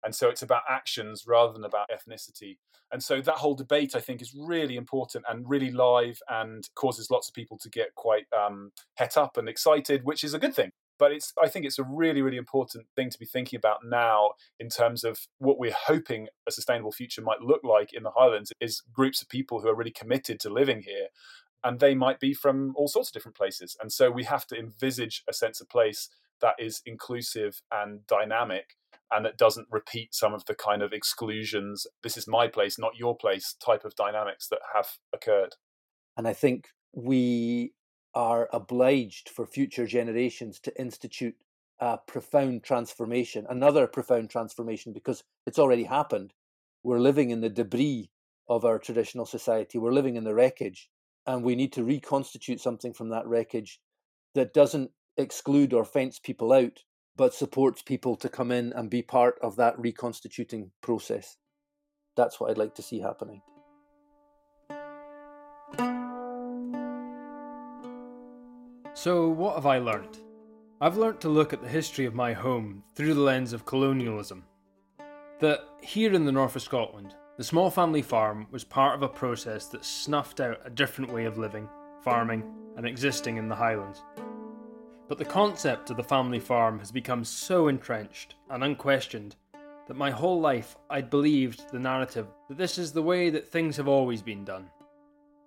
And 0.05 0.15
so 0.15 0.29
it's 0.29 0.43
about 0.43 0.63
actions 0.69 1.25
rather 1.27 1.53
than 1.53 1.65
about 1.65 1.91
ethnicity. 1.91 2.59
And 2.91 3.03
so 3.03 3.21
that 3.21 3.37
whole 3.37 3.55
debate, 3.55 3.95
I 3.95 4.01
think, 4.01 4.21
is 4.21 4.35
really 4.35 4.77
important 4.77 5.25
and 5.29 5.49
really 5.49 5.71
live 5.71 6.19
and 6.29 6.69
causes 6.75 7.11
lots 7.11 7.29
of 7.29 7.35
people 7.35 7.57
to 7.59 7.71
get 7.71 7.95
quite 7.95 8.25
um, 8.37 8.73
het 8.97 9.17
up 9.17 9.37
and 9.37 9.49
excited, 9.49 10.05
which 10.05 10.25
is 10.25 10.35
a 10.35 10.39
good 10.39 10.55
thing. 10.55 10.73
But 11.03 11.11
it's, 11.11 11.33
I 11.43 11.49
think 11.49 11.67
it's 11.67 11.81
a 11.81 11.83
really, 11.83 12.23
really 12.23 12.37
important 12.37 12.87
thing 12.95 13.11
to 13.11 13.19
be 13.19 13.27
thinking 13.27 13.57
about 13.57 13.79
now 13.85 14.35
in 14.61 14.69
terms 14.69 15.03
of 15.03 15.19
what 15.39 15.59
we're 15.59 15.75
hoping 15.77 16.29
a 16.47 16.53
sustainable 16.53 16.93
future 16.93 17.21
might 17.21 17.41
look 17.41 17.63
like 17.65 17.93
in 17.93 18.05
the 18.05 18.13
Highlands 18.17 18.53
is 18.61 18.85
groups 18.93 19.21
of 19.21 19.29
people 19.29 19.61
who 19.61 19.69
are 19.69 19.75
really 19.75 19.91
committed 19.91 20.39
to 20.39 20.49
living 20.49 20.83
here 20.83 21.09
and 21.65 21.81
they 21.81 21.97
might 21.97 22.21
be 22.21 22.33
from 22.33 22.73
all 22.77 22.87
sorts 22.87 23.09
of 23.09 23.15
different 23.15 23.37
places. 23.37 23.77
And 23.81 23.91
so 23.93 24.13
we 24.13 24.23
have 24.23 24.47
to 24.47 24.57
envisage 24.57 25.25
a 25.29 25.33
sense 25.33 25.61
of 25.61 25.69
place 25.69 26.09
that 26.41 26.55
is 26.61 26.83
inclusive 26.87 27.63
and 27.73 28.07
dynamic 28.07 28.77
and 29.11 29.25
that 29.25 29.37
doesn't 29.37 29.67
repeat 29.73 30.15
some 30.15 30.33
of 30.33 30.45
the 30.45 30.55
kind 30.55 30.83
of 30.83 30.93
exclusions, 30.93 31.85
this 32.05 32.17
is 32.17 32.29
my 32.29 32.47
place, 32.47 32.79
not 32.79 32.97
your 32.97 33.17
place 33.17 33.57
type 33.59 33.85
of 33.85 33.97
dynamics 33.97 34.47
that 34.47 34.61
have 34.73 34.87
occurred. 35.13 35.57
And 36.17 36.29
I 36.29 36.33
think 36.33 36.69
we 36.93 37.73
are 38.15 38.49
obliged 38.53 39.29
for 39.29 39.47
future 39.47 39.87
generations 39.87 40.61
to 40.61 40.81
institute 40.81 41.37
a 41.81 41.99
profound 41.99 42.63
transformation, 42.63 43.47
another 43.49 43.87
profound 43.87 44.31
transformation, 44.31 44.93
because 44.93 45.25
it's 45.47 45.59
already 45.59 45.85
happened. 45.85 46.33
We're 46.83 47.01
living 47.01 47.31
in 47.31 47.41
the 47.41 47.49
debris 47.49 48.11
of 48.49 48.65
our 48.65 48.79
traditional 48.79 49.27
society, 49.27 49.79
we're 49.79 49.93
living 49.93 50.17
in 50.17 50.25
the 50.25 50.35
wreckage 50.35 50.91
and 51.27 51.45
we 51.45 51.55
need 51.55 51.73
to 51.73 51.85
reconstitute 51.85 52.61
something 52.61 52.93
from 52.93 53.09
that 53.11 53.27
wreckage 53.27 53.81
that 54.35 54.53
doesn't 54.53 54.91
exclude 55.17 55.73
or 55.73 55.85
fence 55.85 56.19
people 56.19 56.53
out, 56.53 56.81
but 57.17 57.35
supports 57.35 57.83
people 57.83 58.17
to 58.17 58.29
come 58.29 58.51
in 58.51 58.73
and 58.73 58.91
be 58.91 59.03
part 59.03 59.39
of 59.43 59.57
that 59.57 59.79
reconstituting 59.79 60.71
process. 60.81 61.37
That's 62.17 62.41
what 62.41 62.51
I'd 62.51 62.59
like 62.59 62.75
to 62.77 62.83
see 62.83 63.01
happening. 63.01 63.43
So, 68.95 69.27
what 69.27 69.55
have 69.55 69.65
I 69.65 69.79
learnt? 69.79 70.21
I've 70.79 70.99
learnt 70.99 71.21
to 71.23 71.31
look 71.31 71.55
at 71.55 71.63
the 71.63 71.69
history 71.69 72.05
of 72.05 72.15
my 72.15 72.35
home 72.35 72.83
through 72.95 73.15
the 73.15 73.21
lens 73.21 73.55
of 73.55 73.65
colonialism. 73.65 74.45
That 75.41 75.61
here 75.81 76.13
in 76.13 76.27
the 76.27 76.33
north 76.33 76.57
of 76.57 76.63
Scotland, 76.63 77.15
the 77.39 77.45
small 77.45 77.71
family 77.71 78.03
farm 78.03 78.47
was 78.51 78.65
part 78.65 78.95
of 78.95 79.03
a 79.03 79.09
process 79.09 79.67
that 79.69 79.87
snuffed 79.87 80.41
out 80.41 80.61
a 80.65 80.71
different 80.71 81.11
way 81.11 81.25
of 81.25 81.39
living, 81.39 81.71
farming, 82.03 82.45
and 82.77 82.87
existing 82.87 83.39
in 83.39 83.49
the 83.49 83.55
Highlands. 83.55 84.03
But 85.09 85.17
the 85.17 85.25
concept 85.25 85.89
of 85.89 85.97
the 85.97 86.03
family 86.03 86.39
farm 86.39 86.79
has 86.79 86.93
become 86.93 87.25
so 87.25 87.69
entrenched 87.69 88.35
and 88.51 88.63
unquestioned 88.63 89.37
that 89.89 89.97
my 89.97 90.11
whole 90.11 90.41
life 90.41 90.77
I'd 90.91 91.09
believed 91.09 91.71
the 91.73 91.79
narrative 91.79 92.27
that 92.51 92.59
this 92.59 92.77
is 92.77 92.93
the 92.93 93.03
way 93.03 93.31
that 93.31 93.49
things 93.49 93.79
have 93.79 93.89
always 93.89 94.21
been 94.21 94.45
done. 94.45 94.69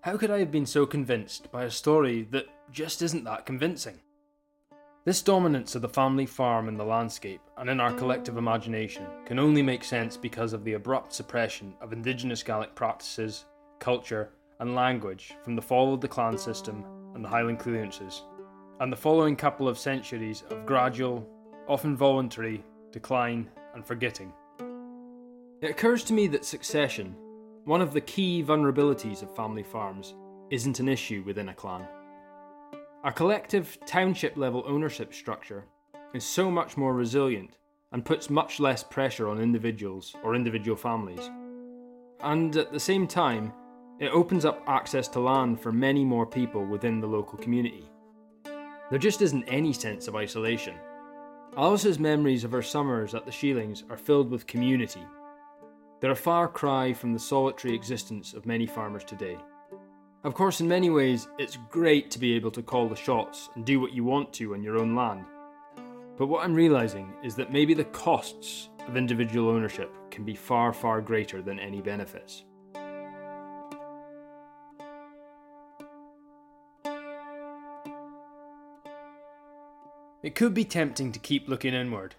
How 0.02 0.18
could 0.18 0.32
I 0.32 0.40
have 0.40 0.52
been 0.52 0.66
so 0.66 0.86
convinced 0.86 1.52
by 1.52 1.64
a 1.64 1.72
story 1.72 2.28
that 2.32 2.48
just 2.72 3.02
isn't 3.02 3.24
that 3.24 3.46
convincing? 3.46 4.00
This 5.06 5.22
dominance 5.22 5.76
of 5.76 5.84
the 5.84 5.90
family 5.90 6.26
farm 6.26 6.68
in 6.68 6.78
the 6.78 6.84
landscape 6.84 7.42
and 7.58 7.70
in 7.70 7.80
our 7.80 7.94
collective 7.94 8.38
imagination 8.38 9.06
can 9.26 9.38
only 9.38 9.62
make 9.62 9.84
sense 9.84 10.18
because 10.18 10.52
of 10.52 10.64
the 10.64 10.74
abrupt 10.74 11.14
suppression 11.14 11.76
of 11.80 11.94
indigenous 11.94 12.42
Gaelic 12.42 12.74
practices, 12.74 13.46
culture, 13.80 14.32
and 14.60 14.74
language 14.74 15.34
from 15.44 15.56
the 15.56 15.62
fall 15.62 15.94
of 15.94 16.02
the 16.02 16.08
clan 16.08 16.38
system 16.38 16.84
and 17.14 17.24
the 17.24 17.30
Highland 17.30 17.60
clearances, 17.60 18.24
and 18.80 18.92
the 18.92 18.98
following 18.98 19.36
couple 19.36 19.68
of 19.68 19.78
centuries 19.78 20.44
of 20.50 20.66
gradual, 20.66 21.30
often 21.68 21.96
voluntary, 21.96 22.64
decline 22.92 23.50
and 23.76 23.86
forgetting. 23.86 24.34
It 25.62 25.70
occurs 25.70 26.04
to 26.06 26.14
me 26.14 26.28
that 26.28 26.46
succession, 26.46 27.16
one 27.66 27.82
of 27.82 27.94
the 27.94 28.02
key 28.02 28.44
vulnerabilities 28.44 29.22
of 29.22 29.36
family 29.36 29.64
farms, 29.64 30.16
isn't 30.50 30.80
an 30.80 30.90
issue 30.90 31.24
within 31.26 31.50
a 31.50 31.54
clan. 31.54 31.88
A 33.06 33.12
collective 33.12 33.78
township 33.86 34.36
level 34.36 34.64
ownership 34.66 35.14
structure 35.14 35.66
is 36.16 36.26
so 36.26 36.50
much 36.50 36.76
more 36.76 36.96
resilient 36.96 37.52
and 37.92 38.04
puts 38.04 38.32
much 38.32 38.60
less 38.60 38.82
pressure 38.82 39.30
on 39.30 39.40
individuals 39.40 40.16
or 40.24 40.34
individual 40.34 40.76
families. 40.76 41.30
And 42.22 42.58
at 42.58 42.72
the 42.72 42.80
same 42.80 43.06
time, 43.06 43.54
it 44.00 44.08
opens 44.08 44.44
up 44.44 44.64
access 44.66 45.08
to 45.10 45.20
land 45.20 45.62
for 45.62 45.72
many 45.72 46.04
more 46.04 46.26
people 46.26 46.66
within 46.66 47.00
the 47.00 47.06
local 47.06 47.38
community. 47.38 47.88
There 48.90 48.98
just 48.98 49.22
isn't 49.22 49.44
any 49.44 49.72
sense 49.72 50.08
of 50.08 50.16
isolation. 50.16 50.74
Alice's 51.56 52.00
memories 52.00 52.44
of 52.44 52.52
her 52.54 52.64
summers 52.64 53.14
at 53.14 53.24
the 53.24 53.32
Shielings 53.32 53.84
are 53.88 53.98
filled 53.98 54.32
with 54.32 54.48
community. 54.48 55.06
They're 56.02 56.10
a 56.10 56.16
far 56.16 56.48
cry 56.48 56.92
from 56.92 57.14
the 57.14 57.20
solitary 57.20 57.76
existence 57.76 58.34
of 58.34 58.48
many 58.48 58.66
farmers 58.66 59.04
today. 59.04 59.38
Of 60.26 60.34
course, 60.34 60.60
in 60.60 60.68
many 60.68 60.90
ways, 60.90 61.28
it's 61.38 61.60
great 61.70 62.10
to 62.10 62.18
be 62.18 62.34
able 62.34 62.50
to 62.50 62.64
call 62.64 62.90
the 62.90 62.96
shots 62.96 63.50
and 63.54 63.64
do 63.64 63.80
what 63.80 63.94
you 63.94 64.04
want 64.04 64.34
to 64.34 64.56
on 64.56 64.64
your 64.64 64.80
own 64.80 64.96
land. 64.96 65.24
But 66.18 66.26
what 66.26 66.44
I'm 66.44 66.56
realizing 66.56 67.14
is 67.24 67.36
that 67.36 67.54
maybe 67.54 67.76
the 67.76 67.84
costs 67.84 68.70
of 68.88 68.98
individual 68.98 69.50
ownership 69.50 69.94
can 70.10 70.24
be 70.26 70.34
far, 70.34 70.74
far 70.74 71.00
greater 71.00 71.44
than 71.44 71.60
any 71.60 71.80
benefits. 71.80 72.44
It 80.24 80.34
could 80.34 80.56
be 80.56 80.66
tempting 80.66 81.12
to 81.12 81.20
keep 81.20 81.48
looking 81.48 81.76
inward, 81.76 82.16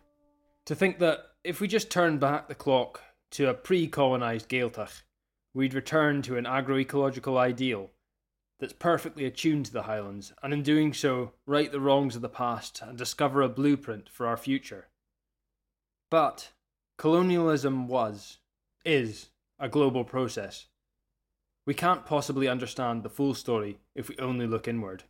to 0.66 0.76
think 0.76 1.00
that 1.00 1.22
if 1.42 1.61
we 1.61 1.66
just 1.66 1.90
turned 1.90 2.20
back 2.20 2.46
the 2.46 2.54
clock 2.54 3.02
to 3.32 3.48
a 3.48 3.54
pre 3.54 3.88
colonised 3.88 4.48
Gaeltacht, 4.48 5.02
we'd 5.54 5.74
return 5.74 6.22
to 6.22 6.36
an 6.36 6.44
agroecological 6.44 7.36
ideal 7.36 7.90
that's 8.59 8.72
perfectly 8.72 9.24
attuned 9.24 9.66
to 9.66 9.72
the 9.72 9.82
Highlands, 9.82 10.32
and 10.42 10.52
in 10.52 10.62
doing 10.62 10.92
so, 10.92 11.32
right 11.46 11.70
the 11.70 11.80
wrongs 11.80 12.16
of 12.16 12.22
the 12.22 12.28
past 12.28 12.80
and 12.82 12.96
discover 12.96 13.42
a 13.42 13.48
blueprint 13.48 14.09
for 14.09 14.26
our 14.26 14.36
future. 14.36 14.88
But 16.11 16.52
colonialism 16.96 17.88
was, 17.88 18.38
is, 18.84 19.28
a 19.59 19.68
global 19.68 20.04
process. 20.04 20.66
We 21.66 21.74
can't 21.74 22.07
possibly 22.07 22.48
understand 22.48 23.02
the 23.02 23.11
full 23.11 23.34
story 23.34 23.78
if 23.94 24.09
we 24.09 24.16
only 24.18 24.46
look 24.46 24.68
inward. 24.68 25.04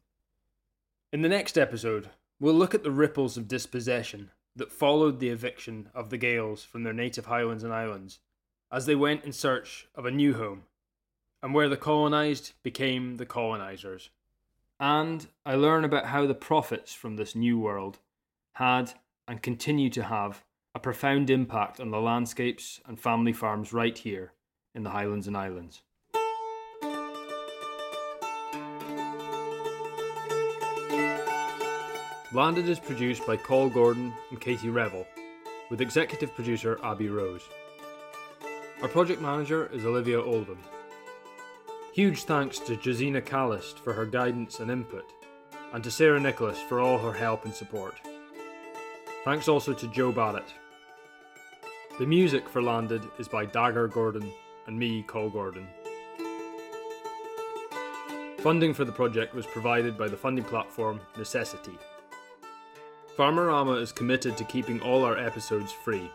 In 1.12 1.22
the 1.22 1.28
next 1.28 1.56
episode, 1.56 2.10
we'll 2.40 2.54
look 2.54 2.74
at 2.74 2.82
the 2.82 2.90
ripples 2.90 3.36
of 3.36 3.48
dispossession 3.48 4.30
that 4.56 4.72
followed 4.72 5.20
the 5.20 5.28
eviction 5.28 5.90
of 5.94 6.10
the 6.10 6.18
Gaels 6.18 6.64
from 6.64 6.82
their 6.82 6.92
native 6.92 7.26
highlands 7.26 7.62
and 7.62 7.72
islands 7.72 8.18
as 8.72 8.86
they 8.86 8.96
went 8.96 9.24
in 9.24 9.32
search 9.32 9.86
of 9.94 10.06
a 10.06 10.10
new 10.10 10.34
home 10.34 10.64
and 11.46 11.54
where 11.54 11.68
the 11.68 11.76
colonised 11.76 12.54
became 12.64 13.18
the 13.18 13.24
colonisers. 13.24 14.10
And 14.80 15.28
I 15.46 15.54
learn 15.54 15.84
about 15.84 16.06
how 16.06 16.26
the 16.26 16.34
profits 16.34 16.92
from 16.92 17.14
this 17.14 17.36
new 17.36 17.56
world 17.56 18.00
had 18.54 18.94
and 19.28 19.40
continue 19.40 19.88
to 19.90 20.02
have 20.02 20.42
a 20.74 20.80
profound 20.80 21.30
impact 21.30 21.78
on 21.78 21.92
the 21.92 22.00
landscapes 22.00 22.80
and 22.84 22.98
family 22.98 23.32
farms 23.32 23.72
right 23.72 23.96
here 23.96 24.32
in 24.74 24.82
the 24.82 24.90
Highlands 24.90 25.28
and 25.28 25.36
Islands. 25.36 25.82
Landed 32.32 32.68
is 32.68 32.80
produced 32.80 33.24
by 33.24 33.36
Col 33.36 33.68
Gordon 33.68 34.12
and 34.30 34.40
Katie 34.40 34.68
Revell, 34.68 35.06
with 35.70 35.80
executive 35.80 36.34
producer 36.34 36.80
Abby 36.82 37.08
Rose. 37.08 37.42
Our 38.82 38.88
project 38.88 39.22
manager 39.22 39.70
is 39.72 39.84
Olivia 39.84 40.20
Oldham. 40.20 40.58
Huge 41.96 42.24
thanks 42.24 42.58
to 42.58 42.76
Josina 42.76 43.22
Calliste 43.22 43.78
for 43.78 43.94
her 43.94 44.04
guidance 44.04 44.60
and 44.60 44.70
input, 44.70 45.10
and 45.72 45.82
to 45.82 45.90
Sarah 45.90 46.20
Nicholas 46.20 46.60
for 46.60 46.78
all 46.78 46.98
her 46.98 47.14
help 47.14 47.46
and 47.46 47.54
support. 47.54 47.94
Thanks 49.24 49.48
also 49.48 49.72
to 49.72 49.88
Joe 49.88 50.12
Barrett. 50.12 50.52
The 51.98 52.04
music 52.04 52.50
for 52.50 52.60
Landed 52.60 53.00
is 53.18 53.28
by 53.28 53.46
Dagger 53.46 53.88
Gordon 53.88 54.30
and 54.66 54.78
me, 54.78 55.04
Col 55.04 55.30
Gordon. 55.30 55.66
Funding 58.40 58.74
for 58.74 58.84
the 58.84 58.92
project 58.92 59.34
was 59.34 59.46
provided 59.46 59.96
by 59.96 60.08
the 60.08 60.18
funding 60.18 60.44
platform 60.44 61.00
Necessity. 61.16 61.78
Farmerama 63.16 63.80
is 63.80 63.90
committed 63.90 64.36
to 64.36 64.44
keeping 64.44 64.82
all 64.82 65.02
our 65.02 65.16
episodes 65.16 65.72
free 65.72 66.10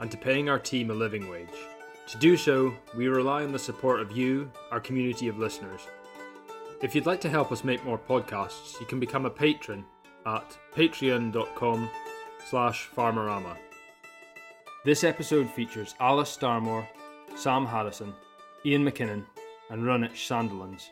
and 0.00 0.10
to 0.10 0.16
paying 0.16 0.48
our 0.48 0.58
team 0.58 0.90
a 0.90 0.94
living 0.94 1.28
wage. 1.28 1.75
To 2.08 2.18
do 2.18 2.36
so, 2.36 2.74
we 2.96 3.08
rely 3.08 3.42
on 3.42 3.52
the 3.52 3.58
support 3.58 4.00
of 4.00 4.12
you, 4.12 4.50
our 4.70 4.78
community 4.78 5.26
of 5.26 5.38
listeners. 5.38 5.80
If 6.80 6.94
you'd 6.94 7.06
like 7.06 7.20
to 7.22 7.28
help 7.28 7.50
us 7.50 7.64
make 7.64 7.84
more 7.84 7.98
podcasts, 7.98 8.78
you 8.78 8.86
can 8.86 9.00
become 9.00 9.26
a 9.26 9.30
patron 9.30 9.84
at 10.24 10.56
patreon.com 10.74 11.90
slash 12.48 12.88
farmerama. 12.96 13.56
This 14.84 15.02
episode 15.02 15.50
features 15.50 15.96
Alice 15.98 16.36
Starmore, 16.36 16.86
Sam 17.34 17.66
Harrison, 17.66 18.14
Ian 18.64 18.84
McKinnon, 18.84 19.24
and 19.70 19.82
Runich 19.82 20.12
Sandilands. 20.12 20.90